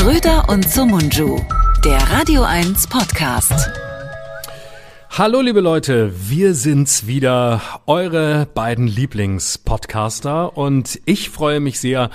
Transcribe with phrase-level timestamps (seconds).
[0.00, 1.38] Schröder und Sumunju,
[1.84, 3.70] der Radio 1 Podcast.
[5.10, 12.08] Hallo liebe Leute, wir sind's wieder, eure beiden Lieblingspodcaster und ich freue mich sehr,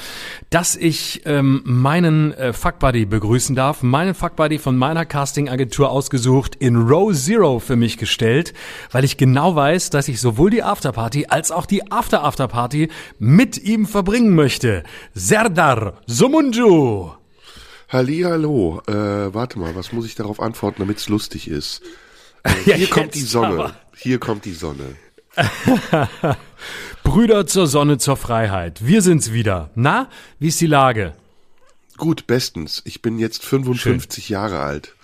[0.50, 6.78] dass ich ähm, meinen äh, Fuckbuddy begrüßen darf, meinen Fuckbuddy von meiner Castingagentur ausgesucht, in
[6.78, 8.56] Row Zero für mich gestellt,
[8.90, 13.86] weil ich genau weiß, dass ich sowohl die Afterparty als auch die After-Afterparty mit ihm
[13.86, 14.82] verbringen möchte.
[15.14, 17.12] Serdar Sumunju!
[17.90, 18.94] Hallihallo, äh,
[19.34, 21.82] warte mal, was muss ich darauf antworten, damit's lustig ist?
[22.64, 23.48] Hier Ja, kommt die Sonne.
[23.48, 23.76] aber.
[23.98, 24.96] Hier kommt die Sonne.
[27.04, 28.86] Brüder zur Sonne, zur Freiheit.
[28.86, 29.70] Wir sind's wieder.
[29.76, 30.10] Na,
[30.40, 31.14] wie ist die Lage?
[31.98, 32.82] Gut, bestens.
[32.86, 34.95] Ich bin jetzt 55 Jahre alt.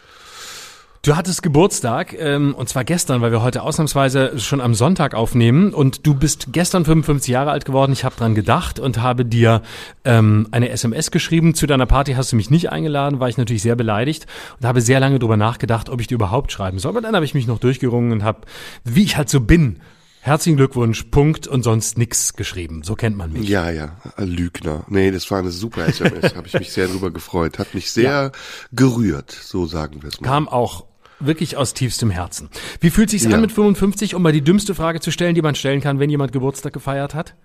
[1.04, 5.74] Du hattest Geburtstag, ähm, und zwar gestern, weil wir heute ausnahmsweise schon am Sonntag aufnehmen.
[5.74, 7.92] Und du bist gestern 55 Jahre alt geworden.
[7.92, 9.64] Ich habe dran gedacht und habe dir
[10.06, 11.56] ähm, eine SMS geschrieben.
[11.56, 14.28] Zu deiner Party hast du mich nicht eingeladen, war ich natürlich sehr beleidigt
[14.60, 16.92] und habe sehr lange drüber nachgedacht, ob ich dir überhaupt schreiben soll.
[16.92, 18.42] Aber dann habe ich mich noch durchgerungen und habe,
[18.84, 19.80] wie ich halt so bin,
[20.20, 22.84] herzlichen Glückwunsch, Punkt und sonst nix geschrieben.
[22.84, 23.50] So kennt man mich.
[23.50, 24.86] Ja, ja, ein Lügner.
[24.88, 26.36] Nee, das war eine super SMS.
[26.36, 27.58] Habe ich mich sehr drüber gefreut.
[27.58, 28.32] Hat mich sehr
[28.72, 30.28] gerührt, so sagen wir es mal.
[30.28, 30.91] Kam auch
[31.26, 32.50] wirklich aus tiefstem Herzen.
[32.80, 33.32] Wie fühlt sich's Ja.
[33.32, 36.10] an mit 55, um mal die dümmste Frage zu stellen, die man stellen kann, wenn
[36.10, 37.36] jemand Geburtstag gefeiert hat?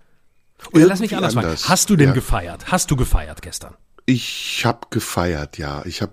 [0.73, 1.69] Oder lass mich anders anders.
[1.69, 2.15] Hast du denn Ja.
[2.15, 2.71] gefeiert?
[2.73, 3.75] Hast du gefeiert gestern?
[4.07, 5.83] Ich habe gefeiert, ja.
[5.85, 6.13] Ich habe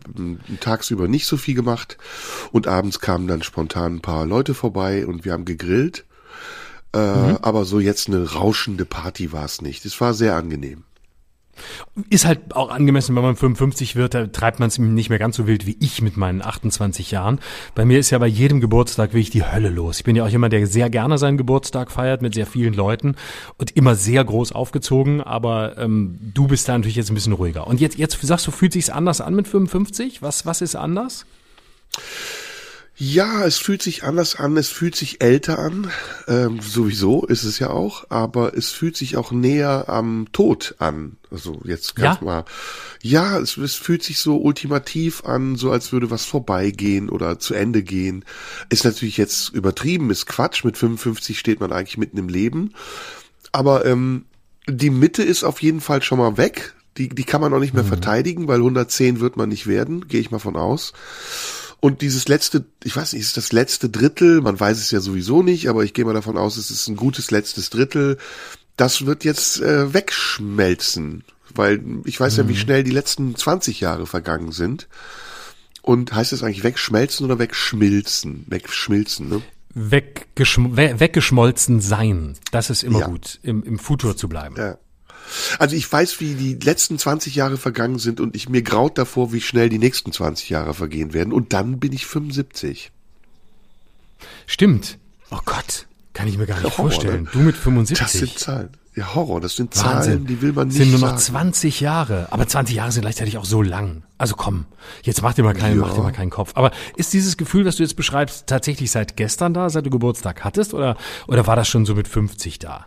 [0.59, 1.97] tagsüber nicht so viel gemacht
[2.51, 6.05] und abends kamen dann spontan ein paar Leute vorbei und wir haben gegrillt.
[6.95, 7.37] Äh, Mhm.
[7.41, 9.85] Aber so jetzt eine rauschende Party war es nicht.
[9.85, 10.83] Es war sehr angenehm.
[12.09, 15.35] Ist halt auch angemessen, wenn man 55 wird, da treibt man es nicht mehr ganz
[15.35, 17.39] so wild wie ich mit meinen 28 Jahren.
[17.75, 19.97] Bei mir ist ja bei jedem Geburtstag wirklich die Hölle los.
[19.97, 23.15] Ich bin ja auch jemand, der sehr gerne seinen Geburtstag feiert mit sehr vielen Leuten
[23.57, 27.67] und immer sehr groß aufgezogen, aber ähm, du bist da natürlich jetzt ein bisschen ruhiger.
[27.67, 30.21] Und jetzt, jetzt sagst du, fühlt sich's anders an mit 55?
[30.21, 31.25] Was, was ist anders?
[32.95, 35.89] Ja, es fühlt sich anders an, es fühlt sich älter an,
[36.27, 41.17] ähm, sowieso ist es ja auch, aber es fühlt sich auch näher am Tod an.
[41.31, 42.25] Also jetzt ganz Ja?
[42.25, 42.45] mal.
[43.01, 47.55] Ja, es, es fühlt sich so ultimativ an, so als würde was vorbeigehen oder zu
[47.55, 48.25] Ende gehen.
[48.69, 50.63] Ist natürlich jetzt übertrieben, ist Quatsch.
[50.63, 52.73] Mit 55 steht man eigentlich mitten im Leben.
[53.51, 54.25] Aber ähm,
[54.67, 56.75] die Mitte ist auf jeden Fall schon mal weg.
[56.97, 60.21] Die, die kann man auch nicht mehr verteidigen, weil 110 wird man nicht werden, gehe
[60.21, 60.93] ich mal von aus.
[61.83, 65.43] Und dieses letzte, ich weiß nicht, ist das letzte Drittel, man weiß es ja sowieso
[65.43, 68.17] nicht, aber ich gehe mal davon aus, es ist ein gutes letztes Drittel.
[68.77, 74.07] Das wird jetzt äh, wegschmelzen, weil ich weiß ja, wie schnell die letzten 20 Jahre
[74.07, 74.87] vergangen sind.
[75.81, 78.45] Und heißt das eigentlich wegschmelzen oder wegschmilzen?
[78.47, 79.41] Wegschmilzen, ne?
[79.73, 82.37] Weggeschm we weggeschmolzen sein.
[82.53, 83.07] Das ist immer Ja.
[83.07, 84.55] gut, im, im Futur zu bleiben.
[84.55, 84.77] Ja.
[85.59, 89.31] Also ich weiß, wie die letzten 20 Jahre vergangen sind und ich mir graut davor,
[89.33, 91.33] wie schnell die nächsten 20 Jahre vergehen werden.
[91.33, 92.91] Und dann bin ich 75.
[94.45, 94.97] Stimmt.
[95.31, 97.23] Oh Gott, kann ich mir gar nicht Horror, vorstellen.
[97.23, 97.29] ne?
[97.31, 97.99] Du mit 75.
[98.05, 98.69] Das sind Zahlen.
[98.95, 99.91] Ja, Horror, das sind Wahnsinn.
[100.13, 101.51] Zahlen, die will man nicht sind nur noch sagen.
[101.53, 102.27] 20 Jahre.
[102.29, 104.03] Aber 20 Jahre sind gleichzeitig auch so lang.
[104.19, 104.65] Also komm,
[105.01, 105.87] jetzt mach dir mal keinen, Ja.
[105.87, 106.51] mach dir mal keinen Kopf.
[106.53, 110.43] Aber ist dieses Gefühl, was du jetzt beschreibst, tatsächlich seit gestern da, seit du Geburtstag
[110.43, 110.75] hattest?
[110.75, 110.95] Oder,
[111.27, 112.85] oder war das schon so mit 50 da?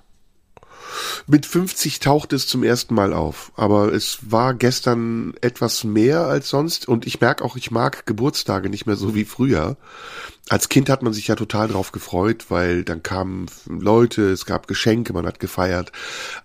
[1.26, 6.48] Mit 50 tauchte es zum ersten Mal auf, aber es war gestern etwas mehr als
[6.48, 9.76] sonst und ich merke auch, ich mag Geburtstage nicht mehr so wie früher.
[10.48, 14.68] Als Kind hat man sich ja total drauf gefreut, weil dann kamen Leute, es gab
[14.68, 15.90] Geschenke, man hat gefeiert.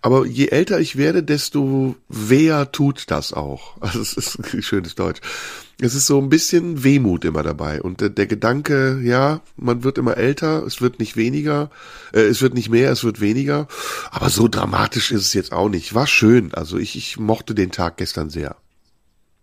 [0.01, 3.77] Aber je älter ich werde, desto weher tut das auch.
[3.81, 5.21] Also es ist ein schönes Deutsch.
[5.83, 9.97] Es ist so ein bisschen Wehmut immer dabei und der, der Gedanke, ja, man wird
[9.97, 11.71] immer älter, es wird nicht weniger,
[12.13, 13.67] äh, es wird nicht mehr, es wird weniger,
[14.11, 15.95] aber so dramatisch ist es jetzt auch nicht.
[15.95, 18.57] War schön, also ich, ich mochte den Tag gestern sehr.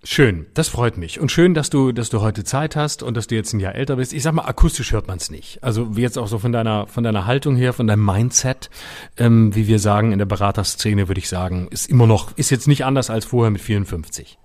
[0.04, 1.18] Schön, das freut mich.
[1.18, 3.74] Und schön, dass du, dass du heute Zeit hast und dass du jetzt ein Jahr
[3.74, 4.12] älter bist.
[4.12, 5.64] Ich sag mal, akustisch hört man es nicht.
[5.64, 8.70] Also wie jetzt auch so von deiner, von deiner Haltung her, von deinem Mindset,
[9.16, 12.68] ähm, wie wir sagen in der Beraterszene, würde ich sagen, ist immer noch, ist jetzt
[12.68, 14.38] nicht anders als vorher mit 54.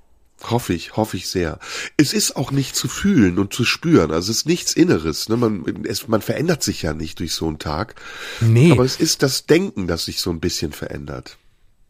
[0.49, 1.59] Hoffe ich, hoffe ich sehr.
[1.97, 4.11] Es ist auch nicht zu fühlen und zu spüren.
[4.11, 5.29] Also es ist nichts Inneres.
[5.29, 5.37] Ne?
[5.37, 7.95] Man, es, man verändert sich ja nicht durch so einen Tag.
[8.41, 8.71] Nee.
[8.71, 11.37] Aber es ist das Denken, das sich so ein bisschen verändert.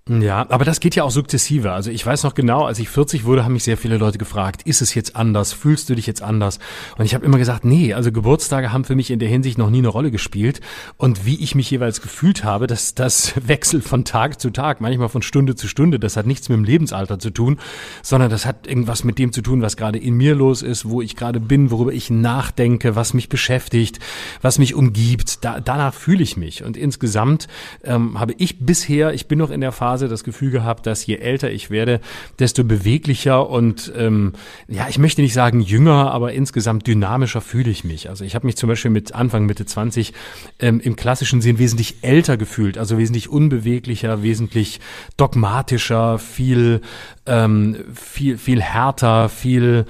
[0.09, 1.71] Ja, aber das geht ja auch sukzessive.
[1.71, 4.63] Also ich weiß noch genau, als ich 40 wurde, haben mich sehr viele Leute gefragt,
[4.63, 5.53] ist es jetzt anders?
[5.53, 6.59] Fühlst du dich jetzt anders?
[6.97, 9.69] Und ich habe immer gesagt, nee, also Geburtstage haben für mich in der Hinsicht noch
[9.69, 10.59] nie eine Rolle gespielt.
[10.97, 15.07] Und wie ich mich jeweils gefühlt habe, das, das wechselt von Tag zu Tag, manchmal
[15.07, 15.99] von Stunde zu Stunde.
[15.99, 17.57] Das hat nichts mit dem Lebensalter zu tun,
[18.01, 21.01] sondern das hat irgendwas mit dem zu tun, was gerade in mir los ist, wo
[21.01, 23.99] ich gerade bin, worüber ich nachdenke, was mich beschäftigt,
[24.41, 25.45] was mich umgibt.
[25.45, 26.61] Da, danach fühle ich mich.
[26.61, 27.47] Und insgesamt
[27.85, 31.05] ähm, habe ich bisher, ich bin noch in der Phase, Phase das Gefühl gehabt, dass
[31.05, 31.99] je älter ich werde,
[32.39, 34.33] desto beweglicher und ähm,
[34.67, 38.09] ja, ich möchte nicht sagen jünger, aber insgesamt dynamischer fühle ich mich.
[38.09, 40.13] Also ich habe mich zum Beispiel mit Anfang, Mitte 20
[40.59, 44.79] ähm, im klassischen Sinn wesentlich älter gefühlt, also wesentlich unbeweglicher, wesentlich
[45.15, 46.81] dogmatischer, viel,
[47.27, 49.85] ähm, viel, viel härter, viel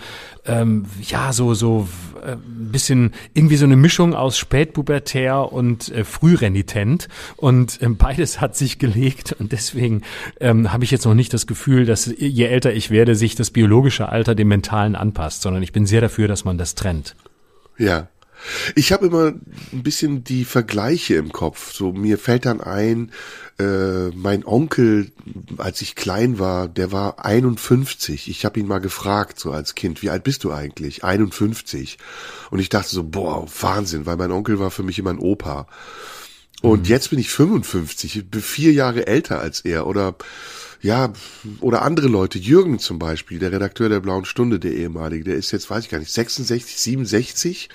[0.45, 1.87] ähm, ja, so, so
[2.23, 7.07] ein bisschen irgendwie so eine Mischung aus spätpubertär und äh, frührenitent.
[7.35, 10.01] Und ähm, beides hat sich gelegt und deswegen
[10.39, 13.51] ähm, habe ich jetzt noch nicht das Gefühl, dass je älter ich werde, sich das
[13.51, 17.15] biologische Alter dem mentalen anpasst, sondern ich bin sehr dafür, dass man das trennt.
[17.77, 18.07] Ja,
[18.75, 21.73] ich habe immer ein bisschen die Vergleiche im Kopf.
[21.73, 23.11] So mir fällt dann ein,
[23.59, 25.11] äh, mein Onkel,
[25.57, 28.29] als ich klein war, der war 51.
[28.29, 31.03] Ich habe ihn mal gefragt, so als Kind, wie alt bist du eigentlich?
[31.03, 31.97] 51.
[32.49, 35.67] Und ich dachte so, boah, Wahnsinn, weil mein Onkel war für mich immer ein Opa.
[36.61, 36.85] Und mhm.
[36.85, 39.85] jetzt bin ich 55, ich bin vier Jahre älter als er.
[39.85, 40.15] Oder
[40.81, 41.13] ja,
[41.61, 45.51] oder andere Leute, Jürgen zum Beispiel, der Redakteur der Blauen Stunde, der ehemalige, der ist
[45.51, 47.69] jetzt, weiß ich gar nicht, 66, 67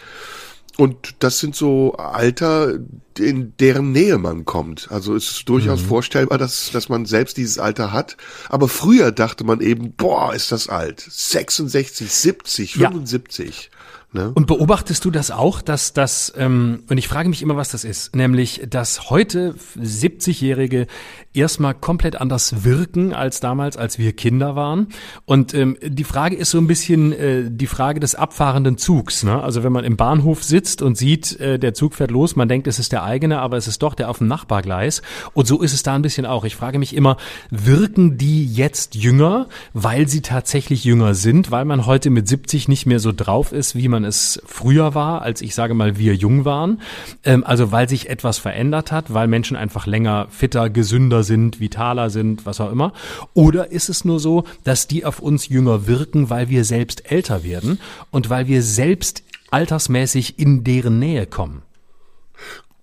[0.81, 2.79] und das sind so Alter,
[3.19, 4.87] in deren Nähe man kommt.
[4.93, 5.87] Also es ist durchaus mhm.
[5.87, 8.17] vorstellbar, dass, dass man selbst dieses Alter hat.
[8.49, 11.01] Aber früher dachte man eben, boah, ist das alt.
[11.01, 13.71] 66, 70, 75.
[13.73, 13.78] Ja.
[14.11, 14.33] Ne?
[14.35, 17.85] Und beobachtest du das auch, dass das, ähm, und ich frage mich immer, was das
[17.85, 20.87] ist, nämlich, dass heute 70-Jährige
[21.35, 24.89] erstmal komplett anders wirken als damals, als wir Kinder waren.
[25.25, 29.25] Und ähm, die Frage ist so ein bisschen äh, die Frage des abfahrenden Zugs.
[29.25, 29.43] Ne?
[29.43, 32.67] Also wenn man im Bahnhof sitzt und sieht, äh, der Zug fährt los, man denkt,
[32.67, 35.03] es ist der eigene, aber es ist doch der auf dem Nachbargleis.
[35.35, 36.45] Und so ist es da ein bisschen auch.
[36.45, 37.19] Ich frage mich immer,
[37.51, 42.87] wirken die jetzt jünger, weil sie tatsächlich jünger sind, weil man heute mit 70 nicht
[42.87, 46.45] mehr so drauf ist, wie man es früher war, als ich sage mal, wir jung
[46.45, 46.81] waren.
[47.25, 52.11] Ähm, also weil sich etwas verändert hat, weil Menschen einfach länger fitter, gesünder sind, vitaler
[52.11, 52.93] sind, was auch immer?
[53.35, 57.45] Oder ist es nur so, dass die auf uns jünger wirken, weil wir selbst älter
[57.45, 57.79] werden
[58.11, 61.63] und weil wir selbst altersmäßig in deren Nähe kommen?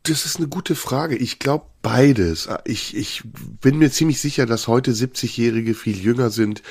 [0.08, 1.16] Das ist eine gute Frage.
[1.16, 2.48] Ich glaube beides.
[2.66, 3.24] Ich, ich
[3.62, 6.62] bin mir ziemlich sicher, dass heute 70-Jährige viel jünger sind,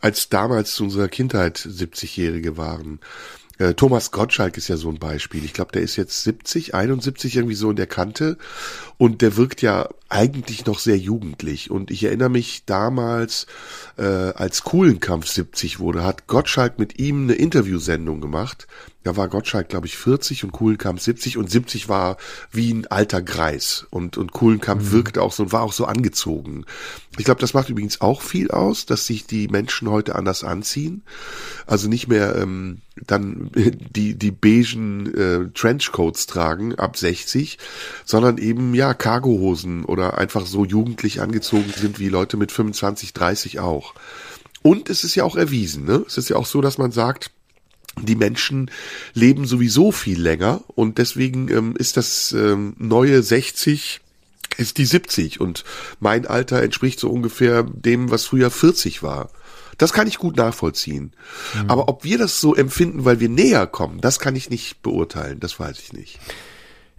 [0.00, 2.98] als damals zu unserer Kindheit 70-Jährige waren.
[3.60, 5.44] Äh, Thomas Gottschalk ist ja so ein Beispiel.
[5.44, 8.38] Ich glaube, der ist jetzt 70, 71 irgendwie so in der Kante
[9.00, 11.70] und der wirkt ja eigentlich noch sehr jugendlich.
[11.70, 13.46] Und ich erinnere mich damals,
[13.96, 18.66] äh, als Kuhlenkampf 70 wurde, hat Gottschalk mit ihm eine Interviewsendung gemacht.
[19.02, 22.18] Da war Gottschalk, glaube ich, 40 und Kuhlenkampf 70 und 70 war
[22.50, 24.92] wie ein alter Greis und, und Kuhlenkampf mhm.
[24.92, 26.66] wirkte auch so und war auch so angezogen.
[27.16, 31.02] Ich glaube, das macht übrigens auch viel aus, dass sich die Menschen heute anders anziehen.
[31.66, 37.58] Also nicht mehr ähm, dann die, die beigen äh, Trenchcoats tragen ab 60,
[38.04, 43.60] sondern eben ja Cargohosen oder einfach so jugendlich angezogen sind wie Leute mit 25, 30
[43.60, 43.94] auch.
[44.62, 46.04] Und es ist ja auch erwiesen, ne?
[46.06, 47.30] Es ist ja auch so, dass man sagt,
[48.00, 48.70] die Menschen
[49.14, 54.00] leben sowieso viel länger und deswegen ähm, ist das ähm, neue 60
[54.56, 55.64] ist die 70 und
[56.00, 59.30] mein Alter entspricht so ungefähr dem, was früher 40 war.
[59.78, 61.12] Das kann ich gut nachvollziehen.
[61.54, 61.70] Mhm.
[61.70, 65.40] Aber ob wir das so empfinden, weil wir näher kommen, das kann ich nicht beurteilen.
[65.40, 66.18] Das weiß ich nicht.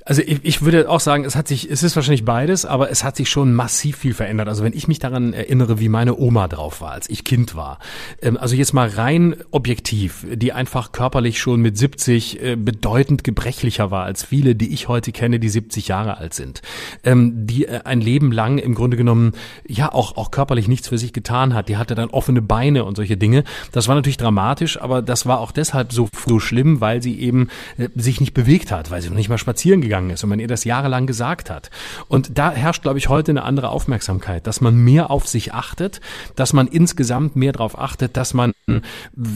[0.06, 3.03] Also ich, ich würde auch sagen, es hat sich, es ist wahrscheinlich beides, aber es
[3.03, 4.48] hat sich schon massiv viel verändert.
[4.48, 7.79] Also wenn ich mich daran erinnere, wie meine Oma drauf war, als ich Kind war.
[8.22, 13.91] Ähm, also jetzt mal rein objektiv, die einfach körperlich schon mit 70 äh, bedeutend gebrechlicher
[13.91, 16.62] war als viele, die ich heute kenne, die 70 Jahre alt sind.
[17.03, 19.34] Ähm, die äh, ein Leben lang im Grunde genommen,
[19.67, 21.70] ja, auch, auch körperlich nichts für sich getan hat.
[21.70, 23.43] Die hatte dann offene Beine und solche Dinge.
[23.72, 27.50] Das war natürlich dramatisch, aber das war auch deshalb so, so schlimm, weil sie eben
[27.77, 30.39] äh, sich nicht bewegt hat, weil sie noch nicht mal spazieren gegangen ist und man
[30.39, 31.69] ihr das jahrelang gesagt hat.
[32.07, 36.00] Und da herrscht, glaube ich, heute eine andere Aufmerksamkeit, dass man mehr auf sich achtet,
[36.38, 38.53] dass man insgesamt mehr darauf achtet, dass man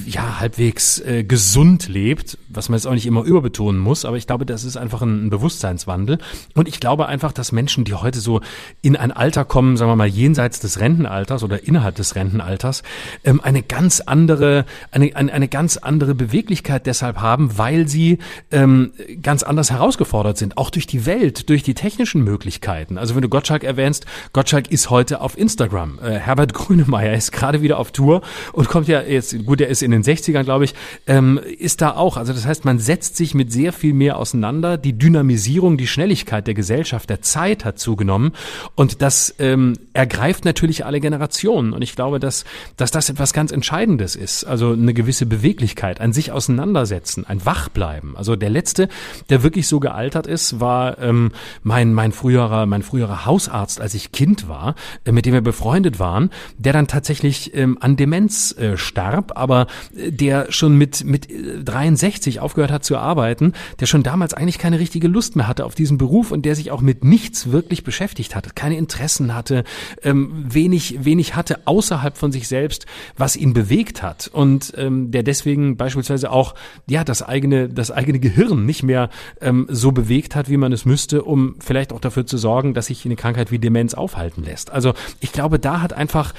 [0.06, 4.28] ja halbwegs äh, gesund lebt, was man jetzt auch nicht immer überbetonen muss, aber ich
[4.28, 6.20] glaube, das ist einfach ein, ein Bewusstseinswandel.
[6.54, 8.40] Und ich glaube einfach, dass Menschen, die heute so
[8.82, 12.84] in ein Alter kommen, sagen wir mal jenseits des Rentenalters oder innerhalb des Rentenalters,
[13.26, 18.20] ähm, eine ganz andere, eine, eine, eine ganz andere Beweglichkeit deshalb haben, weil sie
[18.52, 22.98] ähm, ganz anders herausgefordert sind sind, auch durch die Welt, durch die technischen Möglichkeiten.
[22.98, 26.00] Also wenn du Gottschalk erwähnst, Gottschalk ist heute auf Instagram.
[26.00, 28.22] Äh, Herbert Grünemeyer ist gerade wieder auf Tour
[28.54, 30.76] und kommt ja jetzt, gut, er ist in den 60ern, glaube ich,
[31.08, 32.18] ähm, ist da auch.
[32.18, 34.78] Also das heißt, man setzt sich mit sehr viel mehr auseinander.
[34.78, 38.34] Die Dynamisierung, die Schnelligkeit der Gesellschaft, der Zeit hat zugenommen
[38.76, 41.74] und das ähm, ergreift natürlich alle Generationen.
[41.74, 42.46] Und ich glaube, dass,
[42.78, 44.44] dass das etwas ganz Entscheidendes ist.
[44.44, 48.16] Also eine gewisse Beweglichkeit, ein sich auseinandersetzen, ein Wachbleiben.
[48.16, 48.90] Also der Letzte,
[49.30, 51.32] der wirklich so gealtert ist, ist, war ähm,
[51.64, 54.76] mein mein früherer mein früherer Hausarzt, als ich Kind war,
[55.06, 59.68] äh, mit dem wir befreundet waren, der dann tatsächlich ähm, an Demenz äh, starb, aber
[59.96, 61.28] äh, der schon mit mit
[61.64, 65.76] 63 aufgehört hat zu arbeiten, der schon damals eigentlich keine richtige Lust mehr hatte auf
[65.76, 69.64] diesen Beruf und der sich auch mit nichts wirklich beschäftigt hatte, keine Interessen hatte,
[70.04, 72.86] ähm, wenig wenig hatte außerhalb von sich selbst,
[73.18, 74.28] was ihn bewegt hat.
[74.28, 76.56] Und ähm, der deswegen beispielsweise auch
[76.88, 80.86] ja das eigene das eigene Gehirn nicht mehr ähm, so bewegt hat, wie man es
[80.86, 84.72] müsste, um vielleicht auch dafür zu sorgen, dass sich eine Krankheit wie Demenz aufhalten lässt.
[84.72, 86.34] Also ich glaube, da hat einfach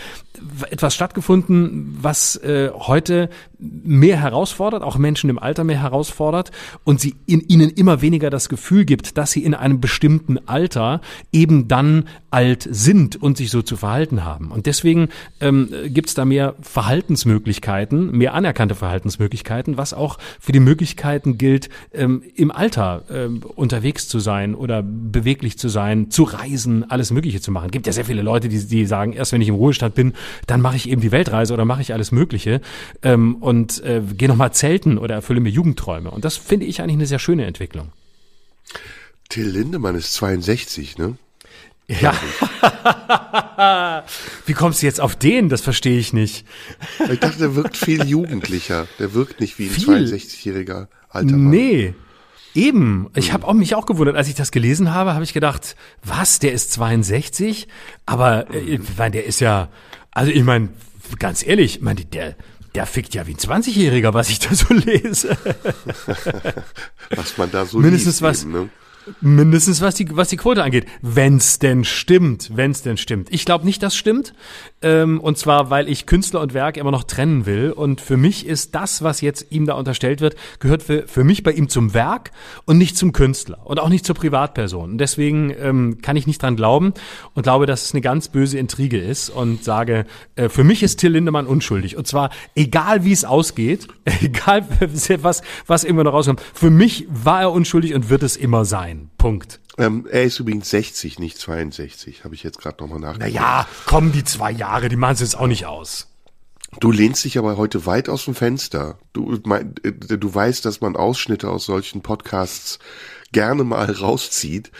[0.70, 3.28] etwas stattgefunden, was äh, heute
[3.58, 6.50] mehr herausfordert, auch Menschen im Alter mehr herausfordert
[6.84, 11.00] und sie in ihnen immer weniger das Gefühl gibt, dass sie in einem bestimmten Alter
[11.32, 14.50] eben dann alt sind und sich so zu verhalten haben.
[14.50, 15.08] Und deswegen
[15.40, 21.70] ähm, gibt es da mehr Verhaltensmöglichkeiten, mehr anerkannte Verhaltensmöglichkeiten, was auch für die Möglichkeiten gilt,
[21.94, 27.40] ähm, im Alter ähm, unterwegs zu sein oder beweglich zu sein, zu reisen, alles Mögliche
[27.40, 27.66] zu machen.
[27.66, 30.12] Es gibt ja sehr viele Leute, die, die sagen, erst wenn ich im Ruhestand bin,
[30.46, 32.60] dann mache ich eben die Weltreise oder mache ich alles Mögliche
[33.02, 36.10] ähm, und äh, gehe nochmal zelten oder erfülle mir Jugendträume.
[36.10, 37.92] Und das finde ich eigentlich eine sehr schöne Entwicklung.
[39.28, 41.16] Till Lindemann ist 62, ne?
[41.86, 42.12] Ja.
[44.46, 45.48] Wie kommst du jetzt auf den?
[45.48, 46.44] Das verstehe ich nicht.
[47.08, 48.88] Ich dachte, der wirkt viel jugendlicher.
[48.98, 51.50] Der wirkt nicht wie ein 62-jähriger alter Mann.
[51.50, 51.94] Nee.
[52.56, 53.10] Eben.
[53.14, 56.40] Ich habe auch mich auch gewundert, als ich das gelesen habe, habe ich gedacht, was,
[56.40, 57.68] der ist 62?
[58.06, 59.68] Aber äh, ich meine, der ist ja,
[60.10, 60.70] also ich meine,
[61.20, 62.34] ganz ehrlich, ich meine, der,
[62.76, 65.36] der fickt ja wie ein 20-Jähriger, was ich da so lese.
[67.10, 68.68] was man da so Mindestens liest, was, eben, ne?
[69.20, 70.86] Mindestens was die, was die Quote angeht.
[71.00, 73.28] Wenn's denn stimmt, wenn's denn stimmt.
[73.30, 74.34] Ich glaube nicht, das stimmt.
[74.82, 77.70] Ähm, und zwar, weil ich Künstler und Werk immer noch trennen will.
[77.70, 81.42] Und für mich ist das, was jetzt ihm da unterstellt wird, gehört für, für mich
[81.42, 82.32] bei ihm zum Werk
[82.64, 84.92] und nicht zum Künstler und auch nicht zur Privatperson.
[84.92, 86.92] Und deswegen ähm, kann ich nicht dran glauben
[87.34, 90.96] und glaube, dass es eine ganz böse Intrige ist und sage, äh, für mich ist
[90.96, 91.96] Till Lindemann unschuldig.
[91.96, 93.88] Und zwar egal, wie es ausgeht,
[94.22, 94.66] egal
[95.22, 96.40] was, was immer noch rauskommt.
[96.54, 98.95] Für mich war er unschuldig und wird es immer sein.
[99.18, 99.60] Punkt.
[99.78, 103.32] Ähm, er ist übrigens 60, nicht 62, habe ich jetzt gerade nochmal nachgedacht.
[103.32, 106.08] Naja, kommen die zwei Jahre, die machen es jetzt auch nicht aus.
[106.80, 108.98] Du lehnst dich aber heute weit aus dem Fenster.
[109.12, 112.78] Du, mein, äh, du weißt, dass man Ausschnitte aus solchen Podcasts
[113.32, 114.72] gerne mal rauszieht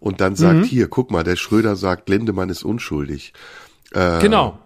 [0.00, 0.64] und dann sagt, mhm.
[0.64, 3.32] hier, guck mal, der Schröder sagt, Lindemann ist unschuldig.
[3.92, 4.58] Äh, genau.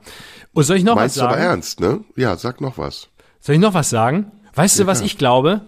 [0.53, 1.27] Und soll ich noch was sagen?
[1.27, 2.05] Meinst du aber ernst, ne?
[2.17, 3.09] Ja, sag noch was.
[3.41, 4.31] Soll ich noch was sagen?
[4.55, 5.07] Weißt ja, du, was klar.
[5.07, 5.61] ich glaube?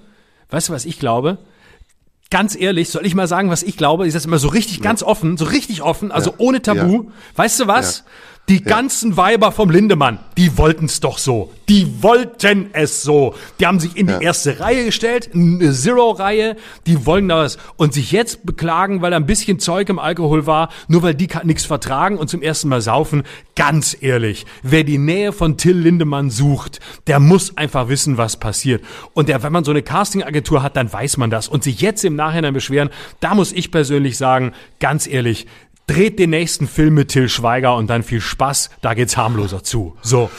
[0.50, 1.38] Weißt du, was ich glaube?
[2.35, 4.09] Ganz ehrlich, soll ich mal sagen, was ich glaube?
[4.09, 6.37] Ich sage immer so richtig ganz offen, so richtig offen, also ja.
[6.38, 7.05] ohne Tabu.
[7.05, 7.11] Ja.
[7.37, 8.03] Weißt du was?
[8.51, 11.51] Die ganzen Weiber vom Lindemann, die wollten's doch so.
[11.71, 13.35] Die wollten es so.
[13.59, 17.57] Die haben sich in die erste Reihe gestellt, eine Zero-Reihe, die wollen das.
[17.77, 21.29] Und sich jetzt beklagen, weil da ein bisschen Zeug im Alkohol war, nur weil die
[21.45, 23.23] nichts vertragen und zum ersten Mal saufen.
[23.57, 28.85] Ganz ehrlich, wer die Nähe von Till Lindemann sucht, der muss einfach wissen, was passiert.
[29.15, 31.49] Und der, wenn man so eine Casting-Agentur hat, dann weiß man das.
[31.49, 35.47] Und sich jetzt im Nachhinein beschweren, da muss ich persönlich sagen, ganz ehrlich,
[35.87, 39.97] dreht den nächsten Film mit Till Schweiger und dann viel Spaß, da geht's harmloser zu.
[40.03, 40.31] So.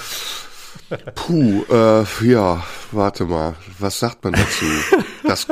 [1.16, 4.66] Puh, äh, ja, warte mal, was sagt man dazu?
[5.28, 5.48] Das,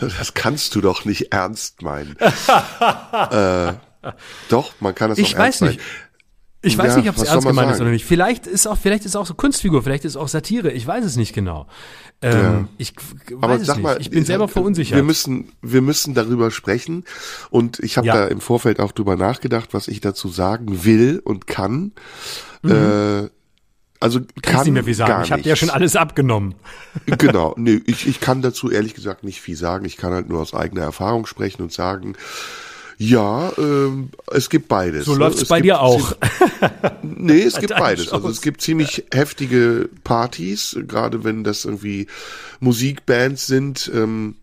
[0.00, 2.14] das kannst du doch nicht ernst meinen.
[3.30, 3.72] äh,
[4.50, 5.72] doch, man kann es ich auch ernst meinen.
[5.72, 6.07] Ich weiß nicht.
[6.60, 8.04] Ich weiß ja, nicht, ob es ernst gemeint ist oder nicht.
[8.04, 10.72] Vielleicht ist auch, vielleicht ist auch so Kunstfigur, vielleicht ist auch Satire.
[10.72, 11.68] Ich weiß es nicht genau.
[12.20, 12.68] Ähm, ja.
[12.78, 14.96] Ich weiß Aber sag mal, ich bin selber verunsichert.
[14.96, 17.04] Wir müssen, wir müssen darüber sprechen.
[17.50, 18.14] Und ich habe ja.
[18.14, 21.92] da im Vorfeld auch drüber nachgedacht, was ich dazu sagen will und kann.
[22.62, 22.72] Mhm.
[22.72, 23.28] Äh,
[24.00, 25.24] also Kannst kann nicht mehr viel sagen.
[25.24, 26.54] ich habe dir ja schon alles abgenommen.
[27.18, 29.84] Genau, nee, ich, ich kann dazu ehrlich gesagt nicht viel sagen.
[29.84, 32.16] Ich kann halt nur aus eigener Erfahrung sprechen und sagen,
[33.00, 35.04] ja, ähm, es gibt beides.
[35.04, 36.16] So läuft's es bei dir auch.
[37.02, 38.12] nee, es gibt beides.
[38.12, 42.08] Also es gibt ziemlich heftige Partys, gerade wenn das irgendwie
[42.58, 43.88] Musikbands sind.
[43.94, 44.34] Ähm,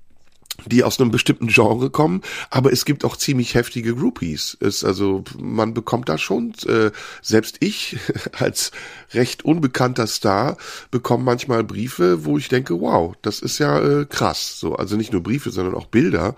[0.66, 4.58] die aus einem bestimmten Genre kommen, aber es gibt auch ziemlich heftige Groupies.
[4.60, 7.98] Es, also man bekommt da schon, äh, selbst ich
[8.38, 8.72] als
[9.14, 10.58] recht unbekannter Star
[10.92, 14.60] bekomme manchmal Briefe, wo ich denke, wow, das ist ja äh, krass.
[14.60, 16.36] So, also nicht nur Briefe, sondern auch Bilder.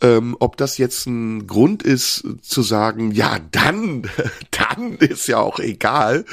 [0.00, 4.10] Ähm, ob das jetzt ein Grund ist zu sagen, ja, dann,
[4.50, 6.24] dann ist ja auch egal.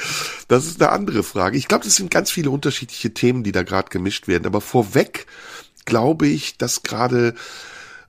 [0.48, 1.56] Das ist eine andere Frage.
[1.56, 4.46] Ich glaube, das sind ganz viele unterschiedliche Themen, die da gerade gemischt werden.
[4.46, 5.26] Aber vorweg
[5.84, 7.34] glaube ich, dass gerade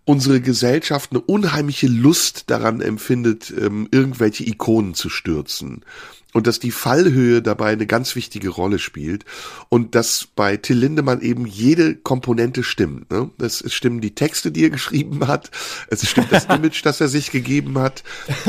[0.05, 5.83] unsere Gesellschaft eine unheimliche Lust daran empfindet, ähm, irgendwelche Ikonen zu stürzen
[6.33, 9.23] und dass die Fallhöhe dabei eine ganz wichtige Rolle spielt
[9.69, 13.11] und dass bei Till Lindemann eben jede Komponente stimmt.
[13.11, 13.29] Ne?
[13.37, 15.51] Es, es stimmen die Texte, die er geschrieben hat,
[15.87, 18.03] es stimmt das Image, das er sich gegeben hat,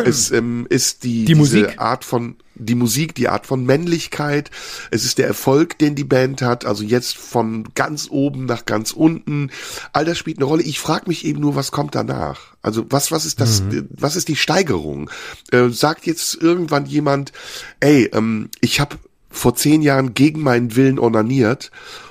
[0.05, 1.79] es ähm, ist die, die Musik.
[1.79, 4.51] Art von die Musik, die Art von Männlichkeit,
[4.91, 8.93] es ist der Erfolg, den die Band hat, also jetzt von ganz oben nach ganz
[8.93, 9.51] unten,
[9.93, 10.63] all das spielt eine Rolle.
[10.63, 12.55] Ich frage mich eben nur, was kommt danach?
[12.63, 13.63] Also was was ist das?
[13.63, 13.89] Mhm.
[13.91, 15.11] Was ist die Steigerung?
[15.51, 17.33] Äh, sagt jetzt irgendwann jemand,
[17.81, 18.97] ey, ähm, ich habe
[19.31, 21.71] vor zehn Jahren gegen meinen Willen onaniert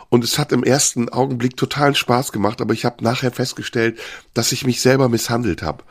[0.09, 3.97] und es hat im ersten Augenblick totalen Spaß gemacht, aber ich habe nachher festgestellt,
[4.35, 5.83] dass ich mich selber misshandelt habe.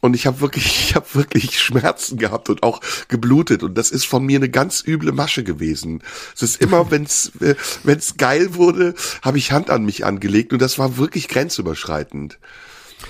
[0.00, 3.62] Und ich habe wirklich, ich habe wirklich Schmerzen gehabt und auch geblutet.
[3.62, 6.02] Und das ist von mir eine ganz üble Masche gewesen.
[6.34, 10.60] Es ist immer, wenn's, äh, wenn's geil wurde, habe ich Hand an mich angelegt und
[10.60, 12.38] das war wirklich grenzüberschreitend.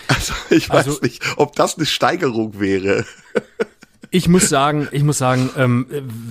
[0.07, 3.07] Also ich weiß also, nicht, ob das eine Steigerung wäre.
[4.11, 5.87] Ich muss sagen, ich muss sagen, ähm,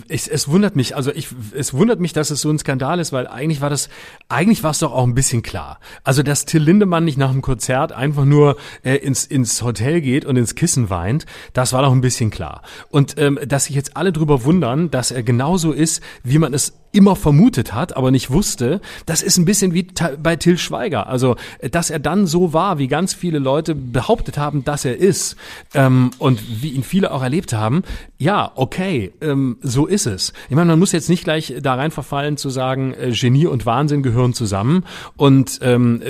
[0.07, 3.11] es, es wundert mich, also ich, es wundert mich, dass es so ein Skandal ist,
[3.11, 3.89] weil eigentlich war das,
[4.29, 5.79] eigentlich war es doch auch ein bisschen klar.
[6.03, 10.25] Also, dass Till Lindemann nicht nach dem Konzert einfach nur äh, ins, ins Hotel geht
[10.25, 12.63] und ins Kissen weint, das war doch ein bisschen klar.
[12.89, 16.73] Und ähm, dass sich jetzt alle drüber wundern, dass er genauso ist, wie man es
[16.91, 19.87] immer vermutet hat, aber nicht wusste, das ist ein bisschen wie
[20.21, 21.07] bei Till Schweiger.
[21.07, 21.35] Also,
[21.71, 25.35] dass er dann so war, wie ganz viele Leute behauptet haben, dass er ist,
[25.73, 27.83] ähm, und wie ihn viele auch erlebt haben,
[28.17, 30.33] ja, okay, ähm, so ist es.
[30.49, 33.65] Ich meine, man muss jetzt nicht gleich da rein verfallen zu sagen, äh, Genie und
[33.65, 34.85] Wahnsinn gehören zusammen.
[35.15, 36.01] Und ähm,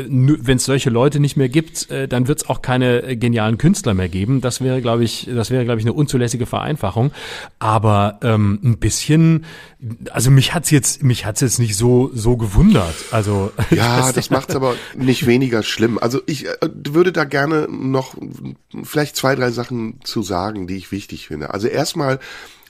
[0.42, 3.58] wenn es solche Leute nicht mehr gibt, äh, dann wird es auch keine äh, genialen
[3.58, 4.42] Künstler mehr geben.
[4.42, 7.12] Das wäre, glaube ich, das wäre, glaube ich, eine unzulässige Vereinfachung.
[7.60, 9.46] Aber ähm, ein bisschen,
[10.12, 12.96] also mich hat's jetzt, mich hat's jetzt nicht so so gewundert.
[13.12, 15.98] Also ja, das, das macht's aber nicht weniger schlimm.
[15.98, 16.58] Also ich äh,
[16.90, 18.16] würde da gerne noch
[18.84, 21.54] vielleicht zwei, drei Sachen zu sagen, die ich wichtig finde.
[21.54, 22.20] Also erstmal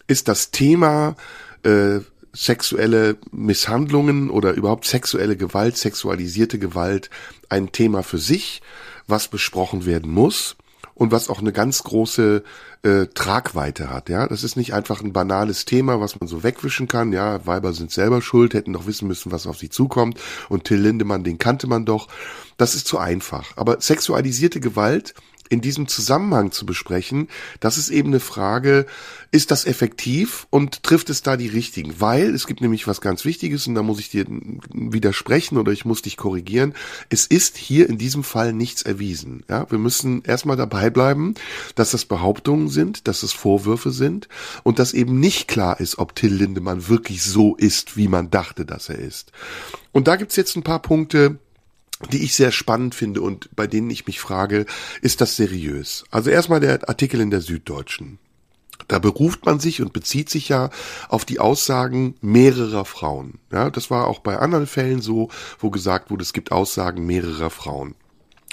[0.08, 1.16] ist das Thema
[1.63, 2.00] äh,
[2.34, 7.10] sexuelle Misshandlungen oder überhaupt sexuelle Gewalt, sexualisierte Gewalt
[7.50, 8.62] ein Thema für sich,
[9.08, 10.56] was besprochen werden muss
[10.98, 12.44] und was auch eine ganz große
[12.82, 14.10] äh, Tragweite hat.
[14.10, 17.13] Ja, das ist nicht einfach ein banales Thema, was man so wegwischen kann.
[17.13, 20.19] Ja, Weiber sind selber schuld, hätten doch wissen müssen, was auf sie zukommt.
[20.50, 22.08] Und Till Lindemann, den kannte man doch.
[22.58, 23.56] Das ist zu einfach.
[23.58, 25.13] Aber sexualisierte Gewalt
[25.49, 27.27] in diesem Zusammenhang zu besprechen,
[27.60, 28.86] das ist eben eine Frage,
[29.31, 31.99] ist das effektiv und trifft es da die richtigen?
[31.99, 34.25] Weil es gibt nämlich was ganz Wichtiges und da muss ich dir
[34.73, 36.73] widersprechen oder ich muss dich korrigieren.
[37.10, 39.43] Es ist hier in diesem Fall nichts erwiesen.
[39.49, 41.36] Ja, wir müssen erstmal dabei bleiben,
[41.75, 44.27] dass das Behauptungen sind, dass es Vorwürfe sind
[44.63, 48.65] und dass eben nicht klar ist, ob Till Lindemann wirklich so ist, wie man dachte,
[48.65, 49.31] dass er ist.
[49.91, 51.39] Und da gibt's jetzt ein paar Punkte,
[52.12, 54.65] die ich sehr spannend finde und bei denen ich mich frage,
[55.01, 56.05] ist das seriös?
[56.12, 58.19] Also erstmal der Artikel in der Süddeutschen.
[58.88, 60.69] Da beruft man sich und bezieht sich ja
[61.10, 63.39] auf die Aussagen mehrerer Frauen.
[63.51, 65.29] Ja, das war auch bei anderen Fällen so,
[65.60, 67.95] wo gesagt wurde, es gibt Aussagen mehrerer Frauen.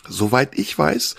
[0.08, 1.16] Soweit ich weiß,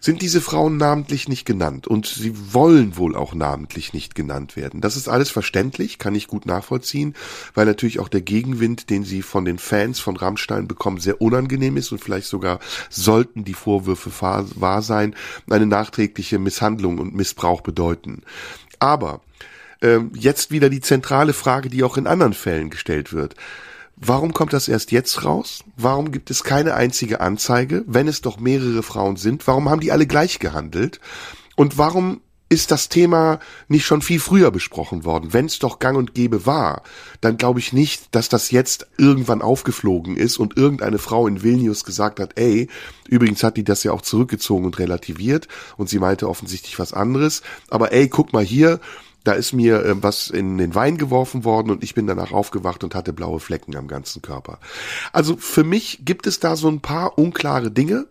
[0.00, 4.82] sind diese Frauen namentlich nicht genannt und sie wollen wohl auch namentlich nicht genannt werden.
[4.82, 7.14] Das ist alles verständlich, kann ich gut nachvollziehen,
[7.54, 11.78] weil natürlich auch der Gegenwind, den sie von den Fans von Rammstein bekommen, sehr unangenehm
[11.78, 15.14] ist und vielleicht sogar sollten die Vorwürfe wahr sein,
[15.48, 18.22] eine nachträgliche Misshandlung und Missbrauch bedeuten.
[18.78, 19.22] Aber
[19.80, 23.36] äh, jetzt wieder die zentrale Frage, die auch in anderen Fällen gestellt wird.
[23.96, 25.64] Warum kommt das erst jetzt raus?
[25.76, 29.46] Warum gibt es keine einzige Anzeige, wenn es doch mehrere Frauen sind?
[29.46, 31.00] Warum haben die alle gleich gehandelt?
[31.56, 35.32] Und warum ist das Thema nicht schon viel früher besprochen worden?
[35.32, 36.82] Wenn es doch gang und gäbe war,
[37.20, 41.84] dann glaube ich nicht, dass das jetzt irgendwann aufgeflogen ist und irgendeine Frau in Vilnius
[41.84, 42.68] gesagt hat, ey,
[43.08, 47.42] übrigens hat die das ja auch zurückgezogen und relativiert und sie meinte offensichtlich was anderes,
[47.70, 48.80] aber ey, guck mal hier,
[49.24, 52.84] da ist mir äh, was in den Wein geworfen worden und ich bin danach aufgewacht
[52.84, 54.60] und hatte blaue Flecken am ganzen Körper.
[55.12, 58.06] Also für mich gibt es da so ein paar unklare Dinge.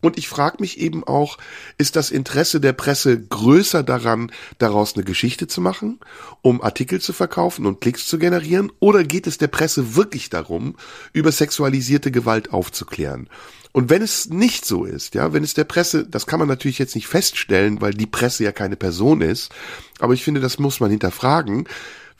[0.00, 1.38] Und ich frage mich eben auch,
[1.78, 5.98] ist das Interesse der Presse größer daran, daraus eine Geschichte zu machen,
[6.42, 8.70] um Artikel zu verkaufen und Klicks zu generieren?
[8.80, 10.76] Oder geht es der Presse wirklich darum,
[11.14, 13.30] über sexualisierte Gewalt aufzuklären?
[13.76, 16.78] Und wenn es nicht so ist, ja, wenn es der Presse, das kann man natürlich
[16.78, 19.52] jetzt nicht feststellen, weil die Presse ja keine Person ist,
[19.98, 21.66] aber ich finde, das muss man hinterfragen.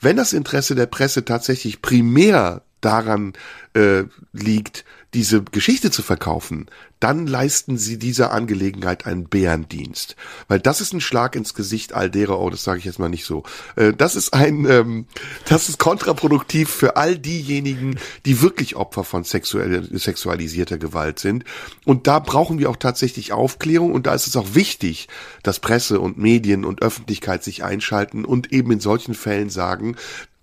[0.01, 3.31] Wenn das Interesse der Presse tatsächlich primär daran
[3.73, 4.83] äh, liegt,
[5.15, 6.67] diese Geschichte zu verkaufen,
[6.99, 10.15] dann leisten sie dieser Angelegenheit einen Bärendienst.
[10.47, 13.09] Weil das ist ein Schlag ins Gesicht all derer, oh, das sage ich jetzt mal
[13.09, 13.43] nicht so.
[13.77, 15.07] Äh, das ist ein, ähm,
[15.47, 21.45] das ist kontraproduktiv für all diejenigen, die wirklich Opfer von sexuell, sexualisierter Gewalt sind.
[21.85, 25.07] Und da brauchen wir auch tatsächlich Aufklärung und da ist es auch wichtig,
[25.43, 29.95] dass Presse und Medien und Öffentlichkeit sich einschalten und eben in solchen Fällen sagen,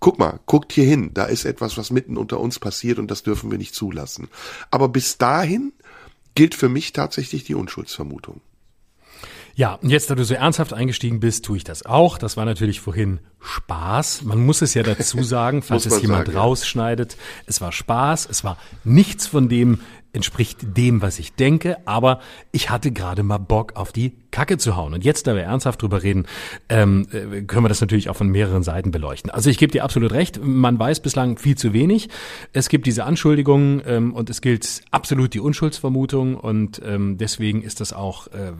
[0.02, 3.22] guck mal, guckt hier hin, da ist etwas, was mitten unter uns passiert und das
[3.22, 4.28] dürfen wir nicht zulassen.
[4.70, 5.72] Aber bis dahin
[6.34, 8.40] gilt für mich tatsächlich die Unschuldsvermutung.
[9.54, 12.18] Ja, und jetzt, da du so ernsthaft eingestiegen bist, tue ich das auch.
[12.18, 14.22] Das war natürlich vorhin Spaß.
[14.22, 17.16] Man muss es ja dazu sagen, falls es jemand sagen, rausschneidet.
[17.46, 18.26] Es war Spaß.
[18.28, 23.38] Es war nichts von dem entspricht dem, was ich denke, aber ich hatte gerade mal
[23.38, 24.94] Bock auf die Kacke zu hauen.
[24.94, 26.26] Und jetzt, da wir ernsthaft drüber reden,
[26.68, 29.30] ähm, äh, können wir das natürlich auch von mehreren Seiten beleuchten.
[29.30, 32.08] Also ich gebe dir absolut recht, man weiß bislang viel zu wenig.
[32.52, 37.80] Es gibt diese Anschuldigungen ähm, und es gilt absolut die Unschuldsvermutung und ähm, deswegen ist
[37.80, 38.52] das auch, äh,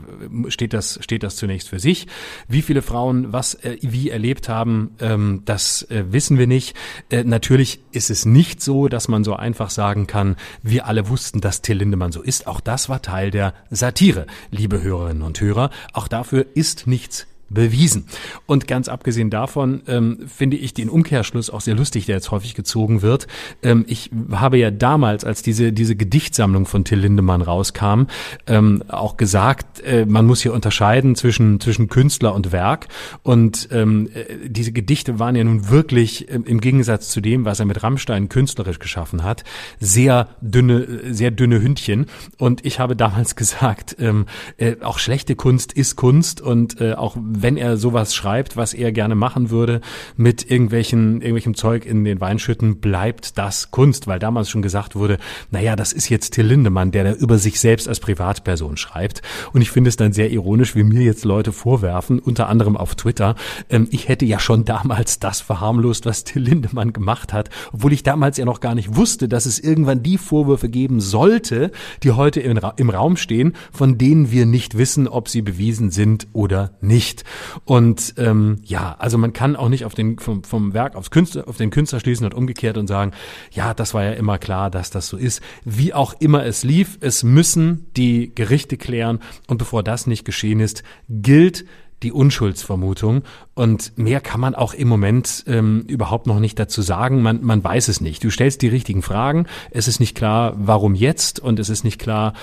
[0.50, 2.06] steht das, steht das zunächst für sich.
[2.46, 6.76] Wie viele Frauen was äh, wie erlebt haben, ähm, das äh, wissen wir nicht.
[7.10, 11.40] Äh, natürlich ist es nicht so, dass man so einfach sagen kann, wir alle wussten,
[11.40, 12.46] dass Till Lindemann so ist.
[12.46, 15.61] Auch das war Teil der Satire, liebe Hörerinnen und Hörer.
[15.92, 18.06] Auch dafür ist nichts bewiesen.
[18.46, 22.54] Und ganz abgesehen davon ähm, finde ich den Umkehrschluss auch sehr lustig, der jetzt häufig
[22.54, 23.26] gezogen wird.
[23.62, 28.04] Ähm, ich habe ja damals, als diese, diese Gedichtsammlung von Till Lindemann rauskam,
[28.46, 32.88] ähm, auch gesagt, äh, man muss hier unterscheiden zwischen, zwischen Künstler und Werk.
[33.22, 37.60] Und ähm, äh, diese Gedichte waren ja nun wirklich äh, im Gegensatz zu dem, was
[37.60, 39.44] er mit Rammstein künstlerisch geschaffen hat,
[39.80, 42.06] sehr dünne, sehr dünne Hündchen.
[42.38, 47.16] Und ich habe damals gesagt, ähm, äh, auch schlechte Kunst ist Kunst und äh, auch
[47.42, 49.80] wenn er sowas schreibt, was er gerne machen würde,
[50.16, 55.18] mit irgendwelchen, irgendwelchem Zeug in den Weinschütten, bleibt das Kunst, weil damals schon gesagt wurde,
[55.50, 59.22] naja, das ist jetzt Till Lindemann, der da über sich selbst als Privatperson schreibt.
[59.52, 62.94] Und ich finde es dann sehr ironisch, wie mir jetzt Leute vorwerfen, unter anderem auf
[62.94, 63.34] Twitter,
[63.70, 68.02] ähm, ich hätte ja schon damals das verharmlost, was Till Lindemann gemacht hat, obwohl ich
[68.02, 71.70] damals ja noch gar nicht wusste, dass es irgendwann die Vorwürfe geben sollte,
[72.02, 75.90] die heute im, Ra im Raum stehen, von denen wir nicht wissen, ob sie bewiesen
[75.90, 77.24] sind oder nicht.
[77.64, 81.48] Und ähm, ja, also man kann auch nicht auf den vom, vom Werk aufs Künstler,
[81.48, 83.12] auf den Künstler schließen und umgekehrt und sagen,
[83.50, 85.42] ja, das war ja immer klar, dass das so ist.
[85.64, 89.20] Wie auch immer es lief, es müssen die Gerichte klären.
[89.46, 91.64] Und bevor das nicht geschehen ist, gilt
[92.02, 93.22] die Unschuldsvermutung.
[93.54, 97.22] Und mehr kann man auch im Moment ähm, überhaupt noch nicht dazu sagen.
[97.22, 98.24] Man, man weiß es nicht.
[98.24, 99.46] Du stellst die richtigen Fragen.
[99.70, 102.34] Es ist nicht klar, warum jetzt und es ist nicht klar,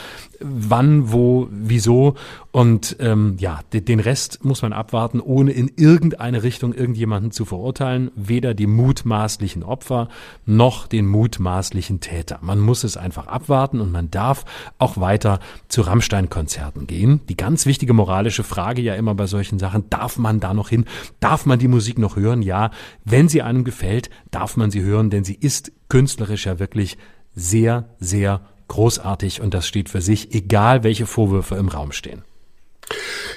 [0.41, 2.15] wann, wo, wieso.
[2.52, 8.12] Und ähm, ja, den Rest muss man abwarten, ohne in irgendeine Richtung irgendjemanden zu verurteilen.
[8.15, 10.10] Weder die mutmaßlichen Opfer
[10.45, 12.39] noch den mutmaßlichen Täter.
[12.41, 14.45] Man muss es einfach abwarten und man darf
[14.78, 17.21] auch weiter zu Rammstein-Konzerten gehen.
[17.30, 20.86] Die ganz wichtige moralische Frage ja immer bei solchen Sachen, darf man da noch hin?
[21.19, 22.41] Darf man die Musik noch hören?
[22.41, 22.71] Ja,
[23.06, 26.97] wenn sie einem gefällt, darf man sie hören, denn sie ist künstlerisch ja wirklich
[27.36, 32.23] sehr, sehr großartig und das steht für sich, egal welche Vorwürfe im Raum stehen.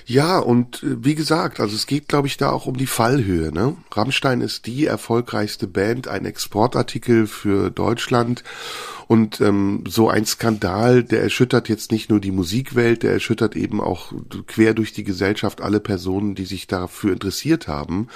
[0.07, 3.53] Ja, und äh, wie gesagt, also es geht, glaube ich, da auch um die Fallhöhe.
[3.53, 3.77] Ne?
[3.92, 8.42] Rammstein ist die erfolgreichste Band, ein Exportartikel für Deutschland.
[9.09, 13.81] Und ähm, so ein Skandal, der erschüttert jetzt nicht nur die Musikwelt, der erschüttert eben
[13.81, 14.12] auch
[14.47, 18.09] quer durch die Gesellschaft alle Personen, die sich dafür interessiert haben.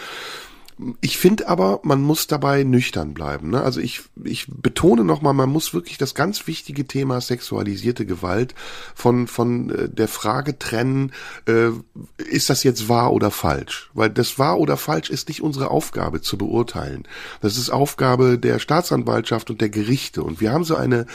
[1.01, 3.49] Ich finde aber, man muss dabei nüchtern bleiben.
[3.49, 3.62] Ne?
[3.62, 8.55] Also ich, ich betone nochmal, man muss wirklich das ganz wichtige Thema sexualisierte Gewalt
[8.95, 11.12] von, von äh, der Frage trennen,
[11.47, 11.71] äh,
[12.19, 13.91] ist das jetzt wahr oder falsch?
[13.95, 17.09] Weil das wahr oder falsch ist nicht unsere Aufgabe zu beurteilen.
[17.41, 20.23] Das ist Aufgabe der Staatsanwaltschaft und der Gerichte.
[20.23, 21.07] Und wir haben so eine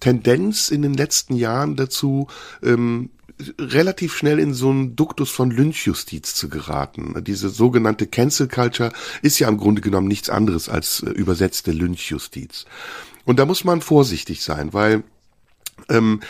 [0.00, 2.26] Tendenz in den letzten Jahren dazu,
[2.62, 3.10] ähm,
[3.58, 7.14] relativ schnell in so einen Duktus von Lynchjustiz zu geraten.
[7.24, 12.66] Diese sogenannte Cancel Culture ist ja im Grunde genommen nichts anderes als äh, übersetzte Lynchjustiz.
[13.24, 15.02] Und da muss man vorsichtig sein, weil
[15.88, 16.20] ähm,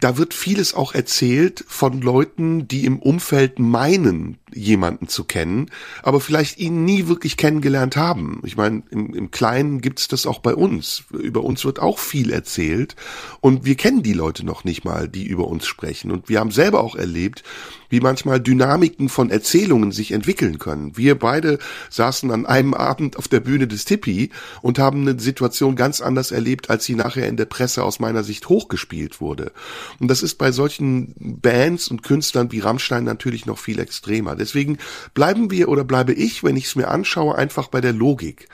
[0.00, 5.70] da wird vieles auch erzählt von Leuten, die im Umfeld meinen, jemanden zu kennen,
[6.02, 8.40] aber vielleicht ihn nie wirklich kennengelernt haben.
[8.44, 11.04] Ich meine, im, im Kleinen gibt's das auch bei uns.
[11.10, 12.96] Über uns wird auch viel erzählt
[13.40, 16.10] und wir kennen die Leute noch nicht mal, die über uns sprechen.
[16.10, 17.44] Und wir haben selber auch erlebt,
[17.90, 20.96] wie manchmal Dynamiken von Erzählungen sich entwickeln können.
[20.96, 21.58] Wir beide
[21.90, 24.30] saßen an einem Abend auf der Bühne des Tippi
[24.62, 28.24] und haben eine Situation ganz anders erlebt, als sie nachher in der Presse aus meiner
[28.24, 29.52] Sicht hochgespielt wurde.
[29.98, 34.36] Und das ist bei solchen Bands und Künstlern wie Rammstein natürlich noch viel extremer.
[34.36, 34.78] Deswegen
[35.12, 38.48] bleiben wir oder bleibe ich, wenn ich es mir anschaue, einfach bei der Logik.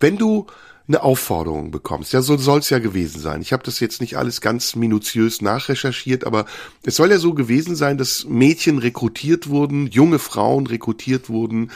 [0.00, 0.46] Wenn du
[0.88, 2.12] eine Aufforderung bekommst.
[2.14, 3.42] Ja, so soll es ja gewesen sein.
[3.42, 6.46] Ich habe das jetzt nicht alles ganz minutiös nachrecherchiert, aber
[6.82, 11.70] es soll ja so gewesen sein, dass Mädchen rekrutiert wurden, junge Frauen rekrutiert wurden,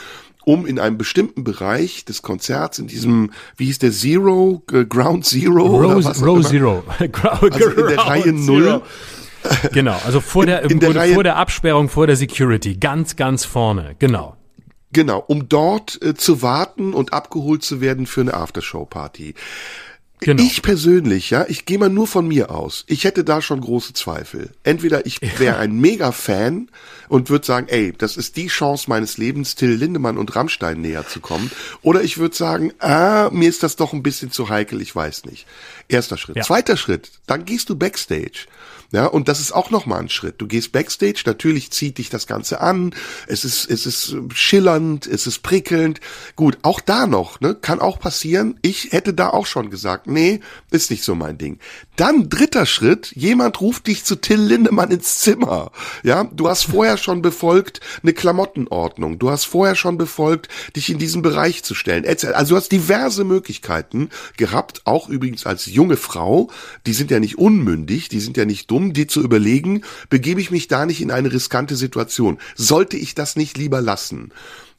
[0.44, 5.26] um in einem bestimmten Bereich des Konzerts, in diesem, wie hieß der, Zero, äh, Ground
[5.26, 5.66] Zero?
[5.66, 6.82] Row, oder was Row Zero.
[6.98, 8.82] also in der Reihe Null.
[9.72, 13.44] Genau, also vor der, in der Reihe, vor der Absperrung, vor der Security, ganz, ganz
[13.44, 14.36] vorne, genau.
[14.92, 19.34] Genau, um dort äh, zu warten und abgeholt zu werden für eine Aftershow-Party.
[20.24, 20.42] Genau.
[20.42, 22.84] Ich persönlich, ja, ich gehe mal nur von mir aus.
[22.86, 24.50] Ich hätte da schon große Zweifel.
[24.62, 26.68] Entweder ich wäre ein Mega-Fan
[27.08, 31.08] und würde sagen, ey, das ist die Chance meines Lebens, Till Lindemann und Rammstein näher
[31.08, 31.50] zu kommen.
[31.82, 35.24] Oder ich würde sagen, ah, mir ist das doch ein bisschen zu heikel, ich weiß
[35.24, 35.46] nicht.
[35.88, 36.36] Erster Schritt.
[36.36, 36.42] Ja.
[36.44, 38.46] Zweiter Schritt, dann gehst du backstage.
[38.92, 40.34] Ja, und das ist auch nochmal ein Schritt.
[40.38, 42.94] Du gehst backstage, natürlich zieht dich das Ganze an,
[43.26, 46.00] es ist, es ist schillernd, es ist prickelnd.
[46.36, 48.58] Gut, auch da noch, ne, kann auch passieren.
[48.60, 51.58] Ich hätte da auch schon gesagt, nee, ist nicht so mein Ding.
[51.96, 55.72] Dann dritter Schritt, jemand ruft dich zu Till Lindemann ins Zimmer.
[56.02, 59.18] Ja, du hast vorher schon befolgt eine Klamottenordnung.
[59.18, 62.04] Du hast vorher schon befolgt, dich in diesen Bereich zu stellen.
[62.06, 66.50] Also du hast diverse Möglichkeiten gehabt, auch übrigens als junge Frau.
[66.86, 70.40] Die sind ja nicht unmündig, die sind ja nicht dumm um dir zu überlegen, begebe
[70.40, 72.38] ich mich da nicht in eine riskante Situation?
[72.56, 74.32] Sollte ich das nicht lieber lassen?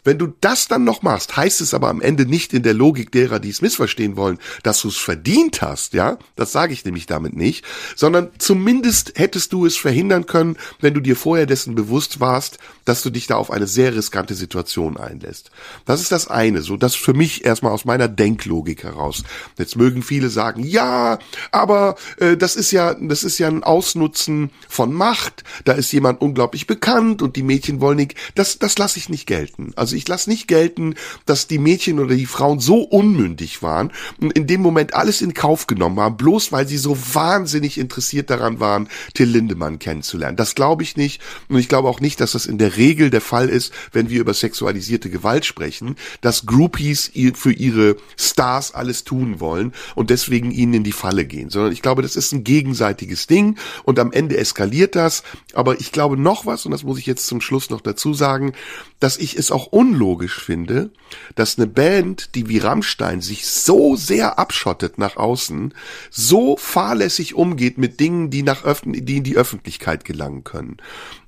[0.03, 3.11] Wenn du das dann noch machst, heißt es aber am Ende nicht in der Logik
[3.11, 6.17] derer, die es missverstehen wollen, dass du es verdient hast, ja?
[6.35, 10.99] Das sage ich nämlich damit nicht, sondern zumindest hättest du es verhindern können, wenn du
[10.99, 15.51] dir vorher dessen bewusst warst, dass du dich da auf eine sehr riskante Situation einlässt.
[15.85, 19.23] Das ist das eine, so das für mich erstmal aus meiner Denklogik heraus.
[19.57, 21.19] Jetzt mögen viele sagen, ja,
[21.51, 25.43] aber äh, das ist ja, das ist ja ein Ausnutzen von Macht.
[25.65, 28.15] Da ist jemand unglaublich bekannt und die Mädchen wollen nicht.
[28.35, 29.71] Das, das lasse ich nicht gelten.
[29.75, 30.95] Also also ich lasse nicht gelten,
[31.27, 35.35] dass die Mädchen oder die Frauen so unmündig waren und in dem Moment alles in
[35.35, 40.35] Kauf genommen haben, bloß weil sie so wahnsinnig interessiert daran waren, Till Lindemann kennenzulernen.
[40.35, 43.21] Das glaube ich nicht und ich glaube auch nicht, dass das in der Regel der
[43.21, 49.39] Fall ist, wenn wir über sexualisierte Gewalt sprechen, dass Groupies für ihre Stars alles tun
[49.39, 53.27] wollen und deswegen ihnen in die Falle gehen, sondern ich glaube, das ist ein gegenseitiges
[53.27, 55.21] Ding und am Ende eskaliert das,
[55.53, 58.53] aber ich glaube noch was und das muss ich jetzt zum Schluss noch dazu sagen,
[58.99, 60.91] dass ich es auch unlogisch finde,
[61.35, 65.73] dass eine Band, die wie Rammstein sich so sehr abschottet nach außen,
[66.09, 70.77] so fahrlässig umgeht mit Dingen, die nach die in die Öffentlichkeit gelangen können.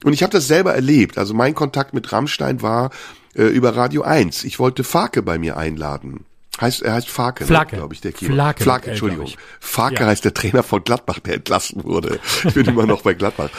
[0.06, 1.18] Und ich habe das selber erlebt.
[1.18, 2.92] Also mein Kontakt mit Rammstein war
[3.36, 4.46] äh, über Radio 1.
[4.46, 6.26] Ich wollte Farke bei mir einladen.
[6.62, 8.34] Heißt, er heißt Farke, ne, Flake, glaube ich, der Kino.
[8.34, 9.30] Flake, Flake Entschuldigung.
[9.60, 10.06] Farke ja.
[10.06, 12.22] heißt der Trainer von Gladbach, der entlassen wurde.
[12.46, 13.50] Ich bin immer noch bei Gladbach.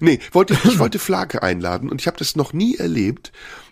[0.00, 3.30] Nee, wollte, ich wollte Flake einladen und ich habe das noch nie erlebt,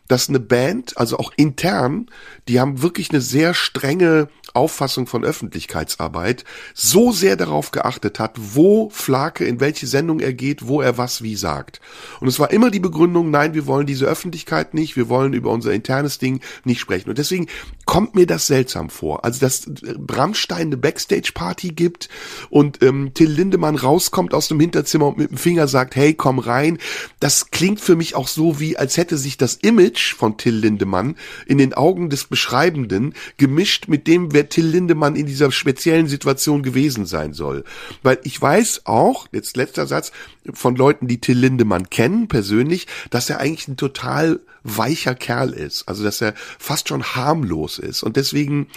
[0.09, 2.11] dass eine Band, also auch intern,
[2.49, 8.89] die haben wirklich eine sehr strenge Auffassung von Öffentlichkeitsarbeit so sehr darauf geachtet hat, wo
[8.91, 11.81] Flake, in welche Sendung er geht, wo er was wie sagt.
[12.21, 15.51] Und es war immer die Begründung, nein, wir wollen diese Öffentlichkeit nicht, wir wollen über
[15.51, 17.09] unser internes Ding nicht sprechen.
[17.09, 17.49] Und deswegen
[17.85, 19.25] kommt mir das seltsam vor.
[19.25, 19.69] Also, dass
[20.09, 22.09] Rammstein eine Backstage-Party gibt
[22.49, 26.39] und ähm, Till Lindemann rauskommt aus dem Hinterzimmer und mit dem Finger sagt, hey, komm
[26.39, 26.79] rein.
[27.19, 31.17] Das klingt für mich auch so, wie als hätte sich das Image von Till Lindemann
[31.47, 36.63] in den Augen des Beschreibenden gemischt mit dem, wer Till Lindemann in dieser speziellen Situation
[36.63, 37.65] gewesen sein soll.
[38.03, 40.13] Weil ich weiß auch, jetzt letzter Satz,
[40.53, 45.89] von Leuten, die Till Lindemann kennen, persönlich, dass er eigentlich ein total weicher Kerl ist.
[45.89, 48.03] Also, dass er fast schon harmlos ist.
[48.03, 48.69] Und deswegen,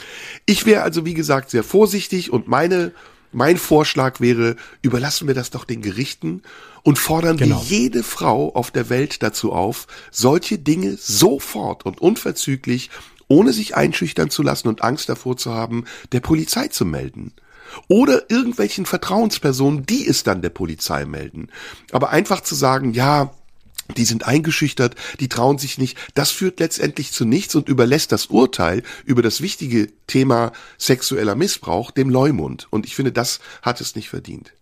[0.45, 2.91] ich wäre also, wie gesagt, sehr vorsichtig und meine,
[3.32, 6.43] mein Vorschlag wäre, überlassen wir das doch den Gerichten
[6.84, 7.58] und fordern genau.
[7.58, 12.90] wir jede Frau auf der Welt dazu auf, solche Dinge sofort und unverzüglich
[13.28, 17.34] ohne sich einschüchtern zu lassen und Angst davor zu haben, der Polizei zu melden.
[17.90, 21.50] Oder irgendwelchen Vertrauenspersonen, die es dann der Polizei melden.
[21.92, 23.32] Aber einfach zu sagen, ja,
[23.96, 25.98] die sind eingeschüchtert, die trauen sich nicht.
[26.13, 31.92] Das führt letztendlich zu nichts und überlässt das Urteil über das wichtige Thema sexueller Missbrauch
[31.92, 32.68] dem Leumund.
[32.70, 34.54] Und ich finde, das hat es nicht verdient.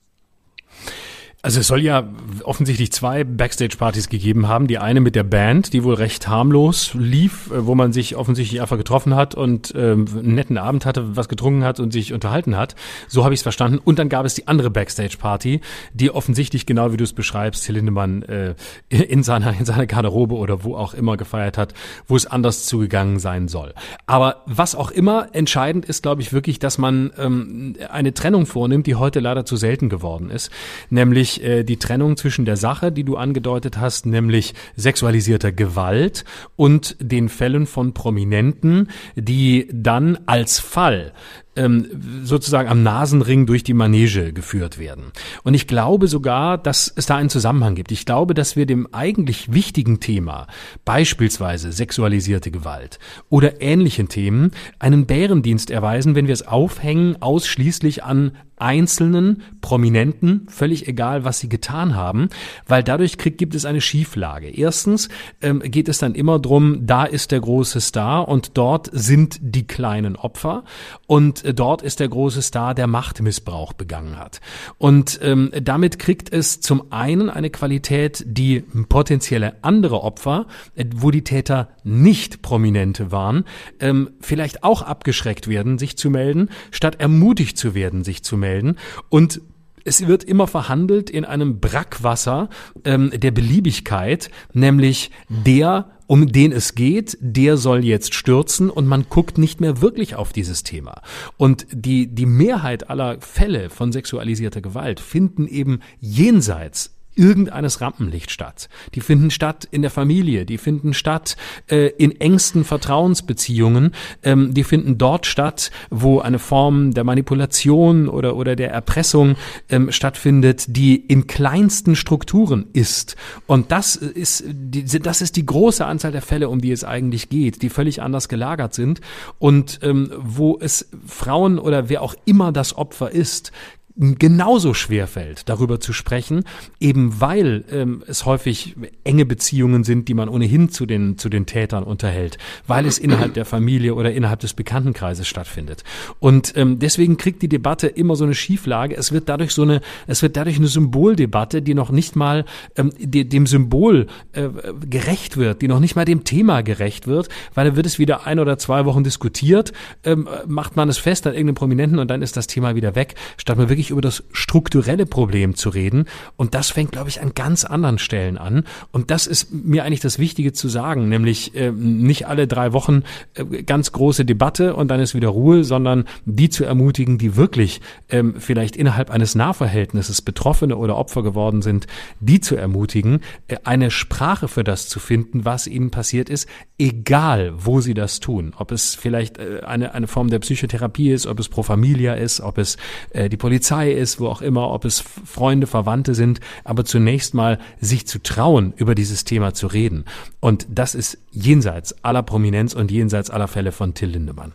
[1.46, 2.10] Also es soll ja
[2.44, 4.66] offensichtlich zwei Backstage-Partys gegeben haben.
[4.66, 8.62] Die eine mit der Band, die wohl recht harmlos lief, äh, wo man sich offensichtlich
[8.62, 12.58] einfach getroffen hat und ähm, einen netten Abend hatte, was getrunken hat und sich unterhalten
[12.58, 12.76] hat.
[13.08, 13.78] So habe ich es verstanden.
[13.78, 15.62] Und dann gab es die andere Backstage-Party,
[15.94, 18.56] die offensichtlich, genau wie du es beschreibst, Till Lindemann äh,
[18.90, 21.76] in, seiner, in seiner Garderobe oder wo auch immer gefeiert hat,
[22.08, 23.76] wo es anders zugegangen sein soll.
[24.08, 28.88] Aber was auch immer entscheidend ist, glaube ich wirklich, dass man ähm, eine Trennung vornimmt,
[28.88, 30.50] die heute leider zu selten geworden ist.
[30.90, 36.96] Nämlich äh, die Trennung zwischen der Sache, die du angedeutet hast, nämlich sexualisierter Gewalt und
[37.00, 41.14] den Fällen von Prominenten, die dann als Fall
[41.56, 41.88] ähm,
[42.24, 45.12] sozusagen am Nasenring durch die Manege geführt werden.
[45.44, 47.92] Und ich glaube sogar, dass es da einen Zusammenhang gibt.
[47.92, 50.48] Ich glaube, dass wir dem eigentlich wichtigen Thema,
[50.84, 58.34] beispielsweise sexualisierte Gewalt oder ähnlichen Themen, einen Bärendienst erweisen, wenn wir es aufhängen ausschließlich an
[58.66, 62.30] einzelnen Prominenten, völlig egal, was sie getan haben,
[62.68, 64.50] weil dadurch kriegt, gibt es eine Schieflage.
[64.50, 65.08] Erstens
[65.42, 69.68] ähm, geht es dann immer drum, da ist der große Star und dort sind die
[69.68, 70.64] kleinen Opfer
[71.06, 74.42] und äh, dort ist der große Star, der Machtmissbrauch begangen hat.
[74.80, 81.12] Und ähm, damit kriegt es zum einen eine Qualität, die potenzielle andere Opfer, äh, wo
[81.12, 83.46] die Täter nicht Prominente waren,
[83.80, 88.55] ähm, vielleicht auch abgeschreckt werden, sich zu melden, statt ermutigt zu werden, sich zu melden
[88.56, 88.78] melden.
[89.10, 89.42] Und
[89.84, 92.50] es wird immer verhandelt in einem Brackwasser
[92.86, 99.06] ähm, der Beliebigkeit, nämlich der, um den es geht, der soll jetzt stürzen und man
[99.10, 101.02] guckt nicht mehr wirklich auf dieses Thema.
[101.38, 108.70] Und die, die Mehrheit aller Fälle von sexualisierter Gewalt finden eben jenseits irgendeines Rampenlicht statt.
[108.94, 113.92] Die finden statt in der Familie, die finden statt äh, in engsten Vertrauensbeziehungen,
[114.24, 119.36] ähm, die finden dort statt, wo eine Form der Manipulation oder, oder der Erpressung
[119.70, 123.16] ähm, stattfindet, die in kleinsten Strukturen ist.
[123.48, 127.30] Und das ist, die, das ist die große Anzahl der Fälle, um die es eigentlich
[127.30, 129.02] geht, die völlig anders gelagert sind
[129.40, 133.52] und ähm, wo es Frauen oder wer auch immer das Opfer ist,
[133.98, 136.44] genauso schwer fällt, darüber zu sprechen,
[136.82, 141.46] eben weil ähm, es häufig enge Beziehungen sind, die man ohnehin zu den, zu den
[141.46, 145.86] Tätern unterhält, weil es innerhalb der Familie oder innerhalb des Bekanntenkreises stattfindet.
[146.20, 148.98] Und ähm, deswegen kriegt die Debatte immer so eine Schieflage.
[148.98, 152.44] Es wird dadurch so eine, es wird dadurch eine Symboldebatte, die noch nicht mal
[152.76, 154.50] ähm, die, dem Symbol äh,
[154.90, 158.28] gerecht wird, die noch nicht mal dem Thema gerecht wird, weil da wird es wieder
[158.28, 159.72] ein oder zwei Wochen diskutiert,
[160.04, 163.16] ähm, macht man es fest an irgendeinem Prominenten und dann ist das Thema wieder weg,
[163.38, 166.06] statt man wirklich wirklich über das strukturelle Problem zu reden.
[166.38, 168.64] Und das fängt, glaube ich, an ganz anderen Stellen an.
[168.92, 173.04] Und das ist mir eigentlich das Wichtige zu sagen, nämlich äh, nicht alle drei Wochen
[173.36, 177.82] äh, ganz große Debatte und dann ist wieder Ruhe, sondern die zu ermutigen, die wirklich
[178.10, 181.86] ähm, vielleicht innerhalb eines Nahverhältnisses Betroffene oder Opfer geworden sind,
[182.20, 186.48] die zu ermutigen, äh, eine Sprache für das zu finden, was ihnen passiert ist,
[186.80, 188.54] egal wo sie das tun.
[188.58, 192.42] Ob es vielleicht äh, eine, eine Form der Psychotherapie ist, ob es Pro Familia ist,
[192.42, 192.78] ob es
[193.12, 197.34] äh, die Polizei Polizei ist, wo auch immer, ob es Freunde, Verwandte sind, aber zunächst
[197.34, 200.06] mal sich zu trauen, über dieses Thema zu reden.
[200.40, 204.54] Und das ist jenseits aller Prominenz und jenseits aller Fälle von Till Lindemann.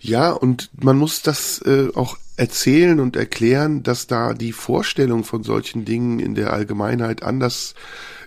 [0.00, 5.42] Ja, und man muss das äh, auch erzählen und erklären, dass da die Vorstellung von
[5.42, 7.74] solchen Dingen in der Allgemeinheit anders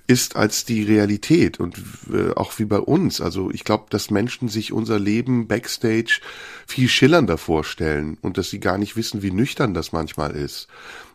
[0.07, 1.77] ist als die Realität und
[2.13, 3.21] äh, auch wie bei uns.
[3.21, 6.21] Also ich glaube, dass Menschen sich unser Leben backstage
[6.67, 10.67] viel schillernder vorstellen und dass sie gar nicht wissen, wie nüchtern das manchmal ist.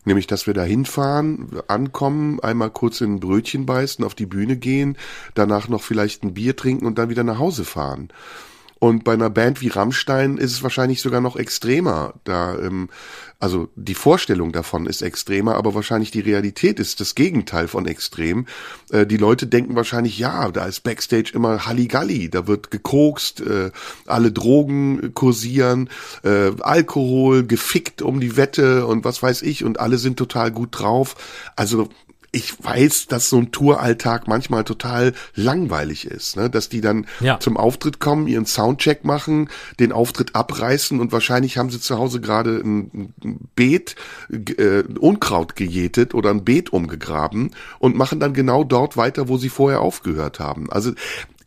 [0.03, 4.57] Nämlich, dass wir da hinfahren, ankommen, einmal kurz in ein Brötchen beißen, auf die Bühne
[4.57, 4.97] gehen,
[5.35, 8.09] danach noch vielleicht ein Bier trinken und dann wieder nach Hause fahren.
[8.83, 12.15] Und bei einer Band wie Rammstein ist es wahrscheinlich sogar noch extremer.
[12.23, 12.89] Da, ähm,
[13.39, 18.47] also die Vorstellung davon ist extremer, aber wahrscheinlich die Realität ist das Gegenteil von extrem.
[18.89, 23.69] Äh, die Leute denken wahrscheinlich, ja, da ist Backstage immer Halligalli, da wird gekokst, äh,
[24.07, 25.87] alle Drogen kursieren,
[26.23, 30.69] äh, Alkohol, gefickt um die Wette und was weiß ich und alle sind total gut
[30.71, 31.15] drauf.
[31.55, 31.87] Also
[32.31, 36.49] ich weiß, dass so ein Touralltag manchmal total langweilig ist, ne?
[36.49, 37.39] dass die dann ja.
[37.39, 42.21] zum Auftritt kommen, ihren Soundcheck machen, den Auftritt abreißen und wahrscheinlich haben sie zu Hause
[42.21, 43.95] gerade ein, ein Beet,
[44.29, 49.49] äh, Unkraut gejätet oder ein Beet umgegraben und machen dann genau dort weiter, wo sie
[49.49, 50.71] vorher aufgehört haben.
[50.71, 50.93] Also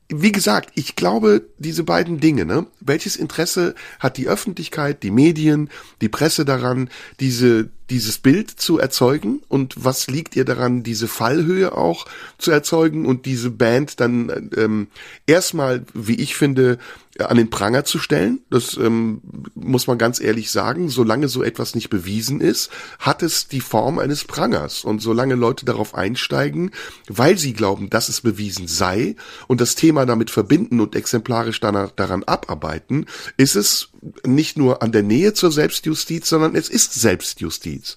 [0.09, 2.67] wie gesagt, ich glaube, diese beiden Dinge, ne?
[2.81, 5.71] Welches Interesse hat die Öffentlichkeit, die Medien,
[6.03, 6.91] die Presse daran,
[7.21, 9.41] diese, dieses Bild zu erzeugen?
[9.49, 12.05] Und was liegt ihr daran, diese Fallhöhe auch
[12.37, 14.89] zu erzeugen und diese Band dann ähm,
[15.27, 16.79] erstmal, wie ich finde,
[17.19, 18.41] an den Pranger zu stellen.
[18.51, 19.21] Das ähm,
[19.55, 20.89] muss man ganz ehrlich sagen.
[20.89, 24.85] Solange so etwas nicht bewiesen ist, hat es die Form eines Prangers.
[24.85, 26.73] Und solange Leute darauf einsteigen,
[27.09, 29.15] weil sie glauben, dass es bewiesen sei
[29.47, 33.91] und das Thema damit verbinden und exemplarisch danach, daran abarbeiten, ist es
[34.27, 37.97] nicht nur an der Nähe zur Selbstjustiz, sondern es ist Selbstjustiz.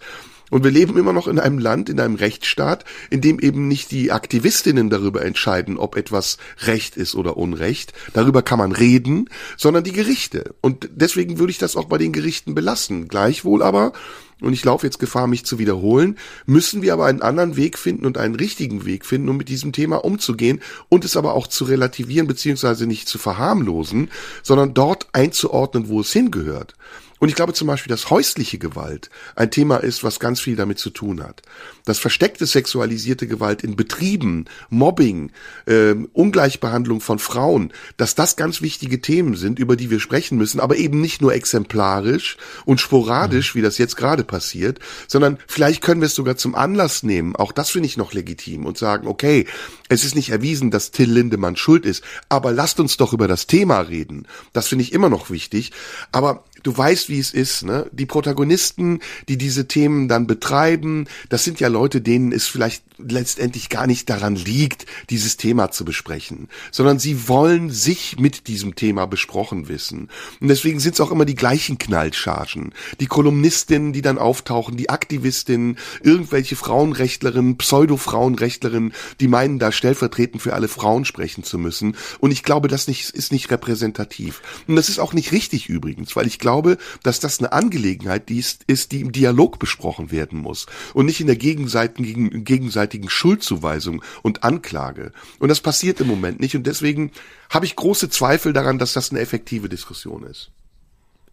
[0.49, 3.91] Und wir leben immer noch in einem Land, in einem Rechtsstaat, in dem eben nicht
[3.91, 7.93] die Aktivistinnen darüber entscheiden, ob etwas Recht ist oder Unrecht.
[8.13, 10.55] Darüber kann man reden, sondern die Gerichte.
[10.61, 13.07] Und deswegen würde ich das auch bei den Gerichten belassen.
[13.07, 13.91] Gleichwohl aber
[14.39, 18.05] und ich laufe jetzt Gefahr, mich zu wiederholen, müssen wir aber einen anderen Weg finden
[18.05, 21.65] und einen richtigen Weg finden, um mit diesem Thema umzugehen und es aber auch zu
[21.65, 24.11] relativieren beziehungsweise nicht zu verharmlosen,
[24.43, 26.75] sondern dort einzuordnen, wo es hingehört.
[27.19, 30.79] Und ich glaube zum Beispiel, dass häusliche Gewalt ein Thema ist, was ganz viel damit
[30.79, 31.41] zu tun hat.
[31.85, 35.31] Dass versteckte sexualisierte Gewalt in Betrieben, Mobbing,
[35.65, 40.59] äh, Ungleichbehandlung von Frauen, dass das ganz wichtige Themen sind, über die wir sprechen müssen,
[40.59, 43.59] aber eben nicht nur exemplarisch und sporadisch, mhm.
[43.59, 47.51] wie das jetzt gerade passiert, sondern vielleicht können wir es sogar zum Anlass nehmen, auch
[47.51, 49.47] das finde ich noch legitim und sagen, okay,
[49.89, 53.47] es ist nicht erwiesen, dass Till Lindemann schuld ist, aber lasst uns doch über das
[53.47, 54.27] Thema reden.
[54.53, 55.71] Das finde ich immer noch wichtig.
[56.11, 57.89] Aber du weißt, wie es ist, ne?
[57.93, 58.99] Die Protagonisten,
[59.29, 64.09] die diese Themen dann betreiben, das sind ja Leute, denen es vielleicht letztendlich gar nicht
[64.09, 70.09] daran liegt, dieses Thema zu besprechen, sondern sie wollen sich mit diesem Thema besprochen wissen.
[70.39, 72.73] Und deswegen sind es auch immer die gleichen Knallchargen.
[72.99, 80.53] Die Kolumnistinnen, die dann auftauchen, die Aktivistinnen, irgendwelche Frauenrechtlerinnen, Pseudo-Frauenrechtlerinnen, die meinen, da stellvertretend für
[80.53, 81.95] alle Frauen sprechen zu müssen.
[82.19, 84.41] Und ich glaube, das nicht, ist nicht repräsentativ.
[84.67, 86.56] Und das ist auch nicht richtig übrigens, weil ich glaube,
[87.03, 91.35] dass das eine Angelegenheit ist die im Dialog besprochen werden muss und nicht in der
[91.35, 95.11] gegenseitigen, gegenseitigen Schuldzuweisung und Anklage.
[95.39, 96.55] Und das passiert im Moment nicht.
[96.55, 97.11] Und deswegen
[97.49, 100.51] habe ich große Zweifel daran, dass das eine effektive Diskussion ist.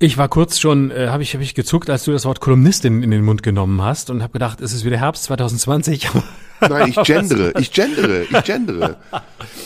[0.01, 3.03] Ich war kurz schon, äh, habe ich, hab ich gezuckt, als du das Wort Kolumnistin
[3.03, 6.09] in den Mund genommen hast und habe gedacht, es ist wieder Herbst 2020.
[6.69, 8.97] Nein, ich gendere, ich gendere, ich gendere.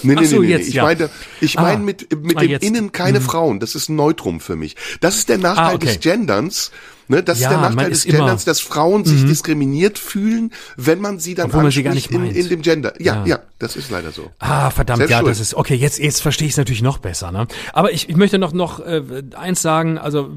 [0.02, 0.82] Nee, nee, so, nee, nee, jetzt, Ich ja.
[0.84, 2.64] meine, ich meine ah, mit, mit ah, dem jetzt.
[2.64, 3.24] Innen keine mhm.
[3.24, 3.60] Frauen.
[3.60, 4.76] Das ist ein Neutrum für mich.
[5.00, 5.86] Das ist der Nachteil ah, okay.
[5.86, 6.70] des Genderns.
[7.10, 9.28] Ne, das ja, ist der Nachteil des Genderns, dass Frauen sich mhm.
[9.28, 12.92] diskriminiert fühlen, wenn man sie dann Obwohl man sie gar nicht in, in, dem Gender.
[13.00, 14.30] Ja, ja, ja, das ist leider so.
[14.38, 15.30] Ah, verdammt, Selbst ja, schuld.
[15.30, 15.74] das ist okay.
[15.74, 17.32] Jetzt, jetzt verstehe ich es natürlich noch besser.
[17.32, 17.46] Ne?
[17.72, 19.02] Aber ich, ich möchte noch noch äh,
[19.34, 19.96] eins sagen.
[19.96, 20.28] Also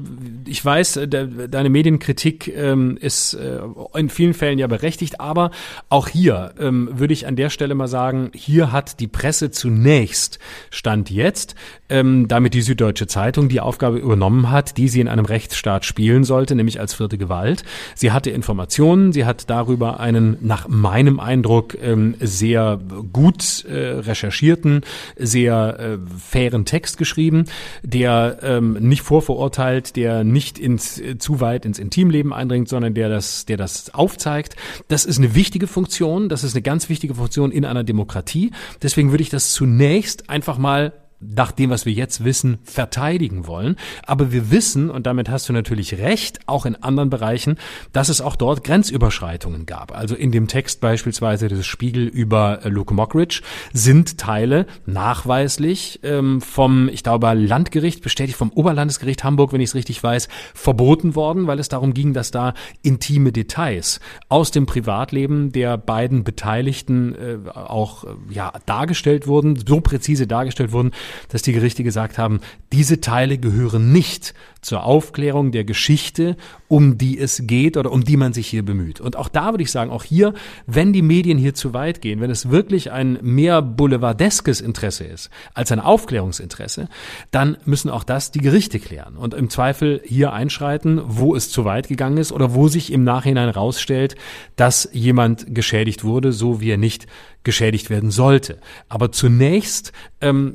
[0.46, 3.60] ich weiß, äh, de, deine Medienkritik ähm, ist äh,
[3.94, 5.50] in vielen Fällen ja berechtigt, aber
[5.90, 10.38] auch hier ähm, würde ich an der Stelle mal sagen, hier hat die Presse zunächst
[10.70, 11.54] stand jetzt,
[11.88, 16.24] ähm, damit die Süddeutsche Zeitung die Aufgabe übernommen hat, die sie in einem Rechtsstaat spielen
[16.24, 17.64] sollte nämlich als vierte Gewalt.
[17.94, 22.80] Sie hatte Informationen, sie hat darüber einen nach meinem Eindruck ähm, sehr
[23.12, 24.82] gut äh, recherchierten,
[25.16, 27.44] sehr äh, fairen Text geschrieben,
[27.82, 33.08] der ähm, nicht vorverurteilt, der nicht ins äh, zu weit ins Intimleben eindringt, sondern der
[33.08, 34.56] das, der das aufzeigt.
[34.88, 38.50] Das ist eine wichtige Funktion, das ist eine ganz wichtige Funktion in einer Demokratie.
[38.82, 40.92] Deswegen würde ich das zunächst einfach mal
[41.22, 43.76] nach dem, was wir jetzt wissen, verteidigen wollen.
[44.06, 47.58] Aber wir wissen, und damit hast du natürlich recht, auch in anderen Bereichen,
[47.92, 49.96] dass es auch dort Grenzüberschreitungen gab.
[49.96, 53.42] Also in dem Text beispielsweise des Spiegel über äh, Luke Mockridge
[53.72, 59.74] sind Teile nachweislich ähm, vom, ich glaube, Landgericht, bestätigt vom Oberlandesgericht Hamburg, wenn ich es
[59.74, 65.52] richtig weiß, verboten worden, weil es darum ging, dass da intime Details aus dem Privatleben
[65.52, 70.92] der beiden Beteiligten äh, auch äh, ja, dargestellt wurden, so präzise dargestellt wurden,
[71.28, 72.40] dass die Gerichte gesagt haben,
[72.72, 76.36] diese Teile gehören nicht zur Aufklärung der Geschichte,
[76.68, 79.00] um die es geht oder um die man sich hier bemüht.
[79.00, 80.32] Und auch da würde ich sagen, auch hier,
[80.66, 85.30] wenn die Medien hier zu weit gehen, wenn es wirklich ein mehr boulevardeskes Interesse ist
[85.52, 86.88] als ein Aufklärungsinteresse,
[87.32, 91.64] dann müssen auch das die Gerichte klären und im Zweifel hier einschreiten, wo es zu
[91.64, 94.14] weit gegangen ist oder wo sich im Nachhinein rausstellt,
[94.54, 97.06] dass jemand geschädigt wurde, so wie er nicht
[97.42, 98.58] geschädigt werden sollte.
[98.88, 100.54] Aber zunächst ähm,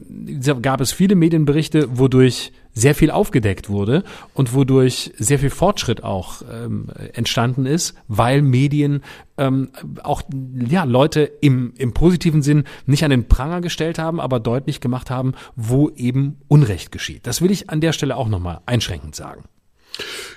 [0.62, 4.04] gab es viele Medienberichte, wodurch sehr viel aufgedeckt wurde
[4.34, 9.04] und wodurch sehr viel Fortschritt auch ähm, entstanden ist, weil Medien
[9.38, 9.70] ähm,
[10.04, 10.22] auch
[10.68, 15.10] ja Leute im im positiven Sinn nicht an den Pranger gestellt haben, aber deutlich gemacht
[15.10, 17.26] haben, wo eben Unrecht geschieht.
[17.26, 19.44] Das will ich an der Stelle auch nochmal einschränkend sagen.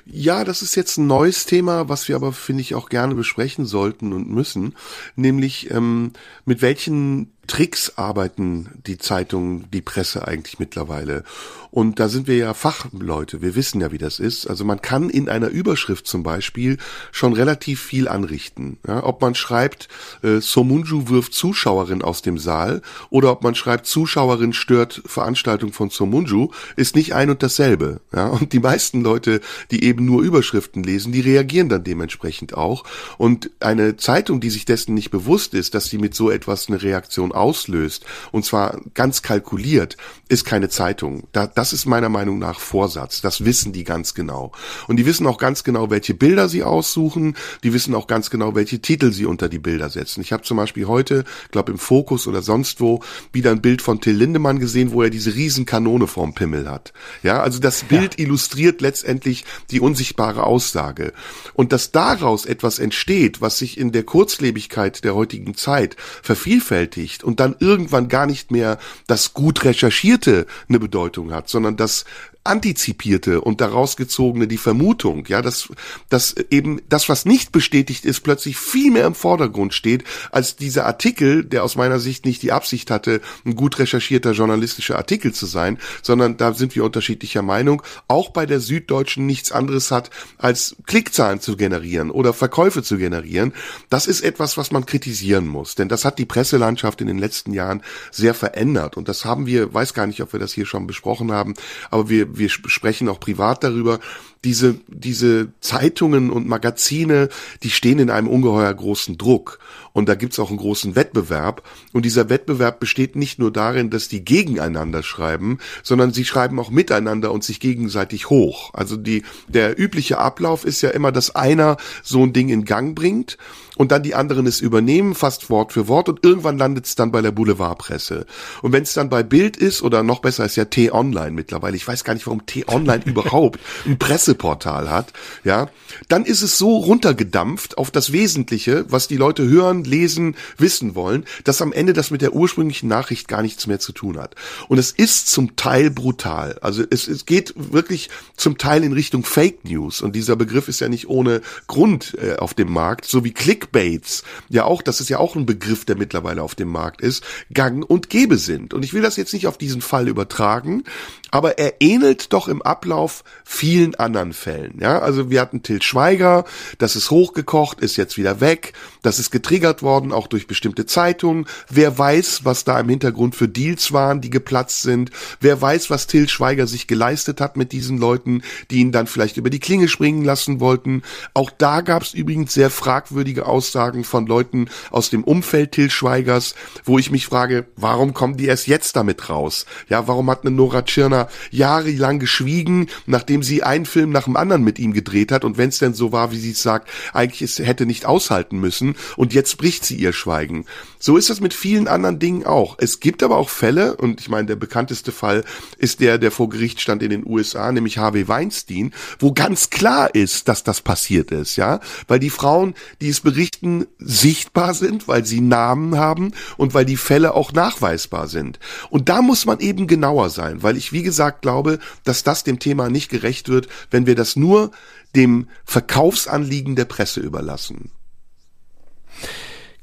[0.07, 3.67] Ja, das ist jetzt ein neues Thema, was wir aber, finde ich, auch gerne besprechen
[3.67, 4.75] sollten und müssen,
[5.17, 6.13] nämlich ähm,
[6.45, 11.25] mit welchen Tricks arbeiten die Zeitungen, die Presse eigentlich mittlerweile.
[11.71, 13.43] Und da sind wir ja Fachleute.
[13.43, 14.47] Wir wissen ja, wie das ist.
[14.47, 16.79] Also man kann in einer Überschrift zum Beispiel
[17.13, 18.79] schon relativ viel anrichten.
[18.87, 19.89] Ja, ob man schreibt,
[20.23, 25.91] äh, Somunju wirft Zuschauerin aus dem Saal oder ob man schreibt, Zuschauerin stört Veranstaltung von
[25.91, 28.01] Somunju, ist nicht ein und dasselbe.
[28.13, 29.41] Ja, und die meisten Leute,
[29.71, 32.85] die eben nur Überschriften lesen, die reagieren dann dementsprechend auch.
[33.19, 36.83] Und eine Zeitung, die sich dessen nicht bewusst ist, dass sie mit so etwas eine
[36.83, 39.97] Reaktion auslöst, und zwar ganz kalkuliert,
[40.29, 41.25] ist keine Zeitung.
[41.33, 43.21] Da, das ist meiner Meinung nach Vorsatz.
[43.21, 44.51] Das wissen die ganz genau.
[44.89, 47.37] Und die wissen auch ganz genau, welche Bilder sie aussuchen.
[47.63, 50.23] Die wissen auch ganz genau, welche Titel sie unter die Bilder setzen.
[50.23, 53.01] Ich habe zum Beispiel heute, glaube im Fokus oder sonst wo,
[53.35, 56.95] wieder ein Bild von Till Lindemann gesehen, wo er diese Riesenkanone vorm Pimmel hat.
[57.23, 58.25] Ja, also das Bild ja.
[58.25, 61.13] illustriert letztendlich die unsichtbare Aussage.
[61.53, 67.39] Und dass daraus etwas entsteht, was sich in der Kurzlebigkeit der heutigen Zeit vervielfältigt und
[67.39, 72.05] dann irgendwann gar nicht mehr das gut recherchierte eine Bedeutung hat, sondern das
[72.43, 75.69] antizipierte und daraus gezogene die Vermutung, ja, dass,
[76.09, 80.87] dass eben das, was nicht bestätigt ist, plötzlich viel mehr im Vordergrund steht, als dieser
[80.87, 85.45] Artikel, der aus meiner Sicht nicht die Absicht hatte, ein gut recherchierter journalistischer Artikel zu
[85.45, 90.77] sein, sondern da sind wir unterschiedlicher Meinung, auch bei der Süddeutschen nichts anderes hat, als
[90.87, 93.53] Klickzahlen zu generieren oder Verkäufe zu generieren.
[93.91, 97.53] Das ist etwas, was man kritisieren muss, denn das hat die Presselandschaft in den letzten
[97.53, 100.87] Jahren sehr verändert und das haben wir, weiß gar nicht, ob wir das hier schon
[100.87, 101.53] besprochen haben,
[101.91, 104.01] aber wir wir sprechen auch privat darüber,
[104.45, 107.29] diese, diese Zeitungen und Magazine,
[107.63, 109.59] die stehen in einem ungeheuer großen Druck.
[109.93, 111.63] Und da gibt's auch einen großen Wettbewerb.
[111.93, 116.71] Und dieser Wettbewerb besteht nicht nur darin, dass die gegeneinander schreiben, sondern sie schreiben auch
[116.71, 118.71] miteinander und sich gegenseitig hoch.
[118.73, 122.95] Also die, der übliche Ablauf ist ja immer, dass einer so ein Ding in Gang
[122.95, 123.37] bringt
[123.81, 127.13] und dann die anderen es übernehmen, fast Wort für Wort und irgendwann landet es dann
[127.13, 128.27] bei der Boulevardpresse.
[128.61, 131.89] Und wenn es dann bei Bild ist oder noch besser ist ja T-Online mittlerweile, ich
[131.89, 133.97] weiß gar nicht, warum T-Online überhaupt ein
[134.35, 135.13] Presseportal hat,
[135.45, 135.69] ja,
[136.09, 141.25] dann ist es so runtergedampft auf das Wesentliche, was die Leute hören, lesen, wissen wollen,
[141.45, 144.35] dass am Ende das mit der ursprünglichen Nachricht gar nichts mehr zu tun hat.
[144.69, 146.59] Und es ist zum Teil brutal.
[146.61, 150.81] Also es, es geht wirklich zum Teil in Richtung Fake News und dieser Begriff ist
[150.81, 155.01] ja nicht ohne Grund äh, auf dem Markt, so wie Click Clickbaits, ja auch, das
[155.01, 158.75] ist ja auch ein Begriff, der mittlerweile auf dem Markt ist, gang und gäbe sind.
[158.75, 160.85] Und ich will das jetzt nicht auf diesen Fall übertragen,
[161.31, 164.79] aber er ähnelt doch im Ablauf vielen anderen Fällen.
[164.81, 166.45] Ja, also wir hatten Till Schweiger,
[166.79, 168.73] das ist hochgekocht, ist jetzt wieder weg,
[169.03, 171.47] das ist getriggert worden, auch durch bestimmte Zeitungen.
[171.69, 175.11] Wer weiß, was da im Hintergrund für Deals waren, die geplatzt sind.
[175.41, 179.37] Wer weiß, was Till Schweiger sich geleistet hat mit diesen Leuten, die ihn dann vielleicht
[179.37, 181.03] über die Klinge springen lassen wollten.
[181.35, 186.55] Auch da gab es übrigens sehr fragwürdige Aussagen von Leuten aus dem Umfeld Till Schweigers,
[186.85, 189.67] wo ich mich frage, warum kommen die erst jetzt damit raus?
[189.89, 194.63] Ja, warum hat eine Nora Tschirner jahrelang geschwiegen, nachdem sie einen Film nach dem anderen
[194.63, 197.43] mit ihm gedreht hat und wenn es denn so war, wie sie es sagt, eigentlich
[197.43, 200.67] es hätte nicht aushalten müssen und jetzt bricht sie ihr Schweigen.
[200.99, 202.77] So ist das mit vielen anderen Dingen auch.
[202.79, 205.45] Es gibt aber auch Fälle und ich meine, der bekannteste Fall
[205.79, 210.15] ist der, der vor Gericht stand in den USA, nämlich Harvey Weinstein, wo ganz klar
[210.15, 215.25] ist, dass das passiert ist, ja, weil die Frauen, die es berichten, sichtbar sind, weil
[215.25, 218.59] sie Namen haben und weil die Fälle auch nachweisbar sind.
[218.91, 222.59] Und da muss man eben genauer sein, weil ich, wie gesagt, glaube, dass das dem
[222.59, 224.71] Thema nicht gerecht wird, wenn wir das nur
[225.15, 227.91] dem Verkaufsanliegen der Presse überlassen.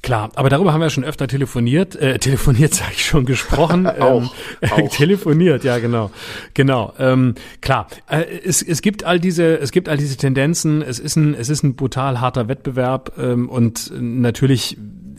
[0.04, 3.88] Klar, aber darüber haben wir schon öfter telefoniert, äh, telefoniert sage ich schon, gesprochen.
[4.00, 4.22] auch,
[4.62, 4.90] ähm, auch.
[4.90, 6.12] telefoniert, ja genau,
[6.54, 6.94] genau.
[7.00, 10.82] Ähm, klar, äh, es, es gibt all diese, es gibt all diese Tendenzen.
[10.82, 14.78] Es ist ein, es ist ein brutal harter Wettbewerb ähm, und natürlich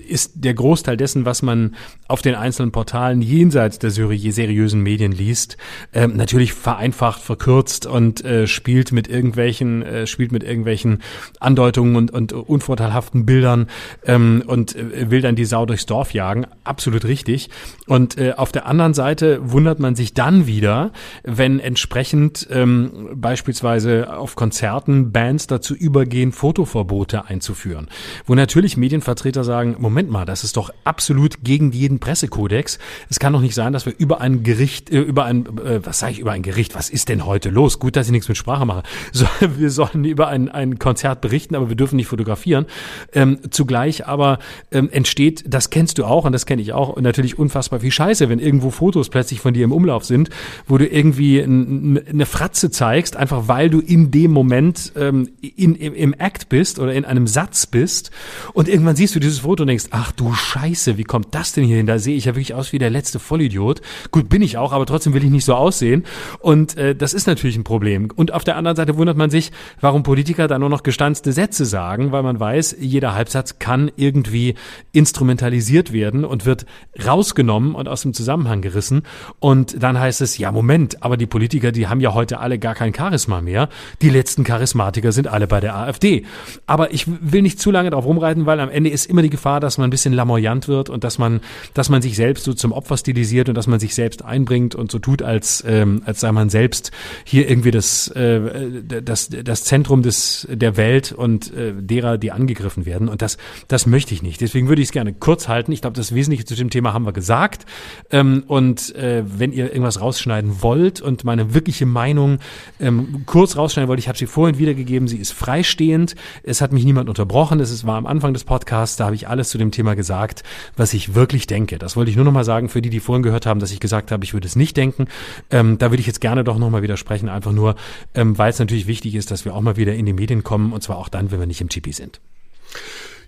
[0.09, 1.75] ist der Großteil dessen, was man
[2.07, 5.57] auf den einzelnen Portalen jenseits der seriösen Medien liest,
[5.93, 11.03] äh, natürlich vereinfacht, verkürzt und äh, spielt mit irgendwelchen, äh, spielt mit irgendwelchen
[11.41, 13.67] Andeutungen und, und unvorteilhaften Bildern
[14.05, 16.47] ähm, und äh, will dann die Sau durchs Dorf jagen.
[16.65, 17.51] Absolut richtig.
[17.87, 20.93] Und auf der anderen Seite wundert man sich dann wieder,
[21.25, 27.89] wenn entsprechend ähm, beispielsweise auf Konzerten Bands dazu übergehen, Fotoverbote einzuführen.
[28.27, 32.79] Wo natürlich Medienvertreter sagen, Moment, Moment mal, das ist doch absolut gegen jeden Pressekodex.
[33.11, 35.99] Es kann doch nicht sein, dass wir über ein Gericht, äh, über ein, äh, was
[35.99, 37.81] sage ich über ein Gericht, was ist denn heute los?
[37.81, 38.85] Gut, dass ich nichts mit Sprache mache.
[39.11, 39.27] So,
[39.57, 42.67] wir sollen über ein, ein Konzert berichten, aber wir dürfen nicht fotografieren.
[43.13, 44.39] Ähm, zugleich aber
[44.71, 48.29] ähm, entsteht, das kennst du auch und das kenne ich auch, natürlich unfassbar viel Scheiße,
[48.29, 50.31] wenn irgendwo Fotos plötzlich von dir im Umlauf sind,
[50.69, 55.95] wo du irgendwie eine Fratze zeigst, einfach weil du in dem Moment ähm, in, im,
[55.95, 58.13] im Act bist oder in einem Satz bist
[58.53, 61.65] und irgendwann siehst du dieses Foto und denkst, ach du Scheiße, wie kommt das denn
[61.65, 61.87] hier hin?
[61.87, 63.81] Da sehe ich ja wirklich aus wie der letzte Vollidiot.
[64.11, 66.05] Gut, bin ich auch, aber trotzdem will ich nicht so aussehen.
[66.41, 68.11] Und äh, das ist natürlich ein Problem.
[68.15, 71.65] Und auf der anderen Seite wundert man sich, warum Politiker da nur noch gestanzte Sätze
[71.65, 74.55] sagen, weil man weiß, jeder Halbsatz kann irgendwie
[74.93, 76.67] instrumentalisiert werden und wird
[77.05, 79.03] rausgenommen und aus dem Zusammenhang gerissen.
[79.39, 82.75] Und dann heißt es, ja, Moment, aber die Politiker, die haben ja heute alle gar
[82.75, 83.69] kein Charisma mehr.
[84.03, 86.25] Die letzten Charismatiker sind alle bei der AfD.
[86.67, 89.61] Aber ich will nicht zu lange drauf rumreiten, weil am Ende ist immer die Gefahr,
[89.61, 91.41] dass man ein bisschen lamoyant wird und dass man,
[91.75, 94.91] dass man sich selbst so zum Opfer stilisiert und dass man sich selbst einbringt und
[94.91, 96.91] so tut, als, ähm, als sei man selbst
[97.25, 102.87] hier irgendwie das, äh, das, das Zentrum des, der Welt und äh, derer, die angegriffen
[102.87, 103.09] werden.
[103.09, 104.41] Und das, das möchte ich nicht.
[104.41, 105.73] Deswegen würde ich es gerne kurz halten.
[105.73, 107.67] Ich glaube, das Wesentliche zu dem Thema haben wir gesagt.
[108.11, 112.39] Ähm, und äh, wenn ihr irgendwas rausschneiden wollt und meine wirkliche Meinung
[112.81, 116.15] ähm, kurz rausschneiden wollt, ich habe sie vorhin wiedergegeben, sie ist freistehend.
[116.43, 117.61] Es hat mich niemand unterbrochen.
[117.61, 120.43] Es war am Anfang des Podcasts, da habe ich alles zu dem Thema gesagt,
[120.77, 121.79] was ich wirklich denke.
[121.79, 123.81] Das wollte ich nur noch mal sagen für die, die vorhin gehört haben, dass ich
[123.81, 125.07] gesagt habe, ich würde es nicht denken.
[125.51, 127.77] Ähm, da würde ich jetzt gerne doch noch mal widersprechen, einfach nur,
[128.15, 130.73] ähm, weil es natürlich wichtig ist, dass wir auch mal wieder in die Medien kommen
[130.73, 132.21] und zwar auch dann, wenn wir nicht im GP sind.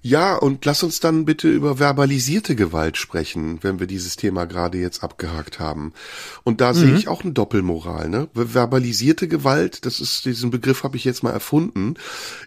[0.03, 4.79] Ja, und lass uns dann bitte über verbalisierte Gewalt sprechen, wenn wir dieses Thema gerade
[4.79, 5.93] jetzt abgehakt haben.
[6.43, 6.77] Und da mhm.
[6.77, 8.09] sehe ich auch eine Doppelmoral.
[8.09, 8.29] Ne?
[8.33, 11.95] Verbalisierte Gewalt, das ist diesen Begriff habe ich jetzt mal erfunden,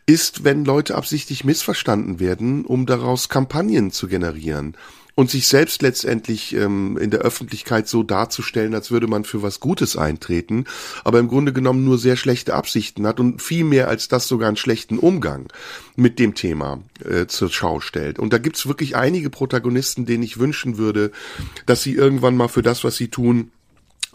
[0.07, 4.75] ist, wenn Leute absichtlich missverstanden werden, um daraus Kampagnen zu generieren
[5.15, 9.59] und sich selbst letztendlich ähm, in der Öffentlichkeit so darzustellen, als würde man für was
[9.59, 10.65] Gutes eintreten,
[11.03, 14.47] aber im Grunde genommen nur sehr schlechte Absichten hat und viel mehr als das sogar
[14.47, 15.47] einen schlechten Umgang
[15.95, 18.17] mit dem Thema äh, zur Schau stellt.
[18.17, 21.11] Und da gibt's wirklich einige Protagonisten, denen ich wünschen würde,
[21.65, 23.51] dass sie irgendwann mal für das, was sie tun,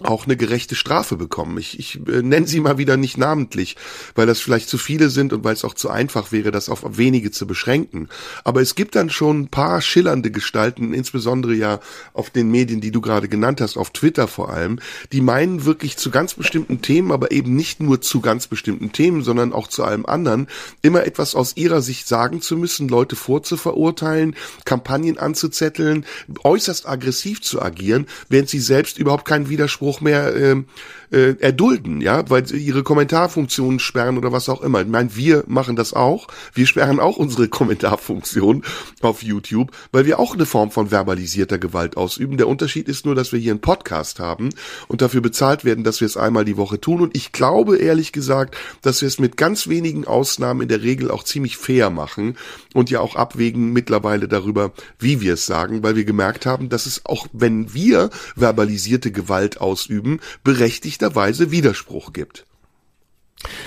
[0.02, 1.58] auch eine gerechte Strafe bekommen.
[1.58, 3.76] Ich, ich äh, nenne sie mal wieder nicht namentlich,
[4.14, 6.84] weil das vielleicht zu viele sind und weil es auch zu einfach wäre, das auf
[6.96, 8.08] wenige zu beschränken.
[8.44, 11.80] Aber es gibt dann schon ein paar schillernde Gestalten, insbesondere ja
[12.12, 14.78] auf den Medien, die du gerade genannt hast, auf Twitter vor allem,
[15.12, 19.22] die meinen wirklich zu ganz bestimmten Themen, aber eben nicht nur zu ganz bestimmten Themen,
[19.22, 20.46] sondern auch zu allem anderen,
[20.80, 26.04] immer etwas aus ihrer Sicht sagen zu müssen, Leute vorzuverurteilen, Kampagnen anzuzetteln,
[26.44, 30.56] äußerst aggressiv zu agieren, während sie selbst überhaupt keinen Widerspruch Widerspruch mehr äh,
[31.10, 34.82] äh, erdulden, ja, weil sie ihre Kommentarfunktionen sperren oder was auch immer.
[34.82, 36.28] Ich meine, wir machen das auch.
[36.52, 38.62] Wir sperren auch unsere Kommentarfunktion
[39.00, 42.36] auf YouTube, weil wir auch eine Form von verbalisierter Gewalt ausüben.
[42.36, 44.50] Der Unterschied ist nur, dass wir hier einen Podcast haben
[44.88, 47.00] und dafür bezahlt werden, dass wir es einmal die Woche tun.
[47.00, 51.10] Und ich glaube ehrlich gesagt, dass wir es mit ganz wenigen Ausnahmen in der Regel
[51.10, 52.36] auch ziemlich fair machen
[52.74, 56.86] und ja auch abwägen mittlerweile darüber, wie wir es sagen, weil wir gemerkt haben, dass
[56.86, 60.20] es auch, wenn wir verbalisierte Gewalt ausüben,
[60.98, 62.44] berechtigterweise Widerspruch gibt.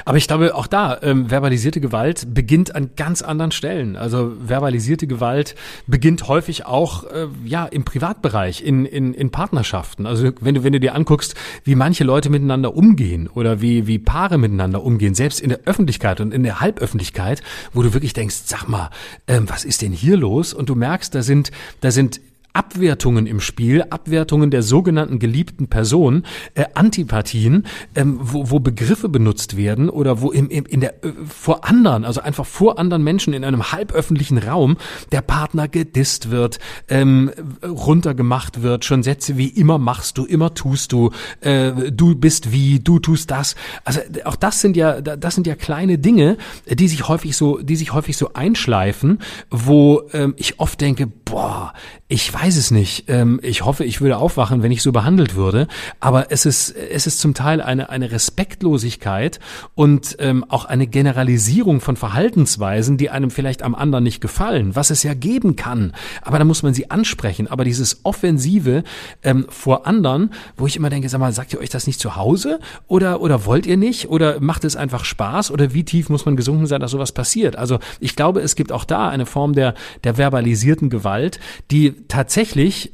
[0.04, 3.96] Aber ich glaube, auch da, ähm, verbalisierte Gewalt beginnt an ganz anderen Stellen.
[3.96, 5.56] Also verbalisierte Gewalt
[5.88, 10.06] beginnt häufig auch äh, ja im Privatbereich, in, in, in Partnerschaften.
[10.06, 13.98] Also wenn du, wenn du dir anguckst, wie manche Leute miteinander umgehen oder wie, wie
[13.98, 18.42] Paare miteinander umgehen, selbst in der Öffentlichkeit und in der Halböffentlichkeit, wo du wirklich denkst,
[18.44, 18.90] sag mal,
[19.28, 20.54] ähm, was ist denn hier los?
[20.54, 22.20] Und du merkst, da sind, da sind
[22.54, 26.24] Abwertungen im Spiel, Abwertungen der sogenannten geliebten Person,
[26.54, 31.14] äh, Antipathien, ähm, wo, wo Begriffe benutzt werden oder wo im, im, in der äh,
[31.28, 34.78] vor anderen, also einfach vor anderen Menschen in einem halböffentlichen Raum
[35.12, 37.32] der Partner gedisst wird, ähm,
[37.64, 42.80] runtergemacht wird, schon Sätze wie immer machst du, immer tust du, äh, du bist wie,
[42.80, 43.56] du tust das.
[43.86, 46.38] Also auch das sind ja, das sind ja kleine Dinge,
[46.70, 51.74] die sich häufig so, die sich häufig so einschleifen, wo ähm, ich oft denke, boah,
[52.08, 53.06] ich weiß es nicht.
[53.08, 55.68] Ähm, ich hoffe, ich würde aufwachen, wenn ich so behandelt würde.
[56.00, 59.40] Aber es ist, es ist zum Teil eine, eine Respektlosigkeit
[59.76, 64.90] und ähm, auch eine Generalisierung von Verhaltensweisen, die einem vielleicht am anderen nicht gefallen, was
[64.90, 65.94] es ja geben kann.
[66.24, 67.48] Aber da muss man sie ansprechen.
[67.48, 68.84] Aber dieses Offensive
[69.22, 72.16] ähm, vor anderen, wo ich immer denke, sag mal, sagt ihr euch das nicht zu
[72.16, 72.60] Hause?
[72.88, 74.10] Oder, oder wollt ihr nicht?
[74.10, 75.52] Oder macht es einfach Spaß?
[75.52, 77.56] Oder wie tief muss man gesunken sein, dass sowas passiert?
[77.56, 81.40] Also ich glaube, es gibt auch da eine Form der, der verbalisierten Gewalt,
[81.70, 82.31] die tatsächlich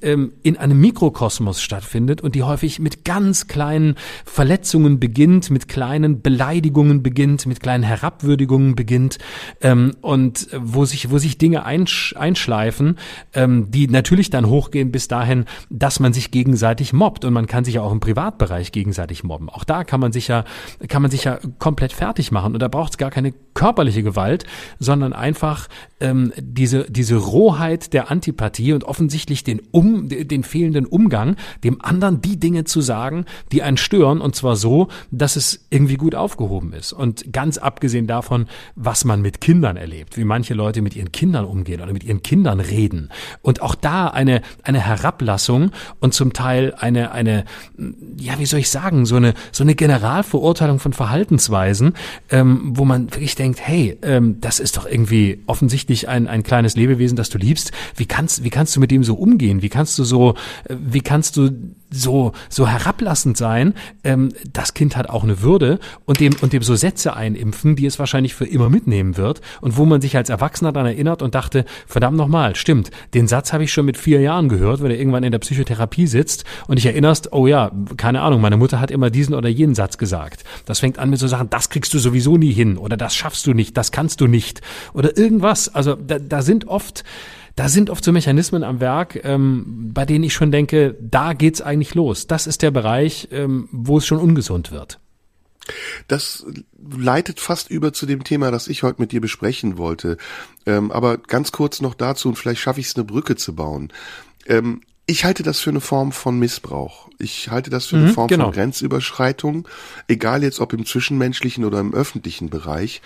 [0.01, 6.21] ähm, in einem Mikrokosmos stattfindet und die häufig mit ganz kleinen Verletzungen beginnt, mit kleinen
[6.21, 9.17] Beleidigungen beginnt, mit kleinen Herabwürdigungen beginnt
[9.61, 12.97] ähm, und wo sich, wo sich Dinge einsch einschleifen,
[13.33, 17.63] ähm, die natürlich dann hochgehen bis dahin, dass man sich gegenseitig mobbt und man kann
[17.63, 19.49] sich ja auch im Privatbereich gegenseitig mobben.
[19.49, 20.43] Auch da kann man sich ja,
[20.88, 24.45] kann man sich ja komplett fertig machen und da braucht es gar keine körperliche Gewalt,
[24.79, 25.67] sondern einfach
[26.00, 32.22] ähm, diese, diese Rohheit der Antipathie und offensichtlich den, um, den fehlenden Umgang, dem anderen
[32.22, 36.74] die Dinge zu sagen, die einen stören und zwar so, dass es irgendwie gut aufgehoben
[36.74, 36.93] ist.
[36.93, 41.45] Und ganz abgesehen davon, was man mit Kindern erlebt, wie manche Leute mit ihren Kindern
[41.45, 43.10] umgehen oder mit ihren Kindern reden.
[43.41, 47.45] Und auch da eine, eine Herablassung und zum Teil eine, eine,
[48.18, 51.93] ja, wie soll ich sagen, so eine, so eine Generalverurteilung von Verhaltensweisen,
[52.30, 56.75] ähm, wo man wirklich denkt, hey, ähm, das ist doch irgendwie offensichtlich ein, ein kleines
[56.75, 57.71] Lebewesen, das du liebst.
[57.95, 59.61] Wie kannst, wie kannst du mit dem so umgehen?
[59.61, 60.35] Wie kannst du so,
[60.65, 61.49] äh, wie kannst du
[61.89, 63.73] so, so herablassend sein,
[64.03, 67.85] ähm, das Kind hat auch eine Würde und dem, und dem so Sätze einimpfen, die
[67.85, 71.35] es wahrscheinlich für immer mitnehmen wird und wo man sich als Erwachsener daran erinnert und
[71.35, 74.99] dachte, verdammt nochmal, stimmt, den Satz habe ich schon mit vier Jahren gehört, wenn er
[74.99, 78.91] irgendwann in der Psychotherapie sitzt und dich erinnerst, oh ja, keine Ahnung, meine Mutter hat
[78.91, 80.43] immer diesen oder jenen Satz gesagt.
[80.65, 83.47] Das fängt an mit so Sachen, das kriegst du sowieso nie hin oder das schaffst
[83.47, 84.61] du nicht, das kannst du nicht
[84.93, 85.73] oder irgendwas.
[85.73, 87.03] Also da, da sind oft
[87.58, 91.60] da sind oft so Mechanismen am Werk, ähm, bei denen ich schon denke, da geht's
[91.60, 92.28] eigentlich los.
[92.28, 94.99] Das ist der Bereich, ähm, wo es schon ungesund wird.
[96.08, 96.45] Das
[96.80, 100.18] leitet fast über zu dem Thema, das ich heute mit dir besprechen wollte.
[100.68, 103.91] Ähm, aber ganz kurz noch dazu, und vielleicht schaffe ich es, eine Brücke zu bauen.
[104.45, 107.10] Ähm, ich halte das für eine Form von Missbrauch.
[107.18, 108.45] Ich halte das für eine mhm, Form genau.
[108.45, 109.68] von Grenzüberschreitung,
[110.08, 113.01] egal jetzt ob im zwischenmenschlichen oder im öffentlichen Bereich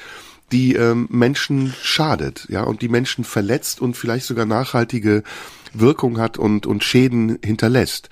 [0.52, 5.24] die ähm, Menschen schadet, ja, und die Menschen verletzt und vielleicht sogar nachhaltige
[5.74, 8.10] Wirkung hat und, und Schäden hinterlässt.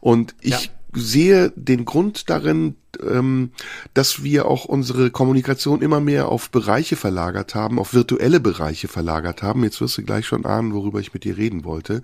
[0.00, 0.70] Und ich ja.
[0.94, 3.50] sehe den Grund darin, ähm,
[3.94, 9.42] dass wir auch unsere Kommunikation immer mehr auf Bereiche verlagert haben, auf virtuelle Bereiche verlagert
[9.42, 9.64] haben.
[9.64, 12.02] Jetzt wirst du gleich schon ahnen, worüber ich mit dir reden wollte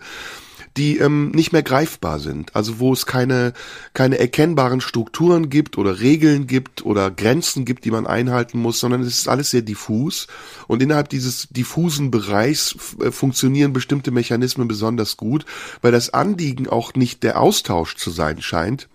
[0.76, 2.54] die ähm, nicht mehr greifbar sind.
[2.54, 3.52] Also wo es keine,
[3.94, 9.02] keine erkennbaren Strukturen gibt oder Regeln gibt oder Grenzen gibt, die man einhalten muss, sondern
[9.02, 10.26] es ist alles sehr diffus.
[10.66, 15.44] Und innerhalb dieses diffusen Bereichs äh, funktionieren bestimmte Mechanismen besonders gut,
[15.82, 18.88] weil das Anliegen auch nicht der Austausch zu sein scheint,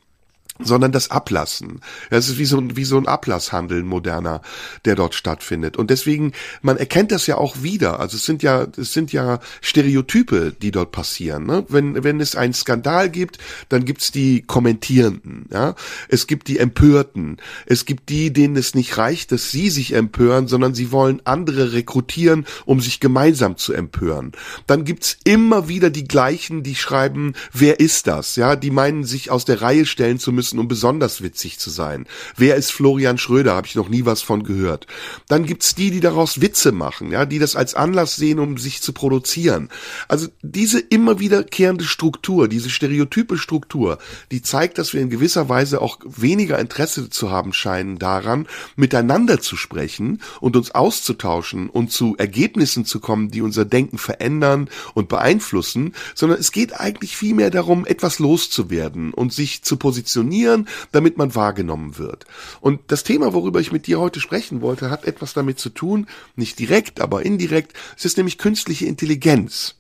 [0.64, 1.82] sondern das Ablassen.
[2.10, 4.42] Es ist wie so, ein wie so ein Ablasshandel, ein moderner,
[4.86, 5.78] der dort stattfindet.
[5.78, 8.00] Und deswegen, man erkennt das ja auch wieder.
[8.00, 11.46] Also es sind ja, es sind ja Stereotype, die dort passieren.
[11.46, 11.66] Ne?
[11.70, 13.38] Wenn, wenn es einen Skandal gibt,
[13.70, 15.46] dann gibt's die Kommentierenden.
[15.52, 15.76] Ja?
[16.08, 17.38] Es gibt die Empörten.
[17.66, 21.74] Es gibt die, denen es nicht reicht, dass sie sich empören, sondern sie wollen andere
[21.74, 24.32] rekrutieren, um sich gemeinsam zu empören.
[24.68, 28.36] Dann gibt's immer wieder die gleichen, die schreiben, wer ist das?
[28.36, 31.70] Ja, die meinen, sich aus der Reihe stellen zu müssen müssen, um besonders witzig zu
[31.70, 32.06] sein.
[32.36, 33.56] Wer ist Florian Schröder?
[33.56, 34.88] Habe ich noch nie was von gehört.
[35.28, 38.82] Dann gibt's die, die daraus Witze machen, ja, die das als Anlass sehen, um sich
[38.82, 39.70] zu produzieren.
[40.08, 43.98] Also diese immer wiederkehrende Struktur, diese stereotype Struktur,
[44.32, 49.40] die zeigt, dass wir in gewisser Weise auch weniger Interesse zu haben scheinen daran, miteinander
[49.40, 55.08] zu sprechen und uns auszutauschen und zu Ergebnissen zu kommen, die unser Denken verändern und
[55.08, 61.18] beeinflussen, sondern es geht eigentlich vielmehr darum, etwas loszuwerden und sich zu positionieren funktionieren, damit
[61.18, 62.26] man wahrgenommen wird.
[62.60, 66.08] Und das Thema, worüber ich mit dir heute sprechen wollte, hat etwas damit zu tun,
[66.36, 67.74] nicht direkt, aber indirekt.
[67.98, 69.76] Es ist nämlich künstliche Intelligenz.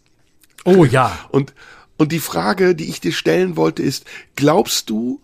[0.65, 1.17] Oh ja.
[1.29, 1.53] Und,
[1.97, 4.05] und die Frage, die ich dir stellen wollte, ist,
[4.35, 5.21] glaubst du,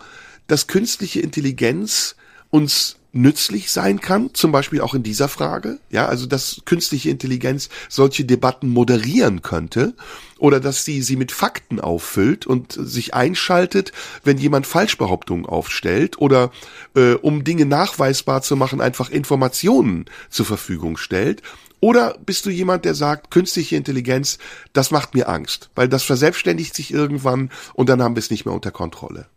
[0.47, 2.15] dass künstliche Intelligenz
[2.49, 7.69] uns nützlich sein kann, zum Beispiel auch in dieser Frage, ja, also dass künstliche Intelligenz
[7.89, 9.95] solche Debatten moderieren könnte
[10.39, 13.91] oder dass sie sie mit Fakten auffüllt und sich einschaltet,
[14.23, 16.51] wenn jemand Falschbehauptungen aufstellt oder
[16.95, 21.41] äh, um Dinge nachweisbar zu machen, einfach Informationen zur Verfügung stellt
[21.79, 24.39] oder bist du jemand, der sagt, künstliche Intelligenz,
[24.73, 28.45] das macht mir Angst, weil das verselbstständigt sich irgendwann und dann haben wir es nicht
[28.45, 29.27] mehr unter Kontrolle?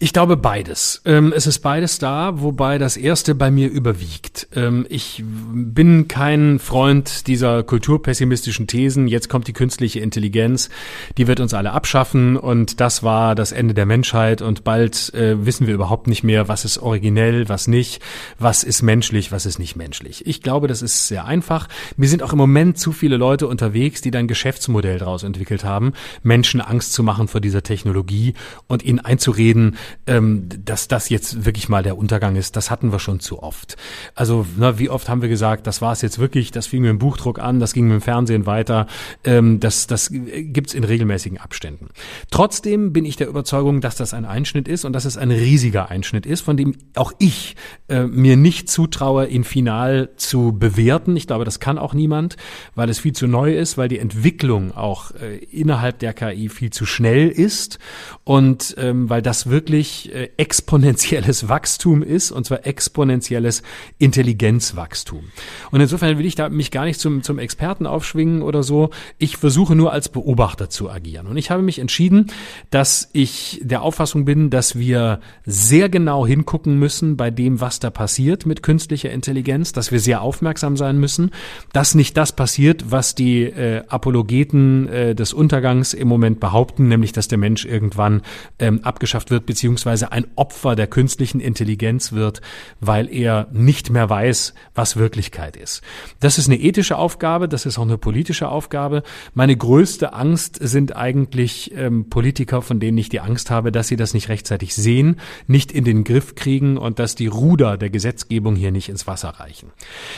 [0.00, 1.02] Ich glaube beides.
[1.04, 4.48] Ähm, es ist beides da, wobei das erste bei mir überwiegt.
[4.54, 9.06] Ähm, ich bin kein Freund dieser kulturpessimistischen Thesen.
[9.06, 10.68] Jetzt kommt die künstliche Intelligenz,
[11.16, 15.46] die wird uns alle abschaffen und das war das Ende der Menschheit und bald äh,
[15.46, 18.02] wissen wir überhaupt nicht mehr, was ist originell, was nicht,
[18.38, 20.26] was ist menschlich, was ist nicht menschlich.
[20.26, 21.68] Ich glaube, das ist sehr einfach.
[21.96, 25.92] Mir sind auch im Moment zu viele Leute unterwegs, die dann Geschäftsmodell daraus entwickelt haben,
[26.24, 28.34] Menschen Angst zu machen vor dieser Technologie
[28.66, 29.76] und ihnen einzureden,
[30.06, 33.76] ähm, dass das jetzt wirklich mal der Untergang ist, das hatten wir schon zu oft.
[34.14, 36.90] Also na, wie oft haben wir gesagt, das war es jetzt wirklich, das fing mit
[36.90, 38.86] dem Buchdruck an, das ging mit dem Fernsehen weiter,
[39.24, 41.88] ähm, das, das gibt's in regelmäßigen Abständen.
[42.30, 45.90] Trotzdem bin ich der Überzeugung, dass das ein Einschnitt ist und dass es ein riesiger
[45.90, 47.56] Einschnitt ist, von dem auch ich
[47.88, 51.16] äh, mir nicht zutraue, ihn final zu bewerten.
[51.16, 52.36] Ich glaube, das kann auch niemand,
[52.74, 56.70] weil es viel zu neu ist, weil die Entwicklung auch äh, innerhalb der KI viel
[56.70, 57.78] zu schnell ist
[58.24, 63.62] und ähm, weil das wirklich wirklich äh, exponentielles Wachstum ist, und zwar exponentielles
[63.98, 65.24] Intelligenzwachstum.
[65.72, 68.90] Und insofern will ich da mich gar nicht zum, zum Experten aufschwingen oder so.
[69.18, 71.26] Ich versuche nur als Beobachter zu agieren.
[71.26, 72.30] Und ich habe mich entschieden,
[72.70, 77.90] dass ich der Auffassung bin, dass wir sehr genau hingucken müssen bei dem, was da
[77.90, 81.32] passiert mit künstlicher Intelligenz, dass wir sehr aufmerksam sein müssen,
[81.72, 87.12] dass nicht das passiert, was die äh, Apologeten äh, des Untergangs im Moment behaupten, nämlich
[87.12, 88.22] dass der Mensch irgendwann
[88.60, 92.42] ähm, abgeschafft wird, beziehungsweise beziehungsweise ein Opfer der künstlichen Intelligenz wird,
[92.80, 95.80] weil er nicht mehr weiß, was Wirklichkeit ist.
[96.20, 99.02] Das ist eine ethische Aufgabe, das ist auch eine politische Aufgabe.
[99.32, 103.96] Meine größte Angst sind eigentlich ähm, Politiker, von denen ich die Angst habe, dass sie
[103.96, 108.56] das nicht rechtzeitig sehen, nicht in den Griff kriegen und dass die Ruder der Gesetzgebung
[108.56, 109.70] hier nicht ins Wasser reichen.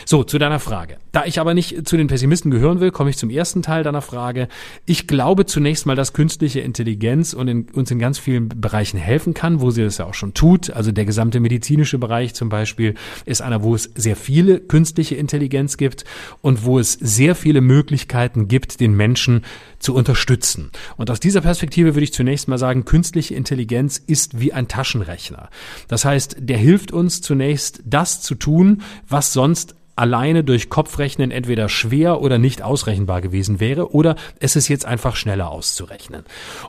[0.06, 0.96] So, zu deiner Frage.
[1.12, 4.02] Da ich aber nicht zu den Pessimisten gehören will, komme ich zum ersten Teil deiner
[4.02, 4.48] Frage.
[4.86, 9.70] Ich glaube zunächst mal, dass künstliche Intelligenz uns in ganz vielen Bereichen helfen kann, wo
[9.70, 10.70] sie das ja auch schon tut.
[10.70, 15.76] Also der gesamte medizinische Bereich zum Beispiel ist einer, wo es sehr viele künstliche Intelligenz
[15.76, 16.04] gibt
[16.42, 19.44] und wo es sehr viele Möglichkeiten gibt, den Menschen
[19.78, 20.70] zu unterstützen.
[20.96, 25.50] Und aus dieser Perspektive würde ich zunächst mal sagen, künstliche Intelligenz ist wie ein Taschenrechner.
[25.86, 31.68] Das heißt, der hilft uns zunächst, das zu tun, was sonst alleine durch Kopfrechnen entweder
[31.68, 36.24] schwer oder nicht ausrechenbar gewesen wäre oder es ist jetzt einfach schneller auszurechnen.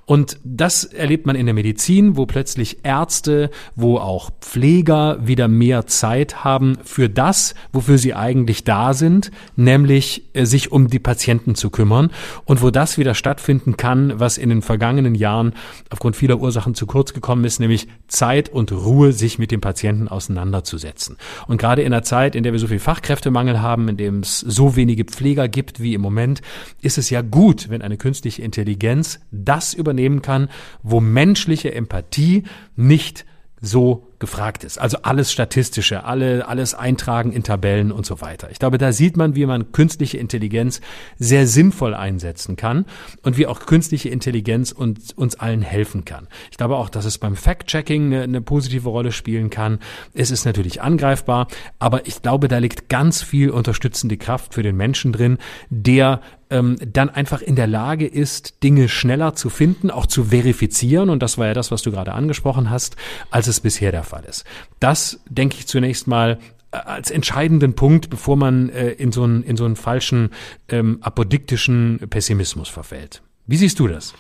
[0.06, 5.88] Und das erlebt man in der Medizin, wo plötzlich Ärzte, wo auch Pfleger wieder mehr
[5.88, 11.56] Zeit haben für das, wofür sie eigentlich da sind, nämlich äh, sich um die Patienten
[11.56, 12.12] zu kümmern
[12.46, 15.54] und wo das wieder stattfinden kann, was in den vergangenen Jahren
[15.90, 20.08] aufgrund vieler Ursachen zu kurz gekommen ist, nämlich Zeit und Ruhe, sich mit dem Patienten
[20.08, 21.18] auseinanderzusetzen.
[21.48, 24.20] Und gerade in einer Zeit, in der wir so viel Fachkräfte Fachkräftemangel haben, in dem
[24.20, 26.42] es so wenige Pfleger gibt wie im Moment,
[26.82, 30.50] ist es ja gut, wenn eine künstliche Intelligenz das übernehmen kann,
[30.84, 32.44] wo menschliche Empathie
[32.76, 33.26] nicht
[33.60, 34.80] so gefragt ist.
[34.80, 38.50] Also alles Statistische, alle, alles Eintragen in Tabellen und so weiter.
[38.52, 40.82] Ich glaube, da sieht man, wie man künstliche Intelligenz
[41.18, 42.86] sehr sinnvoll einsetzen kann
[43.24, 46.28] und wie auch künstliche Intelligenz uns, uns allen helfen kann.
[46.52, 49.80] Ich glaube auch, dass es beim Fact-Checking eine, eine positive Rolle spielen kann.
[50.14, 51.48] Es ist natürlich angreifbar,
[51.80, 55.38] aber ich glaube, da liegt ganz viel unterstützende Kraft für den Menschen drin,
[55.70, 61.10] der ähm, dann einfach in der Lage ist, Dinge schneller zu finden, auch zu verifizieren.
[61.10, 62.96] Und das war ja das, was du gerade angesprochen hast,
[63.32, 64.46] als es bisher der Fall ist.
[64.80, 66.40] Das denke ich zunächst mal
[66.72, 70.32] äh, als entscheidenden Punkt, bevor man äh, in so einen in so einen falschen
[70.70, 73.22] ähm, apodiktischen Pessimismus verfällt.
[73.46, 74.14] Wie siehst du das?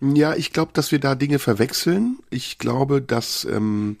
[0.00, 2.18] Ja, ich glaube, dass wir da Dinge verwechseln.
[2.30, 3.96] Ich glaube, dass ähm,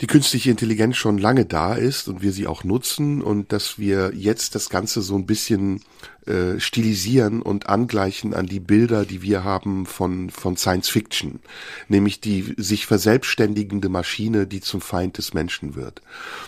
[0.00, 4.12] die künstliche Intelligenz schon lange da ist und wir sie auch nutzen und dass wir
[4.14, 5.80] jetzt das Ganze so ein bisschen
[6.26, 11.40] äh, stilisieren und angleichen an die Bilder, die wir haben von, von Science Fiction,
[11.88, 16.02] nämlich die sich verselbstständigende Maschine, die zum Feind des Menschen wird.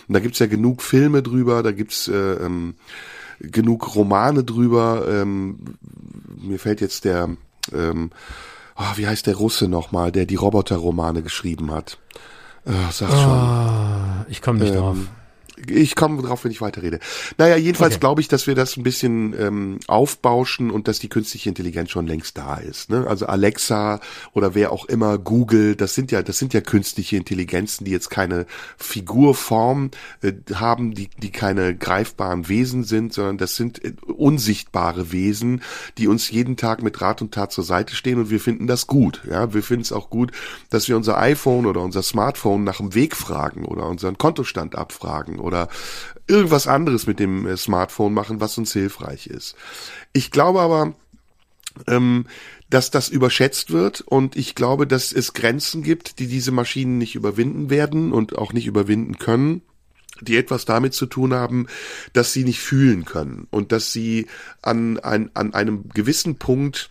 [0.09, 2.75] Und da gibt's ja genug Filme drüber, da gibt's äh, ähm,
[3.41, 5.07] genug Romane drüber.
[5.09, 5.59] Ähm,
[6.37, 7.31] mir fällt jetzt der,
[7.73, 8.11] ähm,
[8.77, 11.99] oh, wie heißt der Russe nochmal, der die Roboter-Romane geschrieben hat?
[12.67, 13.31] Ach, sag schon.
[13.31, 14.97] Oh, ich komme nicht ähm, drauf.
[15.67, 16.99] Ich komme drauf, wenn ich weiterrede.
[17.37, 18.01] Naja, jedenfalls okay.
[18.01, 22.07] glaube ich, dass wir das ein bisschen ähm, aufbauschen und dass die künstliche Intelligenz schon
[22.07, 22.91] längst da ist.
[22.91, 23.07] Ne?
[23.07, 24.01] Also Alexa
[24.33, 28.11] oder wer auch immer, Google, das sind ja, das sind ja künstliche Intelligenzen, die jetzt
[28.11, 28.47] keine
[28.77, 29.91] Figurform
[30.23, 35.63] äh, haben, die, die keine greifbaren Wesen sind, sondern das sind äh, unsichtbare Wesen,
[35.99, 38.87] die uns jeden Tag mit Rat und Tat zur Seite stehen und wir finden das
[38.87, 39.23] gut.
[39.31, 40.33] Ja, wir finden es auch gut,
[40.71, 45.39] dass wir unser iPhone oder unser Smartphone nach dem Weg fragen oder unseren Kontostand abfragen
[45.49, 45.69] oder
[46.29, 49.57] irgendwas anderes mit dem äh, Smartphone machen, was uns hilfreich ist.
[50.13, 50.95] Ich glaube aber,
[51.89, 52.27] ähm,
[52.71, 57.15] dass das überschätzt wird und ich glaube, dass es Grenzen gibt, die diese Maschinen nicht
[57.17, 59.63] überwinden werden und auch nicht überwinden können
[60.21, 61.67] die etwas damit zu tun haben,
[62.13, 64.27] dass sie nicht fühlen können und dass sie
[64.63, 66.91] an, ein, an einem gewissen Punkt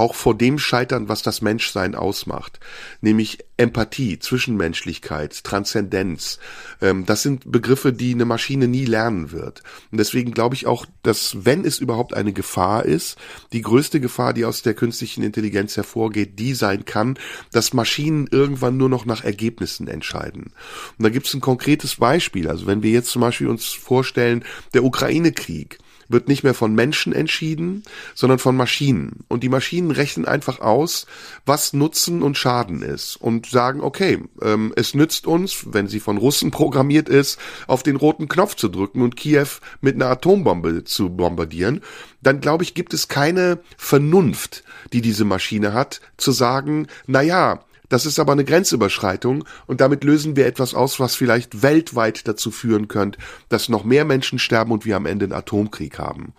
[0.00, 2.58] auch vor dem scheitern, was das Menschsein ausmacht,
[3.02, 6.38] nämlich Empathie, Zwischenmenschlichkeit, Transzendenz.
[6.80, 9.62] Ähm, das sind Begriffe, die eine Maschine nie lernen wird.
[9.92, 13.18] Und deswegen glaube ich auch, dass wenn es überhaupt eine Gefahr ist,
[13.52, 17.18] die größte Gefahr, die aus der künstlichen Intelligenz hervorgeht, die sein kann,
[17.52, 20.54] dass Maschinen irgendwann nur noch nach Ergebnissen entscheiden.
[20.98, 22.48] Und da gibt es ein konkretes Beispiel.
[22.48, 25.78] Also wenn wir jetzt zum Beispiel uns vorstellen, der Ukraine-Krieg,
[26.10, 27.84] wird nicht mehr von Menschen entschieden,
[28.14, 29.24] sondern von Maschinen.
[29.28, 31.06] Und die Maschinen rechnen einfach aus,
[31.46, 36.18] was Nutzen und Schaden ist und sagen, okay, ähm, es nützt uns, wenn sie von
[36.18, 39.46] Russen programmiert ist, auf den roten Knopf zu drücken und Kiew
[39.80, 41.80] mit einer Atombombe zu bombardieren,
[42.22, 47.60] dann glaube ich, gibt es keine Vernunft, die diese Maschine hat, zu sagen, na ja,
[47.90, 52.50] das ist aber eine Grenzüberschreitung und damit lösen wir etwas aus, was vielleicht weltweit dazu
[52.50, 53.18] führen könnte,
[53.50, 56.32] dass noch mehr Menschen sterben und wir am Ende einen Atomkrieg haben.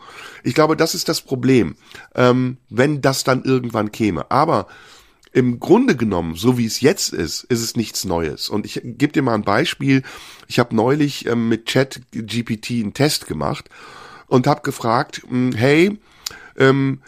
[0.43, 1.75] Ich glaube, das ist das Problem,
[2.15, 4.31] ähm, wenn das dann irgendwann käme.
[4.31, 4.67] Aber
[5.33, 8.49] im Grunde genommen, so wie es jetzt ist, ist es nichts Neues.
[8.49, 10.03] Und ich gebe dir mal ein Beispiel.
[10.47, 13.69] Ich habe neulich ähm, mit Chat GPT einen Test gemacht
[14.27, 15.99] und habe gefragt, hm, hey,
[16.57, 17.01] ähm,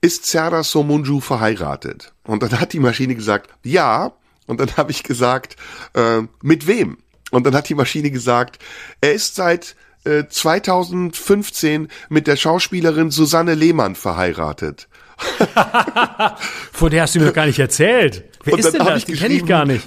[0.00, 2.13] ist Serdar Somunju verheiratet?
[2.24, 4.12] Und dann hat die Maschine gesagt, ja,
[4.46, 5.56] Und dann habe ich gesagt,
[5.94, 6.98] äh, mit wem?
[7.30, 8.58] Und dann hat die Maschine gesagt,
[9.00, 14.88] er ist seit äh, 2015 mit der Schauspielerin Susanne Lehmann verheiratet.
[16.72, 18.24] Vor der hast du mir gar nicht erzählt.
[18.44, 18.98] Wer Und ist denn das?
[18.98, 19.86] ich Die kenne ich gar nicht.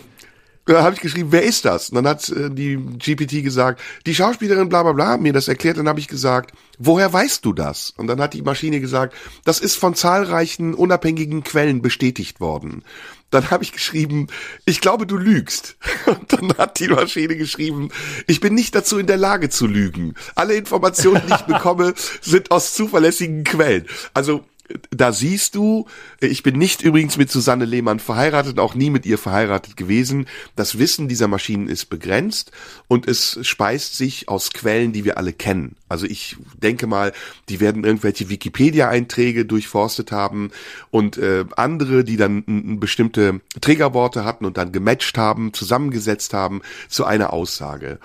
[0.68, 1.90] Da habe ich geschrieben, wer ist das?
[1.90, 5.48] Und dann hat äh, die GPT gesagt, die Schauspielerin bla bla bla hat mir das
[5.48, 5.78] erklärt.
[5.78, 7.94] Dann habe ich gesagt, woher weißt du das?
[7.98, 9.16] Und dann hat die Maschine gesagt,
[9.46, 12.84] das ist von zahlreichen unabhängigen Quellen bestätigt worden.
[13.30, 14.28] Dann habe ich geschrieben,
[14.66, 15.78] ich glaube, du lügst.
[16.06, 17.90] Und dann hat die Maschine geschrieben,
[18.26, 20.16] ich bin nicht dazu in der Lage zu lügen.
[20.36, 23.86] Alle Informationen, die ich bekomme, sind aus zuverlässigen Quellen.
[24.14, 24.46] Also
[24.92, 25.86] da siehst du,
[26.20, 30.28] ich bin nicht übrigens mit Susanne Lehmann verheiratet, auch nie mit ihr verheiratet gewesen.
[30.56, 32.52] Das Wissen dieser Maschinen ist begrenzt
[32.88, 35.76] und es speist sich aus Quellen, die wir alle kennen.
[35.90, 37.14] Also ich denke mal,
[37.50, 40.52] die werden irgendwelche Wikipedia-Einträge durchforstet haben
[40.92, 47.06] und äh, andere, die dann bestimmte Triggerworte hatten und dann gematcht haben, zusammengesetzt haben zu
[47.06, 48.00] einer Aussage.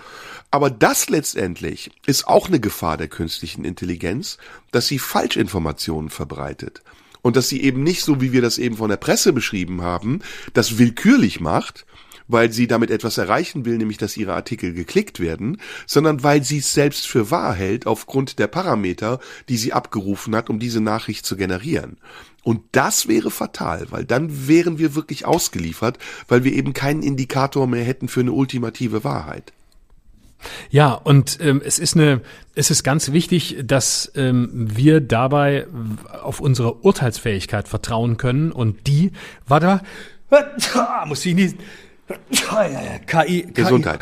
[0.53, 4.37] Aber das letztendlich ist auch eine Gefahr der künstlichen Intelligenz,
[4.71, 6.83] dass sie Falschinformationen verbreitet.
[7.23, 10.21] Und dass sie eben nicht so, wie wir das eben von der Presse beschrieben haben,
[10.53, 11.87] das willkürlich macht,
[12.29, 16.59] weil sie damit etwas erreichen will, nämlich dass ihre Artikel geklickt werden, sondern weil sie
[16.59, 21.25] es selbst für wahr hält aufgrund der Parameter, die sie abgerufen hat, um diese Nachricht
[21.25, 21.97] zu generieren.
[22.43, 25.99] Und das wäre fatal, weil dann wären wir wirklich ausgeliefert,
[26.29, 29.55] weil wir eben keinen Indikator mehr hätten für eine ultimative Wahrheit.
[30.71, 32.21] Ja, und ähm, es ist eine,
[32.55, 35.67] es ist ganz wichtig, dass ähm, wir dabei
[36.23, 38.53] auf unsere Urteilsfähigkeit vertrauen können.
[38.53, 39.13] Und die,
[39.47, 39.81] warte mal,
[41.07, 41.57] muss ich nicht,
[43.07, 44.01] KI, Gesundheit.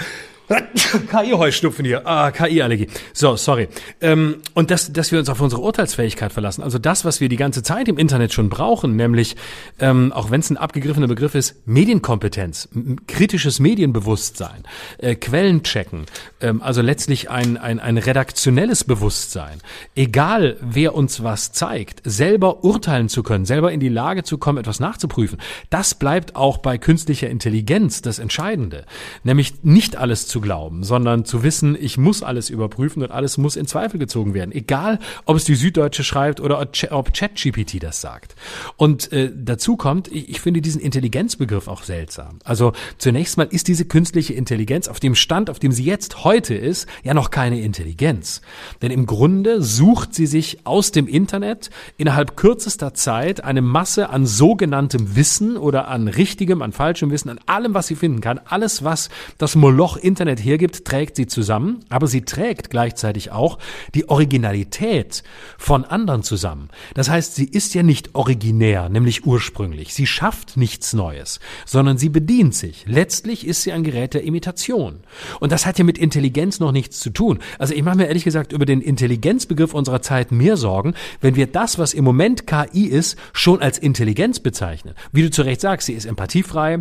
[0.51, 2.89] KI-Heuschnupfen hier, ah, KI-Allergie.
[3.13, 3.69] So, sorry.
[4.01, 6.63] Ähm, und dass, dass wir uns auf unsere Urteilsfähigkeit verlassen.
[6.63, 9.37] Also das, was wir die ganze Zeit im Internet schon brauchen, nämlich,
[9.79, 12.69] ähm, auch wenn es ein abgegriffener Begriff ist, Medienkompetenz,
[13.07, 14.65] kritisches Medienbewusstsein,
[14.99, 16.07] äh, Quellen checken,
[16.41, 19.61] ähm, also letztlich ein, ein, ein redaktionelles Bewusstsein.
[19.95, 24.59] Egal, wer uns was zeigt, selber urteilen zu können, selber in die Lage zu kommen,
[24.59, 25.39] etwas nachzuprüfen,
[25.71, 28.85] das bleibt auch bei künstlicher Intelligenz das Entscheidende.
[29.23, 33.57] Nämlich nicht alles zu glauben, sondern zu wissen, ich muss alles überprüfen und alles muss
[33.57, 34.53] in Zweifel gezogen werden.
[34.53, 38.35] Egal, ob es die Süddeutsche schreibt oder ob ChatGPT das sagt.
[38.77, 42.39] Und äh, dazu kommt, ich, ich finde diesen Intelligenzbegriff auch seltsam.
[42.45, 46.55] Also zunächst mal ist diese künstliche Intelligenz auf dem Stand, auf dem sie jetzt heute
[46.55, 48.43] ist, ja noch keine Intelligenz.
[48.83, 54.27] Denn im Grunde sucht sie sich aus dem Internet innerhalb kürzester Zeit eine Masse an
[54.27, 58.41] sogenanntem Wissen oder an richtigem, an falschem Wissen, an allem, was sie finden kann.
[58.45, 63.59] Alles, was das Moloch Internet Internet hergibt, trägt sie zusammen, aber sie trägt gleichzeitig auch
[63.95, 65.25] die Originalität
[65.59, 66.69] von anderen zusammen.
[66.95, 69.93] Das heißt, sie ist ja nicht originär, nämlich ursprünglich.
[69.93, 72.85] Sie schafft nichts Neues, sondern sie bedient sich.
[72.87, 75.01] Letztlich ist sie ein Gerät der Imitation.
[75.41, 77.41] Und das hat ja mit Intelligenz noch nichts zu tun.
[77.59, 81.49] Also ich mache mir ehrlich gesagt über den Intelligenzbegriff unserer Zeit mehr Sorgen, wenn wir
[81.49, 84.95] das, was im Moment KI ist, schon als Intelligenz bezeichnen.
[85.11, 86.79] Wie du zu Recht sagst, sie ist empathiefrei,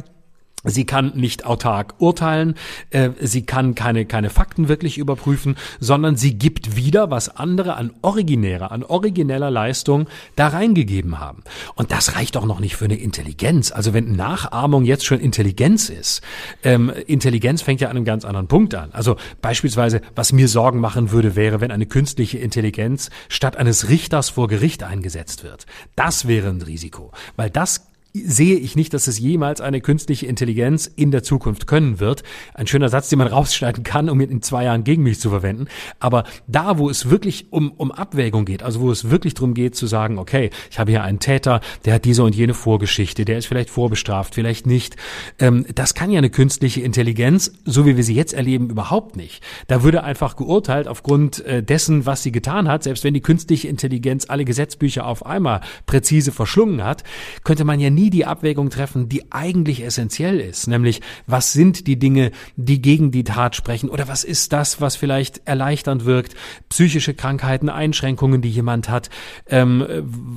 [0.63, 2.55] Sie kann nicht autark urteilen,
[2.89, 7.93] äh, sie kann keine, keine Fakten wirklich überprüfen, sondern sie gibt wieder, was andere an
[8.01, 11.43] originärer, an origineller Leistung da reingegeben haben.
[11.75, 13.71] Und das reicht auch noch nicht für eine Intelligenz.
[13.71, 16.21] Also wenn Nachahmung jetzt schon Intelligenz ist,
[16.63, 18.91] ähm, Intelligenz fängt ja an einem ganz anderen Punkt an.
[18.91, 24.29] Also beispielsweise, was mir Sorgen machen würde, wäre, wenn eine künstliche Intelligenz statt eines Richters
[24.29, 25.65] vor Gericht eingesetzt wird.
[25.95, 30.87] Das wäre ein Risiko, weil das sehe ich nicht, dass es jemals eine künstliche Intelligenz
[30.87, 32.23] in der Zukunft können wird.
[32.53, 35.29] Ein schöner Satz, den man rausschneiden kann, um ihn in zwei Jahren gegen mich zu
[35.29, 35.67] verwenden.
[35.99, 39.75] Aber da, wo es wirklich um, um Abwägung geht, also wo es wirklich darum geht
[39.75, 43.37] zu sagen, okay, ich habe hier einen Täter, der hat diese und jene Vorgeschichte, der
[43.37, 44.95] ist vielleicht vorbestraft, vielleicht nicht.
[45.37, 49.43] Ähm, das kann ja eine künstliche Intelligenz, so wie wir sie jetzt erleben, überhaupt nicht.
[49.67, 53.67] Da würde einfach geurteilt aufgrund äh, dessen, was sie getan hat, selbst wenn die künstliche
[53.67, 57.03] Intelligenz alle Gesetzbücher auf einmal präzise verschlungen hat,
[57.43, 61.99] könnte man ja nie die Abwägung treffen, die eigentlich essentiell ist, nämlich was sind die
[61.99, 66.35] Dinge, die gegen die Tat sprechen oder was ist das, was vielleicht erleichternd wirkt,
[66.69, 69.09] psychische Krankheiten, Einschränkungen, die jemand hat,
[69.47, 69.85] ähm,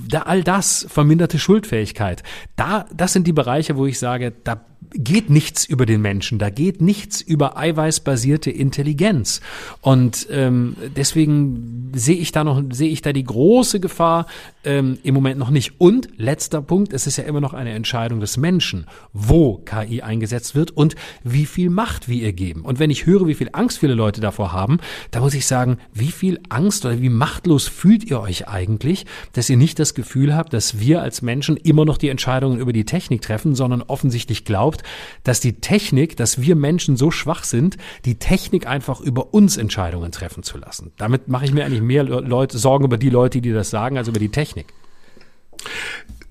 [0.08, 2.24] da all das verminderte Schuldfähigkeit.
[2.56, 6.50] Da, das sind die Bereiche, wo ich sage, da geht nichts über den Menschen, da
[6.50, 9.40] geht nichts über eiweißbasierte Intelligenz.
[9.80, 14.26] Und ähm, deswegen sehe ich da noch, sehe ich da die große Gefahr
[14.64, 15.80] ähm, im Moment noch nicht.
[15.80, 20.54] Und letzter Punkt, es ist ja immer noch eine Entscheidung des Menschen, wo KI eingesetzt
[20.54, 22.62] wird und wie viel Macht wir ihr geben.
[22.62, 24.78] Und wenn ich höre, wie viel Angst viele Leute davor haben,
[25.10, 29.50] da muss ich sagen, wie viel Angst oder wie machtlos fühlt ihr euch eigentlich, dass
[29.50, 32.84] ihr nicht das Gefühl habt, dass wir als Menschen immer noch die Entscheidungen über die
[32.84, 34.82] Technik treffen, sondern offensichtlich glaubt, glaubt,
[35.24, 40.12] dass die Technik, dass wir Menschen so schwach sind, die Technik einfach über uns Entscheidungen
[40.12, 40.92] treffen zu lassen.
[40.96, 44.08] Damit mache ich mir eigentlich mehr Leute, Sorgen über die Leute, die das sagen, als
[44.08, 44.66] über die Technik.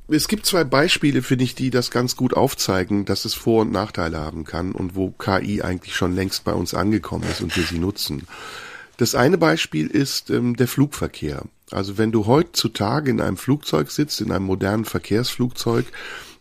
[0.08, 3.72] Es gibt zwei Beispiele, finde ich, die das ganz gut aufzeigen, dass es Vor- und
[3.72, 7.64] Nachteile haben kann und wo KI eigentlich schon längst bei uns angekommen ist und wir
[7.64, 8.28] sie nutzen.
[8.98, 11.44] Das eine Beispiel ist ähm, der Flugverkehr.
[11.72, 15.86] Also wenn du heutzutage in einem Flugzeug sitzt, in einem modernen Verkehrsflugzeug,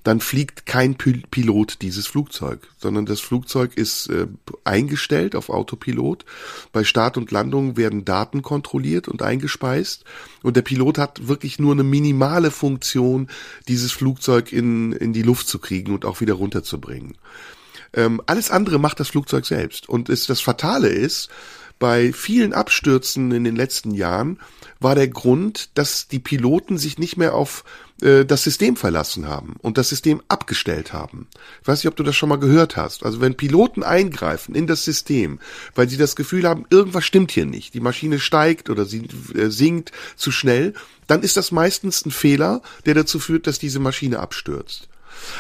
[0.02, 4.26] dann fliegt kein Pilot dieses Flugzeug, sondern das Flugzeug ist äh,
[4.64, 6.24] eingestellt auf Autopilot.
[6.72, 10.04] Bei Start und Landung werden Daten kontrolliert und eingespeist
[10.42, 13.28] und der Pilot hat wirklich nur eine minimale Funktion,
[13.68, 17.18] dieses Flugzeug in, in die Luft zu kriegen und auch wieder runterzubringen.
[17.92, 21.28] Ähm, alles andere macht das Flugzeug selbst und es, das Fatale ist,
[21.80, 24.38] bei vielen Abstürzen in den letzten Jahren
[24.80, 27.64] war der Grund, dass die Piloten sich nicht mehr auf
[28.02, 31.28] äh, das System verlassen haben und das System abgestellt haben.
[31.62, 33.04] Ich weiß nicht, ob du das schon mal gehört hast.
[33.04, 35.38] Also wenn Piloten eingreifen in das System,
[35.74, 39.50] weil sie das Gefühl haben, irgendwas stimmt hier nicht, die Maschine steigt oder sie äh,
[39.50, 40.74] sinkt zu schnell,
[41.06, 44.88] dann ist das meistens ein Fehler, der dazu führt, dass diese Maschine abstürzt.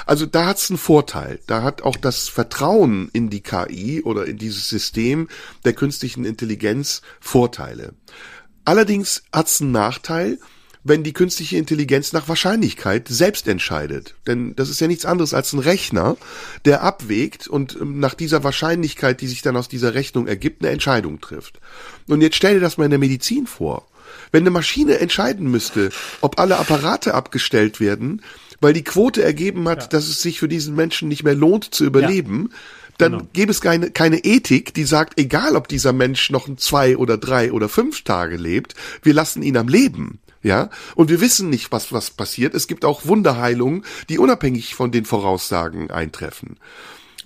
[0.06, 1.40] Also da hat es einen Vorteil.
[1.46, 5.28] Da hat auch das Vertrauen in die KI oder in dieses System
[5.64, 7.94] der künstlichen Intelligenz Vorteile.
[8.64, 10.38] Allerdings hat es einen Nachteil,
[10.82, 14.14] wenn die künstliche Intelligenz nach Wahrscheinlichkeit selbst entscheidet.
[14.26, 16.16] Denn das ist ja nichts anderes als ein Rechner,
[16.64, 20.72] der abwägt und ähm, nach dieser Wahrscheinlichkeit, die sich dann aus dieser Rechnung ergibt, eine
[20.72, 21.60] Entscheidung trifft.
[22.08, 23.86] Und jetzt stell dir das mal in der Medizin vor.
[24.32, 28.22] Wenn eine Maschine entscheiden müsste, ob alle Apparate abgestellt werden,
[28.60, 29.88] weil die Quote ergeben hat, ja.
[29.88, 32.56] dass es sich für diesen Menschen nicht mehr lohnt zu überleben, ja.
[32.98, 33.28] dann genau.
[33.32, 37.52] gäbe es keine, keine Ethik, die sagt, egal ob dieser Mensch noch zwei oder drei
[37.52, 40.20] oder fünf Tage lebt, wir lassen ihn am Leben.
[40.42, 42.54] Ja, und wir wissen nicht, was, was passiert.
[42.54, 46.58] Es gibt auch Wunderheilungen, die unabhängig von den Voraussagen eintreffen.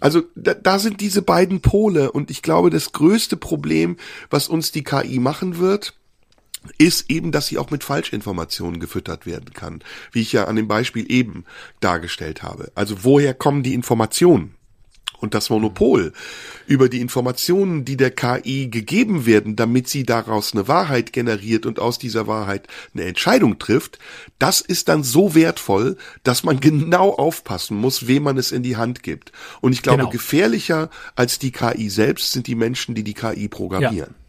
[0.00, 3.96] Also da, da sind diese beiden Pole und ich glaube, das größte Problem,
[4.30, 5.94] was uns die KI machen wird,
[6.78, 10.66] ist eben, dass sie auch mit Falschinformationen gefüttert werden kann, wie ich ja an dem
[10.66, 11.44] Beispiel eben
[11.80, 12.72] dargestellt habe.
[12.74, 14.56] Also woher kommen die Informationen?
[15.24, 16.12] Und das Monopol
[16.66, 21.78] über die Informationen, die der KI gegeben werden, damit sie daraus eine Wahrheit generiert und
[21.78, 23.98] aus dieser Wahrheit eine Entscheidung trifft,
[24.38, 28.76] das ist dann so wertvoll, dass man genau aufpassen muss, wem man es in die
[28.76, 29.32] Hand gibt.
[29.62, 30.10] Und ich glaube, genau.
[30.10, 34.10] gefährlicher als die KI selbst sind die Menschen, die die KI programmieren.
[34.10, 34.23] Ja.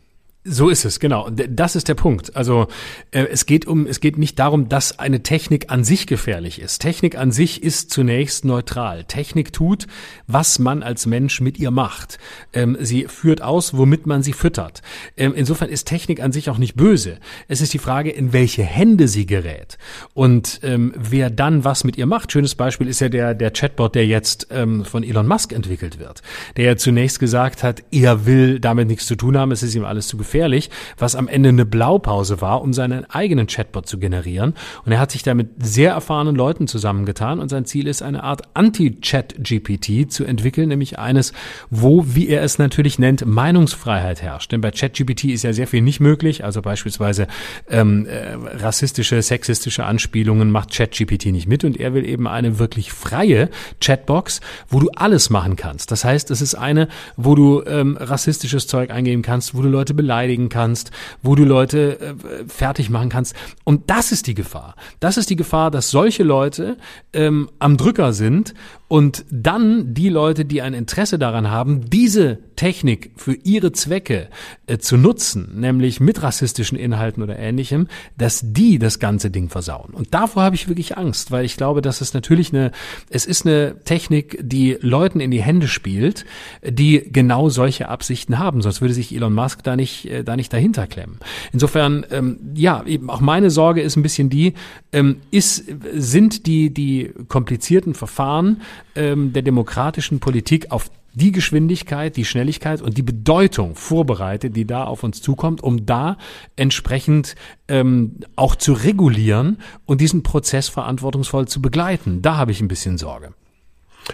[0.47, 1.27] So ist es, genau.
[1.31, 2.35] Das ist der Punkt.
[2.35, 2.67] Also
[3.09, 6.83] äh, es geht um, es geht nicht darum, dass eine Technik an sich gefährlich ist.
[6.83, 9.05] Technik an sich ist zunächst neutral.
[9.05, 9.87] Technik tut,
[10.27, 12.19] was man als Mensch mit ihr macht.
[12.53, 14.83] Ähm, sie führt aus, womit man sie füttert.
[15.17, 17.17] Ähm, insofern ist Technik an sich auch nicht böse.
[17.47, 19.79] Es ist die Frage, in welche Hände sie gerät
[20.13, 22.31] und ähm, wer dann was mit ihr macht.
[22.31, 26.21] Schönes Beispiel ist ja der der Chatbot, der jetzt ähm, von Elon Musk entwickelt wird,
[26.55, 29.85] der ja zunächst gesagt hat, er will damit nichts zu tun haben, es ist ihm
[29.85, 33.97] alles zu gefährlich gefährlich, was am Ende eine Blaupause war, um seinen eigenen Chatbot zu
[33.97, 34.53] generieren.
[34.83, 38.23] Und er hat sich da mit sehr erfahrenen Leuten zusammengetan und sein Ziel ist, eine
[38.23, 41.31] Art Anti-Chat-GPT zu entwickeln, nämlich eines,
[41.69, 44.51] wo, wie er es natürlich nennt, Meinungsfreiheit herrscht.
[44.51, 47.27] Denn bei Chat-GPT ist ja sehr viel nicht möglich, also beispielsweise
[47.69, 52.91] ähm, äh, rassistische, sexistische Anspielungen macht Chat-GPT nicht mit und er will eben eine wirklich
[52.91, 55.91] freie Chatbox, wo du alles machen kannst.
[55.91, 59.93] Das heißt, es ist eine, wo du ähm, rassistisches Zeug eingeben kannst, wo du Leute
[59.93, 63.35] beleidigst, beleidigen kannst, wo du Leute äh, fertig machen kannst.
[63.63, 64.75] Und das ist die Gefahr.
[64.99, 66.77] Das ist die Gefahr, dass solche Leute
[67.13, 68.53] ähm, am Drücker sind
[68.87, 74.29] und dann die Leute, die ein Interesse daran haben, diese Technik für ihre Zwecke
[74.67, 79.93] äh, zu nutzen, nämlich mit rassistischen Inhalten oder ähnlichem, dass die das ganze Ding versauen.
[79.93, 82.71] Und davor habe ich wirklich Angst, weil ich glaube, dass es natürlich eine,
[83.09, 86.25] es ist eine Technik, die Leuten in die Hände spielt,
[86.63, 88.61] die genau solche Absichten haben.
[88.61, 91.19] Sonst würde sich Elon Musk da nicht, äh, da nicht dahinter klemmen.
[91.51, 94.53] Insofern, ähm, ja, eben auch meine Sorge ist ein bisschen die,
[94.93, 98.61] ähm, ist, sind die, die komplizierten Verfahren
[98.95, 104.83] ähm, der demokratischen Politik auf die Geschwindigkeit, die Schnelligkeit und die Bedeutung vorbereitet, die da
[104.83, 106.17] auf uns zukommt, um da
[106.55, 107.35] entsprechend
[107.67, 112.21] ähm, auch zu regulieren und diesen Prozess verantwortungsvoll zu begleiten.
[112.21, 113.33] Da habe ich ein bisschen Sorge.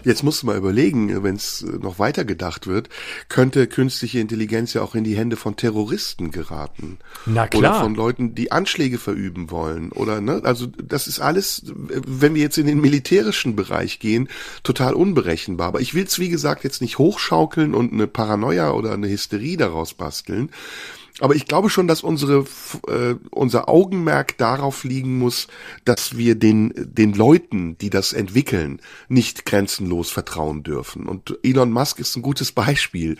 [0.03, 2.89] Jetzt musst du mal überlegen, wenn es äh, noch weiter gedacht wird,
[3.29, 6.97] könnte künstliche Intelligenz ja auch in die Hände von Terroristen geraten.
[7.25, 7.73] Na klar.
[7.73, 9.91] Oder von Leuten, die Anschläge verüben wollen.
[9.91, 14.29] Oder ne, also das ist alles, wenn wir jetzt in den militärischen Bereich gehen,
[14.63, 15.67] total unberechenbar.
[15.67, 19.57] Aber ich will es, wie gesagt, jetzt nicht hochschaukeln und eine Paranoia oder eine Hysterie
[19.57, 20.49] daraus basteln.
[21.21, 22.45] Aber ich glaube schon, dass unsere,
[22.87, 25.47] äh, unser Augenmerk darauf liegen muss,
[25.85, 31.05] dass wir den, den Leuten, die das entwickeln, nicht grenzenlos vertrauen dürfen.
[31.05, 33.17] Und Elon Musk ist ein gutes Beispiel.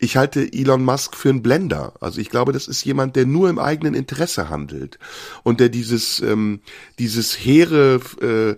[0.00, 1.94] Ich halte Elon Musk für einen Blender.
[2.00, 4.98] Also ich glaube, das ist jemand, der nur im eigenen Interesse handelt
[5.44, 6.60] und der dieses, ähm,
[6.98, 8.56] dieses hehre, äh,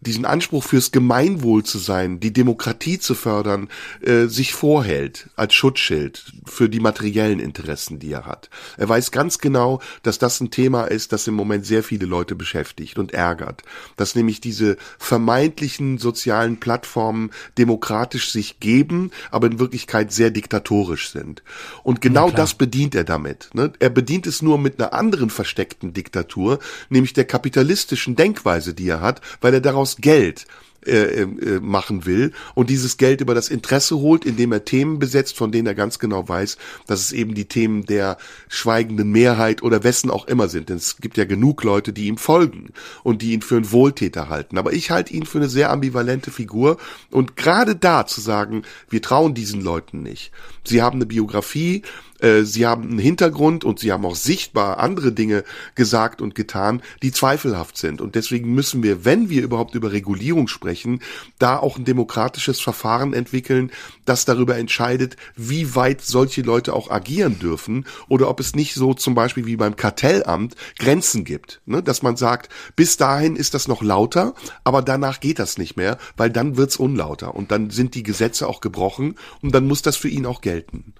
[0.00, 3.68] diesen Anspruch fürs Gemeinwohl zu sein, die Demokratie zu fördern,
[4.00, 8.48] äh, sich vorhält als Schutzschild für die materiellen Interessen, die er hat.
[8.76, 12.34] Er weiß ganz genau, dass das ein Thema ist, das im Moment sehr viele Leute
[12.34, 13.62] beschäftigt und ärgert.
[13.96, 21.42] Dass nämlich diese vermeintlichen sozialen Plattformen demokratisch sich geben, aber in Wirklichkeit sehr diktatorisch sind.
[21.82, 23.50] Und genau das bedient er damit.
[23.52, 23.72] Ne?
[23.78, 26.58] Er bedient es nur mit einer anderen versteckten Diktatur,
[26.88, 30.46] nämlich der kapitalistischen Denkweise, die er hat, weil er daraus Geld
[30.86, 35.36] äh, äh, machen will und dieses Geld über das Interesse holt, indem er Themen besetzt,
[35.36, 36.56] von denen er ganz genau weiß,
[36.86, 38.16] dass es eben die Themen der
[38.48, 40.68] schweigenden Mehrheit oder wessen auch immer sind.
[40.68, 42.70] Denn es gibt ja genug Leute, die ihm folgen
[43.02, 44.56] und die ihn für einen Wohltäter halten.
[44.56, 46.78] Aber ich halte ihn für eine sehr ambivalente Figur
[47.10, 50.30] und gerade da zu sagen, wir trauen diesen Leuten nicht.
[50.64, 51.82] Sie haben eine Biografie,
[52.20, 56.82] äh, sie haben einen Hintergrund und sie haben auch sichtbar andere Dinge gesagt und getan,
[57.02, 58.00] die zweifelhaft sind.
[58.00, 61.00] Und deswegen müssen wir, wenn wir überhaupt über Regulierung sprechen,
[61.38, 63.70] da auch ein demokratisches Verfahren entwickeln,
[64.04, 68.94] das darüber entscheidet, wie weit solche Leute auch agieren dürfen oder ob es nicht so
[68.94, 71.82] zum Beispiel wie beim Kartellamt Grenzen gibt, ne?
[71.82, 74.34] dass man sagt, bis dahin ist das noch lauter,
[74.64, 78.48] aber danach geht das nicht mehr, weil dann wird's unlauter und dann sind die Gesetze
[78.48, 80.94] auch gebrochen und dann muss das für ihn auch gelten.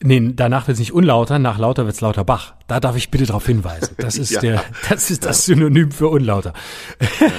[0.00, 2.54] Nee, danach wird es nicht unlauter, nach lauter wird es lauter Bach.
[2.68, 3.96] Da darf ich bitte darauf hinweisen.
[3.98, 4.40] Das ist ja.
[4.40, 6.52] der, das ist das Synonym für unlauter.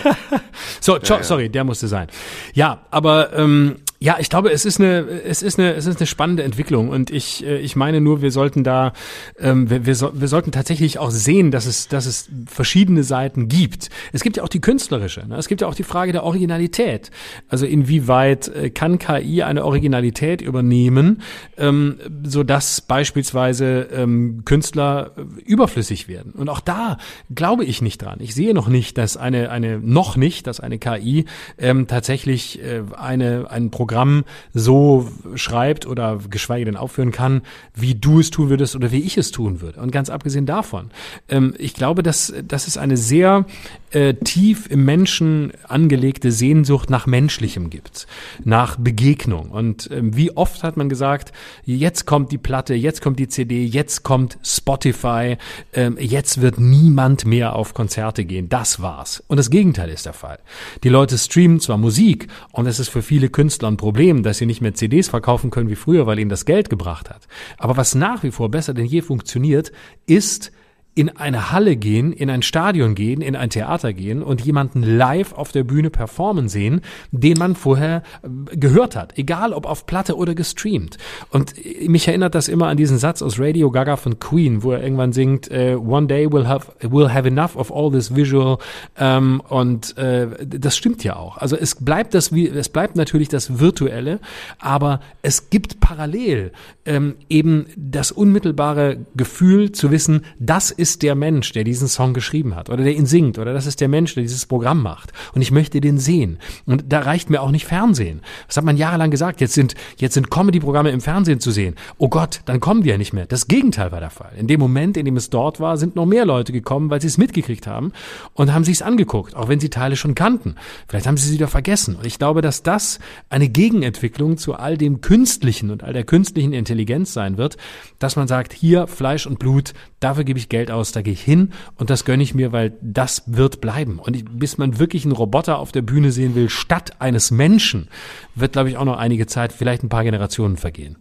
[0.82, 1.24] so, ja, ja.
[1.24, 2.08] sorry, der musste sein.
[2.54, 6.08] Ja, aber ähm, ja, ich glaube, es ist eine, es ist eine, es ist eine
[6.08, 8.94] spannende Entwicklung und ich, äh, ich meine nur, wir sollten da,
[9.38, 13.50] ähm, wir, wir, so, wir sollten tatsächlich auch sehen, dass es, dass es verschiedene Seiten
[13.50, 13.90] gibt.
[14.14, 15.36] Es gibt ja auch die künstlerische, ne?
[15.36, 17.12] es gibt ja auch die Frage der Originalität.
[17.50, 21.22] Also inwieweit äh, kann KI eine Originalität übernehmen,
[21.58, 26.32] ähm, so dass beispielsweise ähm, Künstler äh, überflüssig werden.
[26.32, 27.00] Und auch da
[27.36, 28.20] glaube ich nicht dran.
[28.22, 31.26] Ich sehe noch nicht, dass eine, eine noch nicht, dass eine KI
[31.58, 37.42] ähm, tatsächlich äh, eine, ein Programm Programm so schreibt oder geschweige denn aufführen kann,
[37.74, 39.82] wie du es tun würdest oder wie ich es tun würde.
[39.82, 40.92] Und ganz abgesehen davon,
[41.28, 43.46] ähm, ich glaube, dass das ist eine sehr
[43.90, 48.06] äh, tief im Menschen angelegte Sehnsucht nach Menschlichem gibt,
[48.44, 49.50] nach Begegnung.
[49.50, 51.32] Und ähm, wie oft hat man gesagt,
[51.66, 55.38] jetzt kommt die Platte, jetzt kommt die CD, jetzt kommt Spotify,
[55.74, 58.50] ähm, jetzt wird niemand mehr auf Konzerte gehen.
[58.50, 59.24] Das war's.
[59.28, 60.38] Und das Gegenteil ist der Fall.
[60.84, 64.62] Die Leute streamen zwar Musik und es ist für viele Künstler Problem, dass sie nicht
[64.62, 67.28] mehr CDs verkaufen können wie früher, weil ihnen das Geld gebracht hat.
[67.58, 69.72] Aber was nach wie vor besser denn je funktioniert,
[70.06, 70.52] ist
[70.96, 75.34] in eine Halle gehen, in ein Stadion gehen, in ein Theater gehen und jemanden live
[75.34, 80.18] auf der Bühne performen sehen, den man vorher äh, gehört hat, egal ob auf Platte
[80.18, 80.98] oder gestreamt.
[81.30, 81.54] Und
[81.88, 85.14] mich erinnert das immer an diesen Satz aus Radio Gaga von Queen, wo er irgendwann
[85.14, 88.58] singt, uh, One day we'll have, we'll have enough of all this visual.
[88.98, 91.38] Ähm, und äh, das stimmt ja auch.
[91.38, 94.20] Also es bleibt das, es bleibt natürlich das Virtuelle,
[94.60, 96.52] aber es gibt parallel
[96.86, 102.56] ähm, eben das unmittelbare Gefühl zu wissen, das ist der Mensch, der diesen Song geschrieben
[102.56, 105.42] hat oder der ihn singt oder das ist der Mensch, der dieses Programm macht und
[105.42, 106.40] ich möchte den sehen.
[106.66, 108.22] Und da reicht mir auch nicht Fernsehen.
[108.48, 109.42] Das hat man jahrelang gesagt.
[109.42, 111.76] Jetzt sind, jetzt sind Comedy-Programme im Fernsehen zu sehen.
[111.98, 113.26] Oh Gott, dann kommen die ja nicht mehr.
[113.26, 114.32] Das Gegenteil war der Fall.
[114.38, 117.08] In dem Moment, in dem es dort war, sind noch mehr Leute gekommen, weil sie
[117.08, 117.92] es mitgekriegt haben
[118.34, 120.56] und haben sich es angeguckt, auch wenn sie Teile schon kannten.
[120.88, 121.96] Vielleicht haben sie sie wieder vergessen.
[121.96, 123.00] Und ich glaube, dass das
[123.30, 127.58] eine Gegenentwicklung zu all dem Künstlichen und all der künstlichen Intelligenz sein wird,
[128.00, 131.14] dass man sagt, hier Fleisch und Blut, dafür gebe ich Geld Geld aus, da gehe
[131.14, 134.00] ich hin und das gönne ich mir, weil das wird bleiben.
[134.00, 137.90] Und bis man wirklich einen Roboter auf der Bühne sehen will, statt eines Menschen,
[138.36, 140.98] wird, glaube ich, auch noch einige Zeit, vielleicht ein paar Generationen vergehen.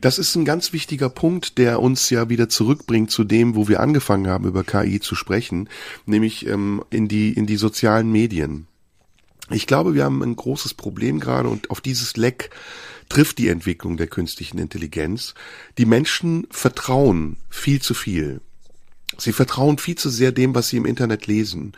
[0.00, 3.80] Das ist ein ganz wichtiger Punkt, der uns ja wieder zurückbringt zu dem, wo wir
[3.80, 5.68] angefangen haben, über KI zu sprechen,
[6.06, 8.66] nämlich ähm, in die in die sozialen Medien.
[9.50, 12.50] Ich glaube, wir haben ein großes Problem gerade und auf dieses Leck
[13.08, 15.34] trifft die Entwicklung der künstlichen Intelligenz.
[15.78, 18.40] Die Menschen vertrauen viel zu viel
[19.22, 21.74] Sie vertrauen viel zu sehr dem, was sie im Internet lesen.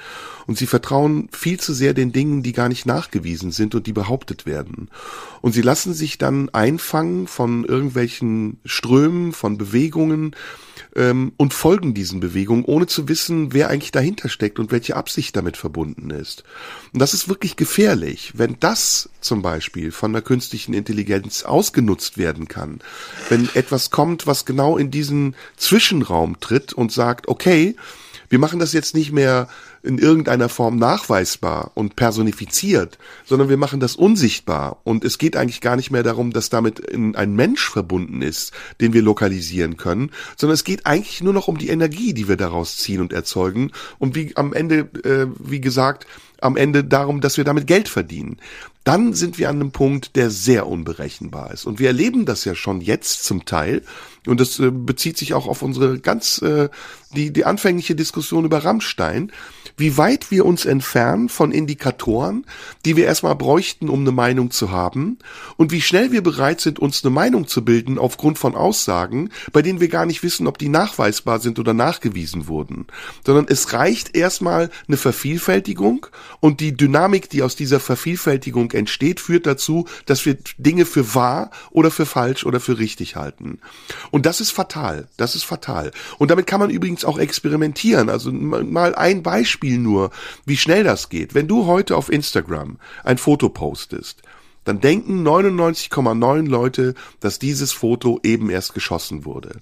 [0.46, 3.92] Und sie vertrauen viel zu sehr den Dingen, die gar nicht nachgewiesen sind und die
[3.92, 4.88] behauptet werden.
[5.40, 10.34] Und sie lassen sich dann einfangen von irgendwelchen Strömen, von Bewegungen,
[10.96, 15.36] ähm, und folgen diesen Bewegungen, ohne zu wissen, wer eigentlich dahinter steckt und welche Absicht
[15.36, 16.44] damit verbunden ist.
[16.92, 22.48] Und das ist wirklich gefährlich, wenn das zum Beispiel von der künstlichen Intelligenz ausgenutzt werden
[22.48, 22.80] kann,
[23.28, 27.76] wenn etwas kommt, was genau in diesen Zwischenraum tritt und sagt, okay,
[28.28, 29.48] wir machen das jetzt nicht mehr
[29.84, 34.78] in irgendeiner Form nachweisbar und personifiziert, sondern wir machen das unsichtbar.
[34.82, 38.92] Und es geht eigentlich gar nicht mehr darum, dass damit ein Mensch verbunden ist, den
[38.92, 42.78] wir lokalisieren können, sondern es geht eigentlich nur noch um die Energie, die wir daraus
[42.78, 43.72] ziehen und erzeugen.
[43.98, 46.06] Und wie am Ende, äh, wie gesagt,
[46.40, 48.38] am Ende darum, dass wir damit Geld verdienen.
[48.84, 51.64] Dann sind wir an einem Punkt, der sehr unberechenbar ist.
[51.64, 53.82] Und wir erleben das ja schon jetzt zum Teil.
[54.26, 56.68] Und das äh, bezieht sich auch auf unsere ganz, äh,
[57.16, 59.32] die, die anfängliche Diskussion über Rammstein
[59.76, 62.46] wie weit wir uns entfernen von Indikatoren,
[62.84, 65.18] die wir erstmal bräuchten, um eine Meinung zu haben,
[65.56, 69.62] und wie schnell wir bereit sind, uns eine Meinung zu bilden aufgrund von Aussagen, bei
[69.62, 72.86] denen wir gar nicht wissen, ob die nachweisbar sind oder nachgewiesen wurden,
[73.26, 76.06] sondern es reicht erstmal eine Vervielfältigung
[76.40, 81.50] und die Dynamik, die aus dieser Vervielfältigung entsteht, führt dazu, dass wir Dinge für wahr
[81.70, 83.60] oder für falsch oder für richtig halten.
[84.10, 85.08] Und das ist fatal.
[85.16, 85.90] Das ist fatal.
[86.18, 88.08] Und damit kann man übrigens auch experimentieren.
[88.08, 90.10] Also mal ein Beispiel nur,
[90.44, 91.34] wie schnell das geht.
[91.34, 94.22] Wenn du heute auf Instagram ein Foto postest,
[94.64, 99.60] dann denken 99,9 Leute, dass dieses Foto eben erst geschossen wurde.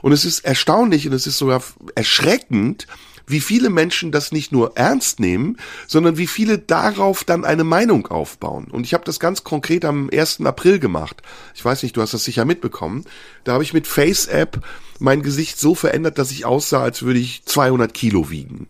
[0.00, 1.62] Und es ist erstaunlich und es ist sogar
[1.94, 2.86] erschreckend,
[3.26, 5.56] wie viele Menschen das nicht nur ernst nehmen,
[5.86, 8.66] sondern wie viele darauf dann eine Meinung aufbauen.
[8.70, 10.40] Und ich habe das ganz konkret am 1.
[10.42, 11.22] April gemacht.
[11.54, 13.04] Ich weiß nicht, du hast das sicher mitbekommen.
[13.44, 14.60] Da habe ich mit Face App
[14.98, 18.68] mein Gesicht so verändert, dass ich aussah, als würde ich 200 Kilo wiegen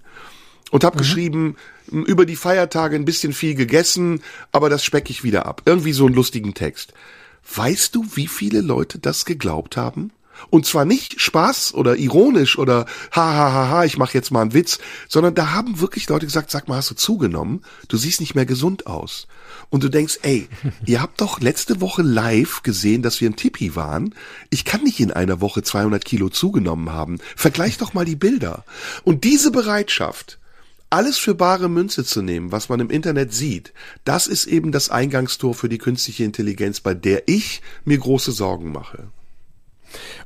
[0.75, 0.99] und habe mhm.
[0.99, 1.57] geschrieben,
[1.87, 5.63] über die Feiertage ein bisschen viel gegessen, aber das speck ich wieder ab.
[5.67, 6.93] Irgendwie so einen lustigen Text.
[7.55, 10.11] Weißt du, wie viele Leute das geglaubt haben?
[10.51, 14.43] Und zwar nicht Spaß oder ironisch oder ha ha ha ha, ich mache jetzt mal
[14.43, 17.63] einen Witz, sondern da haben wirklich Leute gesagt, sag mal, hast du zugenommen?
[17.89, 19.27] Du siehst nicht mehr gesund aus.
[19.71, 20.49] Und du denkst, ey,
[20.87, 24.15] ihr habt doch letzte Woche live gesehen, dass wir im Tipi waren.
[24.51, 27.19] Ich kann nicht in einer Woche 200 Kilo zugenommen haben.
[27.37, 28.65] Vergleich doch mal die Bilder.
[29.05, 30.39] Und diese Bereitschaft,
[30.91, 33.73] alles für bare Münze zu nehmen, was man im Internet sieht,
[34.05, 38.71] das ist eben das Eingangstor für die künstliche Intelligenz, bei der ich mir große Sorgen
[38.71, 39.09] mache.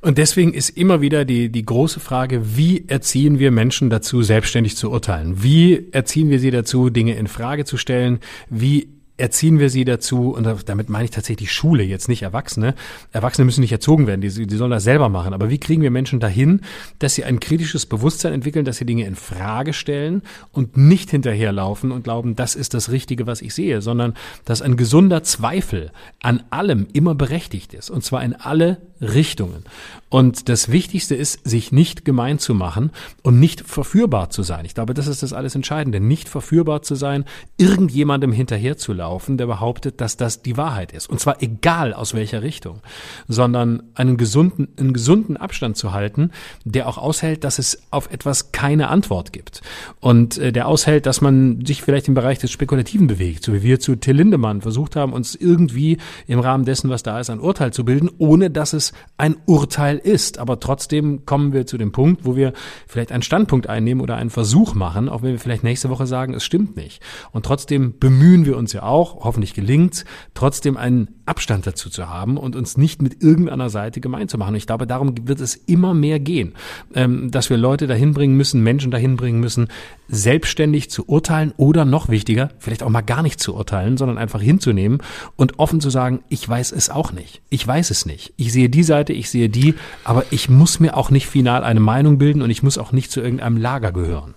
[0.01, 4.77] Und deswegen ist immer wieder die, die große Frage, wie erziehen wir Menschen dazu, selbstständig
[4.77, 5.43] zu urteilen?
[5.43, 8.21] Wie erziehen wir sie dazu, Dinge in Frage zu stellen?
[8.49, 8.89] Wie
[9.19, 12.75] erziehen wir sie dazu, und damit meine ich tatsächlich Schule, jetzt nicht Erwachsene.
[13.13, 15.35] Erwachsene müssen nicht erzogen werden, die, die sollen das selber machen.
[15.35, 16.61] Aber wie kriegen wir Menschen dahin,
[17.01, 20.23] dass sie ein kritisches Bewusstsein entwickeln, dass sie Dinge in Frage stellen
[20.53, 24.15] und nicht hinterherlaufen und glauben, das ist das Richtige, was ich sehe, sondern
[24.45, 25.91] dass ein gesunder Zweifel
[26.23, 29.65] an allem immer berechtigt ist, und zwar in alle Richtungen.
[30.09, 32.91] Und das Wichtigste ist, sich nicht gemein zu machen
[33.23, 34.65] und nicht verführbar zu sein.
[34.65, 36.01] Ich glaube, das ist das alles Entscheidende.
[36.01, 37.25] Nicht verführbar zu sein,
[37.59, 41.11] irgendjemandem hinterherzulaufen, der behauptet, dass das die Wahrheit ist.
[41.11, 42.81] Und zwar egal aus welcher Richtung,
[43.27, 46.31] sondern einen gesunden, einen gesunden Abstand zu halten,
[46.65, 49.61] der auch aushält, dass es auf etwas keine Antwort gibt.
[50.01, 53.63] Und äh, der aushält, dass man sich vielleicht im Bereich des Spekulativen bewegt, so wie
[53.63, 57.41] wir zu Till Lindemann versucht haben, uns irgendwie im Rahmen dessen, was da ist, ein
[57.41, 60.39] Urteil zu bilden, ohne dass es ein Urteil ist.
[60.39, 62.53] Aber trotzdem kommen wir zu dem Punkt, wo wir
[62.87, 66.35] vielleicht einen Standpunkt einnehmen oder einen Versuch machen, auch wenn wir vielleicht nächste Woche sagen,
[66.35, 67.03] es stimmt nicht.
[67.33, 70.05] Und trotzdem bemühen wir uns ja auch, hoffentlich gelingt,
[70.35, 74.55] trotzdem einen Abstand dazu zu haben und uns nicht mit irgendeiner Seite gemein zu machen.
[74.55, 76.55] Ich glaube, darum wird es immer mehr gehen,
[76.95, 79.69] ähm, dass wir Leute dahin bringen müssen, Menschen dahin bringen müssen,
[80.09, 84.41] selbstständig zu urteilen oder noch wichtiger, vielleicht auch mal gar nicht zu urteilen, sondern einfach
[84.41, 85.03] hinzunehmen
[85.37, 87.43] und offen zu sagen, ich weiß es auch nicht.
[87.51, 88.33] Ich weiß es nicht.
[88.37, 91.81] Ich sehe die Seite, ich sehe die, aber ich muss mir auch nicht final eine
[91.81, 94.35] Meinung bilden und ich muss auch nicht zu irgendeinem Lager gehören.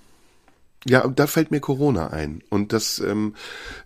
[0.87, 2.41] Ja, da fällt mir Corona ein.
[2.49, 3.35] Und das ähm,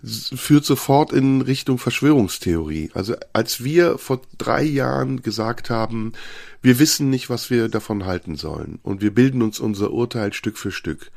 [0.03, 2.91] führt sofort in Richtung Verschwörungstheorie.
[2.93, 6.13] Also als wir vor drei Jahren gesagt haben,
[6.61, 10.57] wir wissen nicht, was wir davon halten sollen und wir bilden uns unser Urteil Stück
[10.57, 11.11] für Stück,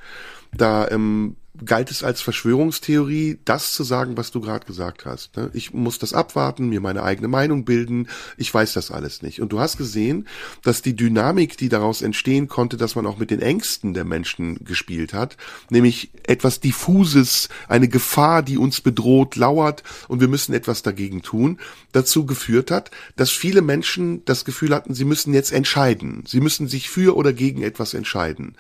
[0.52, 5.36] da ähm, galt es als Verschwörungstheorie, das zu sagen, was du gerade gesagt hast.
[5.36, 5.50] Ne?
[5.54, 9.40] Ich muss das abwarten, mir meine eigene Meinung bilden, ich weiß das alles nicht.
[9.40, 10.28] Und du hast gesehen,
[10.62, 14.64] dass die Dynamik, die daraus entstehen konnte, dass man auch mit den Ängsten der Menschen
[14.64, 15.36] gespielt hat,
[15.70, 21.58] nämlich etwas Diffuses, eine Gefahr, die uns bedroht, lauert und wir müssen etwas dagegen tun,
[21.92, 26.24] dazu geführt hat, dass viele Menschen das Gefühl hatten, sie müssen jetzt entscheiden.
[26.26, 28.56] Sie müssen sich für oder gegen etwas entscheiden.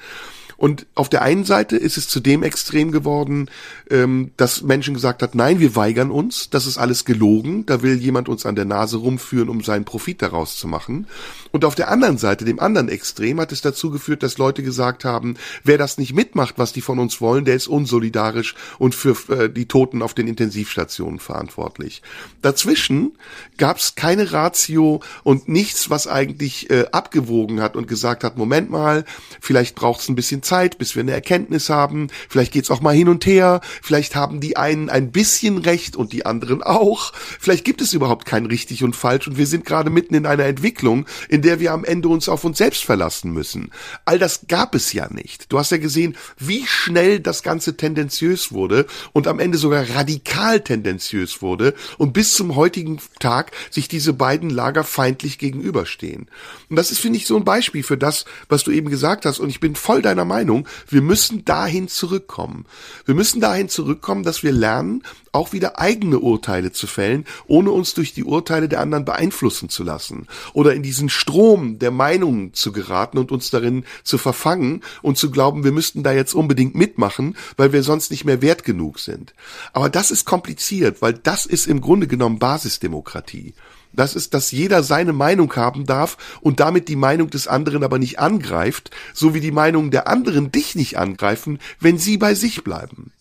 [0.58, 3.48] Und auf der einen Seite ist es zu dem Extrem geworden,
[3.90, 7.94] ähm, dass Menschen gesagt hat, nein, wir weigern uns, das ist alles gelogen, da will
[7.94, 11.06] jemand uns an der Nase rumführen, um seinen Profit daraus zu machen.
[11.52, 15.04] Und auf der anderen Seite, dem anderen Extrem, hat es dazu geführt, dass Leute gesagt
[15.04, 19.16] haben, wer das nicht mitmacht, was die von uns wollen, der ist unsolidarisch und für
[19.32, 22.02] äh, die Toten auf den Intensivstationen verantwortlich.
[22.42, 23.12] Dazwischen
[23.58, 28.70] gab es keine Ratio und nichts, was eigentlich äh, abgewogen hat und gesagt hat, Moment
[28.70, 29.04] mal,
[29.40, 32.08] vielleicht braucht es ein bisschen Zeit, bis wir eine Erkenntnis haben.
[32.28, 33.60] Vielleicht geht's auch mal hin und her.
[33.82, 37.12] Vielleicht haben die einen ein bisschen recht und die anderen auch.
[37.38, 40.46] Vielleicht gibt es überhaupt kein richtig und falsch und wir sind gerade mitten in einer
[40.46, 43.70] Entwicklung, in der wir am Ende uns auf uns selbst verlassen müssen.
[44.06, 45.52] All das gab es ja nicht.
[45.52, 50.60] Du hast ja gesehen, wie schnell das Ganze tendenziös wurde und am Ende sogar radikal
[50.60, 56.28] tendenziös wurde und bis zum heutigen Tag sich diese beiden Lager feindlich gegenüberstehen.
[56.70, 59.40] Und das ist, finde ich, so ein Beispiel für das, was du eben gesagt hast.
[59.40, 60.37] Und ich bin voll deiner Meinung.
[60.38, 62.64] Meinung, wir müssen dahin zurückkommen.
[63.04, 65.02] Wir müssen dahin zurückkommen, dass wir lernen,
[65.32, 69.82] auch wieder eigene Urteile zu fällen, ohne uns durch die Urteile der anderen beeinflussen zu
[69.82, 70.28] lassen.
[70.52, 75.32] Oder in diesen Strom der Meinungen zu geraten und uns darin zu verfangen und zu
[75.32, 79.34] glauben, wir müssten da jetzt unbedingt mitmachen, weil wir sonst nicht mehr wert genug sind.
[79.72, 83.54] Aber das ist kompliziert, weil das ist im Grunde genommen Basisdemokratie.
[83.92, 87.98] Das ist, dass jeder seine Meinung haben darf und damit die Meinung des anderen aber
[87.98, 92.64] nicht angreift, so wie die Meinung der anderen dich nicht angreifen, wenn sie bei sich
[92.64, 93.12] bleiben.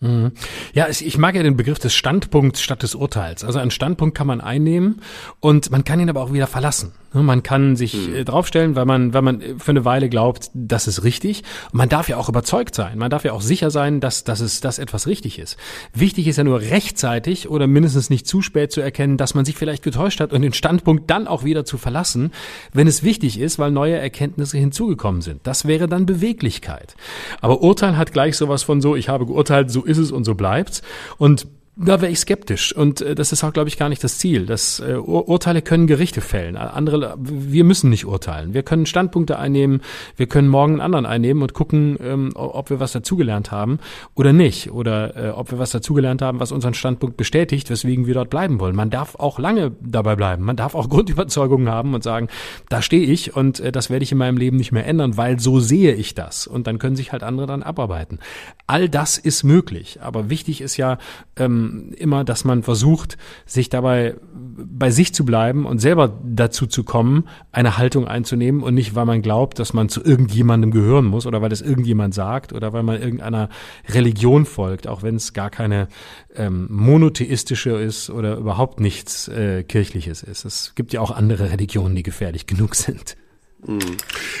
[0.00, 0.32] Mhm.
[0.72, 3.44] Ja, ich mag ja den Begriff des Standpunkts statt des Urteils.
[3.44, 5.02] Also einen Standpunkt kann man einnehmen
[5.40, 6.92] und man kann ihn aber auch wieder verlassen.
[7.12, 8.24] Ne, man kann sich mhm.
[8.24, 11.42] draufstellen, weil man, weil man für eine Weile glaubt, das ist richtig.
[11.72, 12.98] Und man darf ja auch überzeugt sein.
[12.98, 15.56] Man darf ja auch sicher sein, dass, dass es, dass etwas richtig ist.
[15.92, 19.56] Wichtig ist ja nur rechtzeitig oder mindestens nicht zu spät zu erkennen, dass man sich
[19.56, 22.30] vielleicht getäuscht hat und den Standpunkt dann auch wieder zu verlassen,
[22.72, 25.40] wenn es wichtig ist, weil neue Erkenntnisse hinzugekommen sind.
[25.44, 26.94] Das wäre dann Beweglichkeit.
[27.40, 30.34] Aber Urteil hat gleich sowas von so, ich habe geurteilt, so ist es und so
[30.36, 30.82] bleibt's.
[31.18, 31.48] Und
[31.82, 34.44] da wäre ich skeptisch und äh, das ist auch, glaube ich, gar nicht das Ziel.
[34.44, 36.56] Das äh, Ur Urteile können Gerichte fällen.
[36.56, 38.52] Andere, wir müssen nicht urteilen.
[38.52, 39.80] Wir können Standpunkte einnehmen.
[40.16, 43.78] Wir können morgen einen anderen einnehmen und gucken, ähm, ob wir was dazugelernt haben
[44.14, 48.14] oder nicht oder äh, ob wir was dazugelernt haben, was unseren Standpunkt bestätigt, weswegen wir
[48.14, 48.76] dort bleiben wollen.
[48.76, 50.44] Man darf auch lange dabei bleiben.
[50.44, 52.28] Man darf auch Grundüberzeugungen haben und sagen,
[52.68, 55.40] da stehe ich und äh, das werde ich in meinem Leben nicht mehr ändern, weil
[55.40, 56.46] so sehe ich das.
[56.46, 58.18] Und dann können sich halt andere dann abarbeiten.
[58.66, 60.00] All das ist möglich.
[60.02, 60.98] Aber wichtig ist ja
[61.36, 63.16] ähm, immer, dass man versucht,
[63.46, 68.74] sich dabei bei sich zu bleiben und selber dazu zu kommen, eine Haltung einzunehmen und
[68.74, 72.52] nicht, weil man glaubt, dass man zu irgendjemandem gehören muss oder weil das irgendjemand sagt
[72.52, 73.48] oder weil man irgendeiner
[73.88, 75.88] Religion folgt, auch wenn es gar keine
[76.34, 80.44] ähm, monotheistische ist oder überhaupt nichts äh, kirchliches ist.
[80.44, 83.16] Es gibt ja auch andere Religionen, die gefährlich genug sind.
[83.64, 83.78] Hm.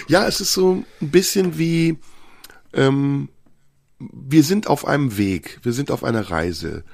[0.08, 1.98] Ja, es ist so ein bisschen wie
[2.72, 3.28] ähm,
[4.00, 6.84] wir sind auf einem Weg, wir sind auf einer Reise.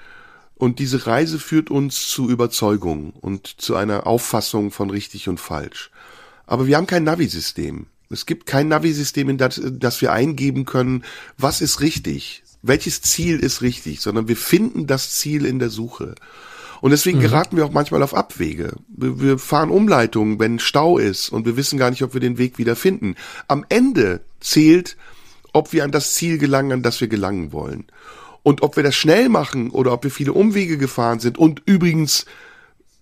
[0.58, 5.90] Und diese Reise führt uns zu Überzeugung und zu einer Auffassung von richtig und falsch.
[6.46, 7.86] Aber wir haben kein Navi-System.
[8.08, 11.04] Es gibt kein Navi-System, in das, das wir eingeben können,
[11.36, 16.14] was ist richtig, welches Ziel ist richtig, sondern wir finden das Ziel in der Suche.
[16.80, 17.22] Und deswegen mhm.
[17.22, 18.76] geraten wir auch manchmal auf Abwege.
[18.88, 22.58] Wir fahren Umleitungen, wenn Stau ist und wir wissen gar nicht, ob wir den Weg
[22.58, 23.16] wieder finden.
[23.48, 24.96] Am Ende zählt,
[25.52, 27.86] ob wir an das Ziel gelangen, an das wir gelangen wollen.
[28.46, 32.26] Und ob wir das schnell machen oder ob wir viele Umwege gefahren sind und übrigens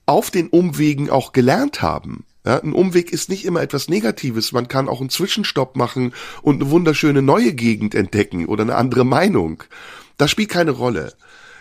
[0.07, 2.25] auf den Umwegen auch gelernt haben.
[2.47, 4.53] Ja, ein Umweg ist nicht immer etwas Negatives.
[4.53, 9.05] Man kann auch einen Zwischenstopp machen und eine wunderschöne neue Gegend entdecken oder eine andere
[9.05, 9.62] Meinung.
[10.16, 11.12] Das spielt keine Rolle.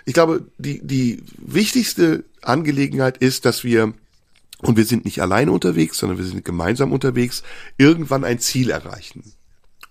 [0.06, 3.92] Ich glaube, die, die wichtigste Angelegenheit ist, dass wir,
[4.62, 7.44] und wir sind nicht alleine unterwegs, sondern wir sind gemeinsam unterwegs,
[7.78, 9.34] irgendwann ein Ziel erreichen.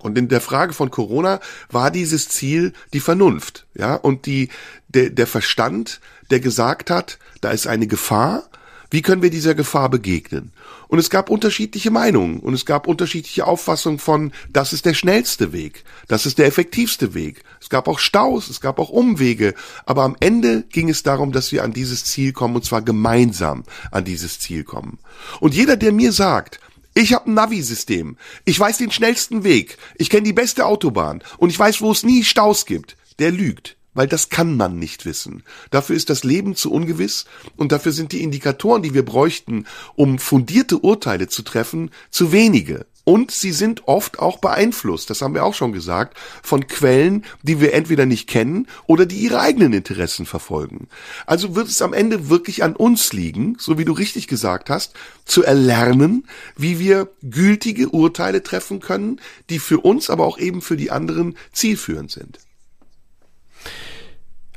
[0.03, 4.49] Und in der Frage von Corona war dieses Ziel die Vernunft, ja, und die,
[4.89, 6.01] der, der Verstand,
[6.31, 8.45] der gesagt hat, da ist eine Gefahr,
[8.93, 10.53] wie können wir dieser Gefahr begegnen?
[10.87, 15.55] Und es gab unterschiedliche Meinungen und es gab unterschiedliche Auffassungen von, das ist der schnellste
[15.55, 17.43] Weg, das ist der effektivste Weg.
[17.59, 19.55] Es gab auch Staus, es gab auch Umwege,
[19.87, 23.65] aber am Ende ging es darum, dass wir an dieses Ziel kommen und zwar gemeinsam
[23.91, 24.99] an dieses Ziel kommen.
[25.41, 26.61] Und jeder, der mir sagt,
[26.95, 28.17] ich habe ein Navi-System.
[28.45, 29.79] Ich weiß den schnellsten Weg.
[29.97, 31.23] Ich kenne die beste Autobahn.
[31.39, 32.97] Und ich weiß, wo es nie Staus gibt.
[33.19, 33.77] der lügt.
[33.95, 35.43] Weil das kann man nicht wissen.
[35.71, 40.19] Dafür ist das Leben zu ungewiss und dafür sind die Indikatoren, die wir bräuchten, um
[40.19, 42.87] fundierte Urteile zu treffen, zu wenige.
[43.05, 47.61] Und sie sind oft auch beeinflusst, das haben wir auch schon gesagt, von Quellen, die
[47.61, 50.87] wir entweder nicht kennen oder die ihre eigenen Interessen verfolgen.
[51.27, 54.95] Also wird es am Ende wirklich an uns liegen, so wie du richtig gesagt hast,
[55.25, 59.21] zu erlernen, wie wir gültige Urteile treffen können,
[59.51, 62.39] die für uns, aber auch eben für die anderen zielführend sind.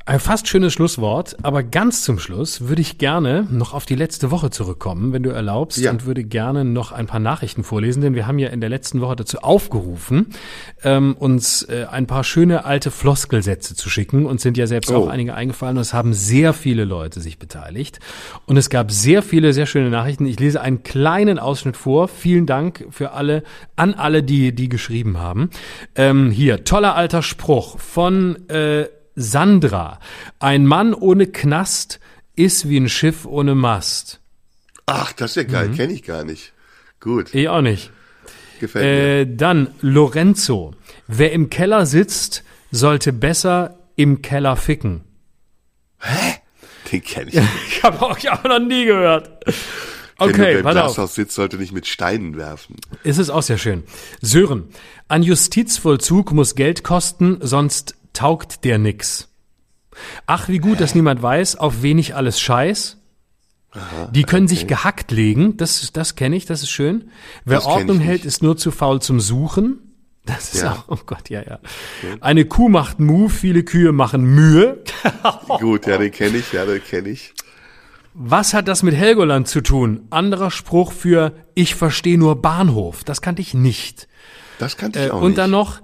[0.08, 4.30] Ein fast schönes Schlusswort, aber ganz zum Schluss würde ich gerne noch auf die letzte
[4.30, 5.90] Woche zurückkommen, wenn du erlaubst, ja.
[5.90, 9.02] und würde gerne noch ein paar Nachrichten vorlesen, denn wir haben ja in der letzten
[9.02, 10.28] Woche dazu aufgerufen,
[10.84, 14.98] ähm, uns äh, ein paar schöne alte Floskelsätze zu schicken und sind ja selbst oh.
[14.98, 18.00] auch einige eingefallen und es haben sehr viele Leute sich beteiligt
[18.46, 20.28] und es gab sehr viele sehr schöne Nachrichten.
[20.28, 22.10] Ich lese einen kleinen Ausschnitt vor.
[22.10, 23.42] Vielen Dank für alle,
[23.76, 25.50] an alle, die die geschrieben haben.
[25.96, 28.86] Ähm, hier toller alter Spruch von äh,
[29.16, 30.00] Sandra.
[30.40, 32.00] Ein Mann ohne Knast
[32.36, 34.20] ist wie ein Schiff ohne Mast.
[34.86, 35.76] Ach, das ist ja geil, mhm.
[35.76, 36.54] kenne ich gar nicht.
[37.00, 37.34] Gut.
[37.34, 37.92] Ich auch nicht.
[38.60, 39.38] Gefällt äh, mir.
[39.38, 40.74] Dann Lorenzo.
[41.08, 45.04] Wer im Keller sitzt, sollte besser im Keller ficken.
[46.00, 46.36] Hä?
[46.92, 47.36] Den kenne ich.
[47.68, 49.30] ich habe auch, auch noch nie gehört.
[50.18, 52.78] Okay, Wenn du Glashaus sitzt, sollte nicht mit Steinen werfen.
[53.04, 53.84] Ist es auch sehr schön.
[54.22, 54.70] Sören.
[55.08, 59.30] An Justizvollzug muss Geld kosten, sonst taugt der nix.
[60.26, 62.98] Ach, wie gut, dass niemand weiß, auf wen ich alles scheiß.
[63.72, 64.56] Aha, die können okay.
[64.56, 67.10] sich gehackt legen, das, das kenne ich, das ist schön.
[67.44, 69.80] Wer das Ordnung hält, ist nur zu faul zum Suchen.
[70.26, 70.72] Das ist ja.
[70.72, 71.60] auch, oh Gott, ja, ja.
[72.02, 72.18] Okay.
[72.22, 74.84] Eine Kuh macht Mu, viele Kühe machen Mühe.
[75.60, 77.34] Gut, ja, den kenne ich, ja, den kenne ich.
[78.14, 80.08] Was hat das mit Helgoland zu tun?
[80.10, 83.04] Anderer Spruch für Ich verstehe nur Bahnhof.
[83.04, 84.08] Das kannte ich nicht.
[84.58, 85.30] Das kannte ich äh, auch und nicht.
[85.32, 85.82] Und dann noch,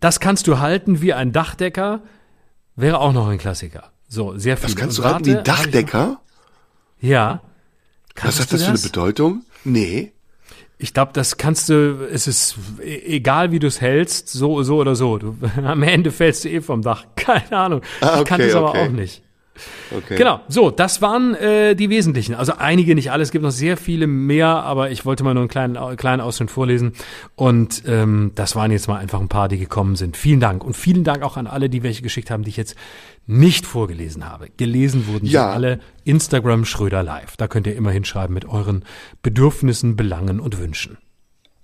[0.00, 2.02] das kannst du halten wie ein Dachdecker,
[2.76, 3.90] wäre auch noch ein Klassiker.
[4.08, 4.66] So, sehr viel.
[4.66, 6.20] Das kannst du halten wie ein Dachdecker?
[7.00, 7.42] Ja.
[8.22, 9.44] Was hat das, das für eine Bedeutung?
[9.64, 10.12] Nee.
[10.78, 14.76] Ich glaube, das kannst du, es ist e-, egal, wie du es hältst, so, so
[14.76, 15.18] oder so.
[15.18, 17.06] Du, am Ende fällst du eh vom Dach.
[17.16, 17.82] Keine Ahnung.
[18.00, 18.86] Ah, okay, ich kannte es aber okay.
[18.86, 19.22] auch nicht.
[19.96, 20.16] Okay.
[20.16, 22.34] Genau, so, das waren äh, die wesentlichen.
[22.34, 25.42] Also einige, nicht alles, es gibt noch sehr viele mehr, aber ich wollte mal nur
[25.42, 26.92] einen kleinen, kleinen Ausschnitt vorlesen.
[27.36, 30.16] Und ähm, das waren jetzt mal einfach ein paar, die gekommen sind.
[30.16, 30.64] Vielen Dank.
[30.64, 32.76] Und vielen Dank auch an alle, die welche geschickt haben, die ich jetzt
[33.26, 34.48] nicht vorgelesen habe.
[34.56, 35.50] Gelesen wurden ja.
[35.50, 37.36] alle Instagram Schröder Live.
[37.36, 38.84] Da könnt ihr immer hinschreiben mit euren
[39.22, 40.98] Bedürfnissen, Belangen und Wünschen.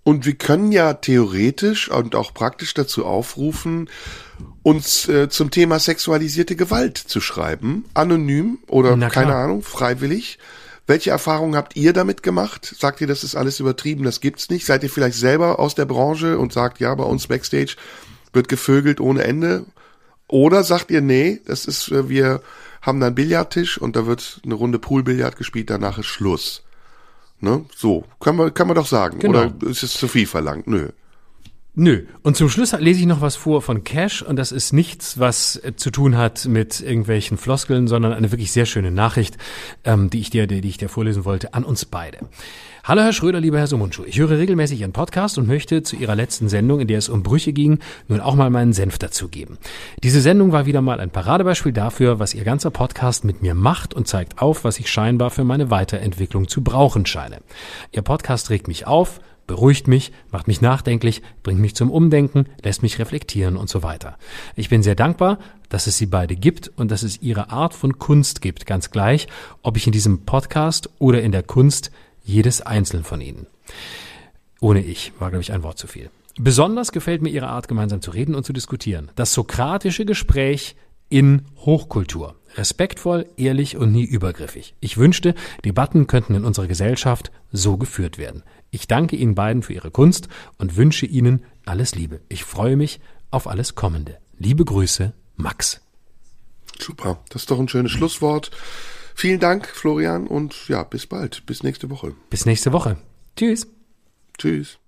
[0.05, 3.89] Und wir können ja theoretisch und auch praktisch dazu aufrufen,
[4.63, 10.39] uns äh, zum Thema sexualisierte Gewalt zu schreiben, anonym oder keine Ahnung, freiwillig.
[10.87, 12.75] Welche Erfahrungen habt ihr damit gemacht?
[12.79, 14.67] Sagt ihr, das ist alles übertrieben, das gibt's nicht?
[14.67, 17.77] Seid ihr vielleicht selber aus der Branche und sagt, ja, bei uns Backstage
[18.35, 19.65] wird gevögelt ohne Ende?
[20.29, 22.43] Oder sagt ihr, nee, das ist, äh, wir
[22.83, 26.64] haben da einen Billardtisch und da wird eine Runde Poolbillard gespielt, danach ist Schluss.
[27.45, 27.65] Ne?
[27.77, 29.21] So, kann man, kann man doch sagen.
[29.21, 29.45] Genau.
[29.45, 30.67] Oder ist es zu viel verlangt?
[30.67, 30.89] Nö.
[31.77, 32.05] Nö.
[32.23, 35.57] Und zum Schluss lese ich noch was vor von Cash und das ist nichts, was
[35.57, 39.39] äh, zu tun hat mit irgendwelchen Floskeln, sondern eine wirklich sehr schöne Nachricht,
[39.83, 42.19] ähm, die ich dir, die, die ich dir vorlesen wollte, an uns beide.
[42.87, 44.05] Hallo Herr Schröder, lieber Herr Sumundschuh.
[44.05, 47.23] Ich höre regelmäßig Ihren Podcast und möchte zu Ihrer letzten Sendung, in der es um
[47.23, 47.79] Brüche ging,
[48.09, 49.57] nun auch mal meinen Senf dazugeben.
[50.03, 53.95] Diese Sendung war wieder mal ein Paradebeispiel dafür, was Ihr ganzer Podcast mit mir macht
[53.95, 57.39] und zeigt auf, was ich scheinbar für meine Weiterentwicklung zu brauchen scheine.
[57.91, 62.83] Ihr Podcast regt mich auf, beruhigt mich, macht mich nachdenklich, bringt mich zum Umdenken, lässt
[62.83, 64.19] mich reflektieren und so weiter.
[64.57, 65.39] Ich bin sehr dankbar,
[65.71, 69.27] dass es sie beide gibt und dass es ihre Art von Kunst gibt, ganz gleich,
[69.63, 71.91] ob ich in diesem Podcast oder in der Kunst
[72.25, 73.47] jedes einzeln von ihnen.
[74.61, 76.11] Ohne ich war, glaube ich, ein Wort zu viel.
[76.37, 79.11] Besonders gefällt mir ihre Art, gemeinsam zu reden und zu diskutieren.
[79.15, 80.75] Das sokratische Gespräch
[81.09, 82.35] in Hochkultur.
[82.57, 84.75] Respektvoll, ehrlich und nie übergriffig.
[84.81, 85.35] Ich wünschte,
[85.65, 88.43] Debatten könnten in unserer Gesellschaft so geführt werden.
[88.71, 90.29] Ich danke Ihnen beiden für Ihre Kunst
[90.59, 92.21] und wünsche Ihnen alles Liebe.
[92.29, 94.19] Ich freue mich auf alles Kommende.
[94.39, 95.81] Liebe Grüße, Max.
[96.81, 98.51] Super, das ist doch ein schönes Schlusswort.
[99.15, 101.47] Vielen Dank, Florian, und ja, bis bald.
[101.47, 102.15] Bis nächste Woche.
[102.31, 102.97] Bis nächste Woche.
[103.37, 103.67] Tschüss.
[104.37, 104.79] Tschüss.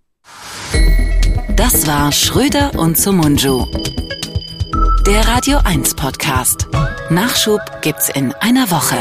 [1.54, 3.64] Das war Schröder und Sumunju.
[5.06, 6.66] Der Radio 1 Podcast.
[7.08, 8.96] Nachschub gibt's in einer Woche.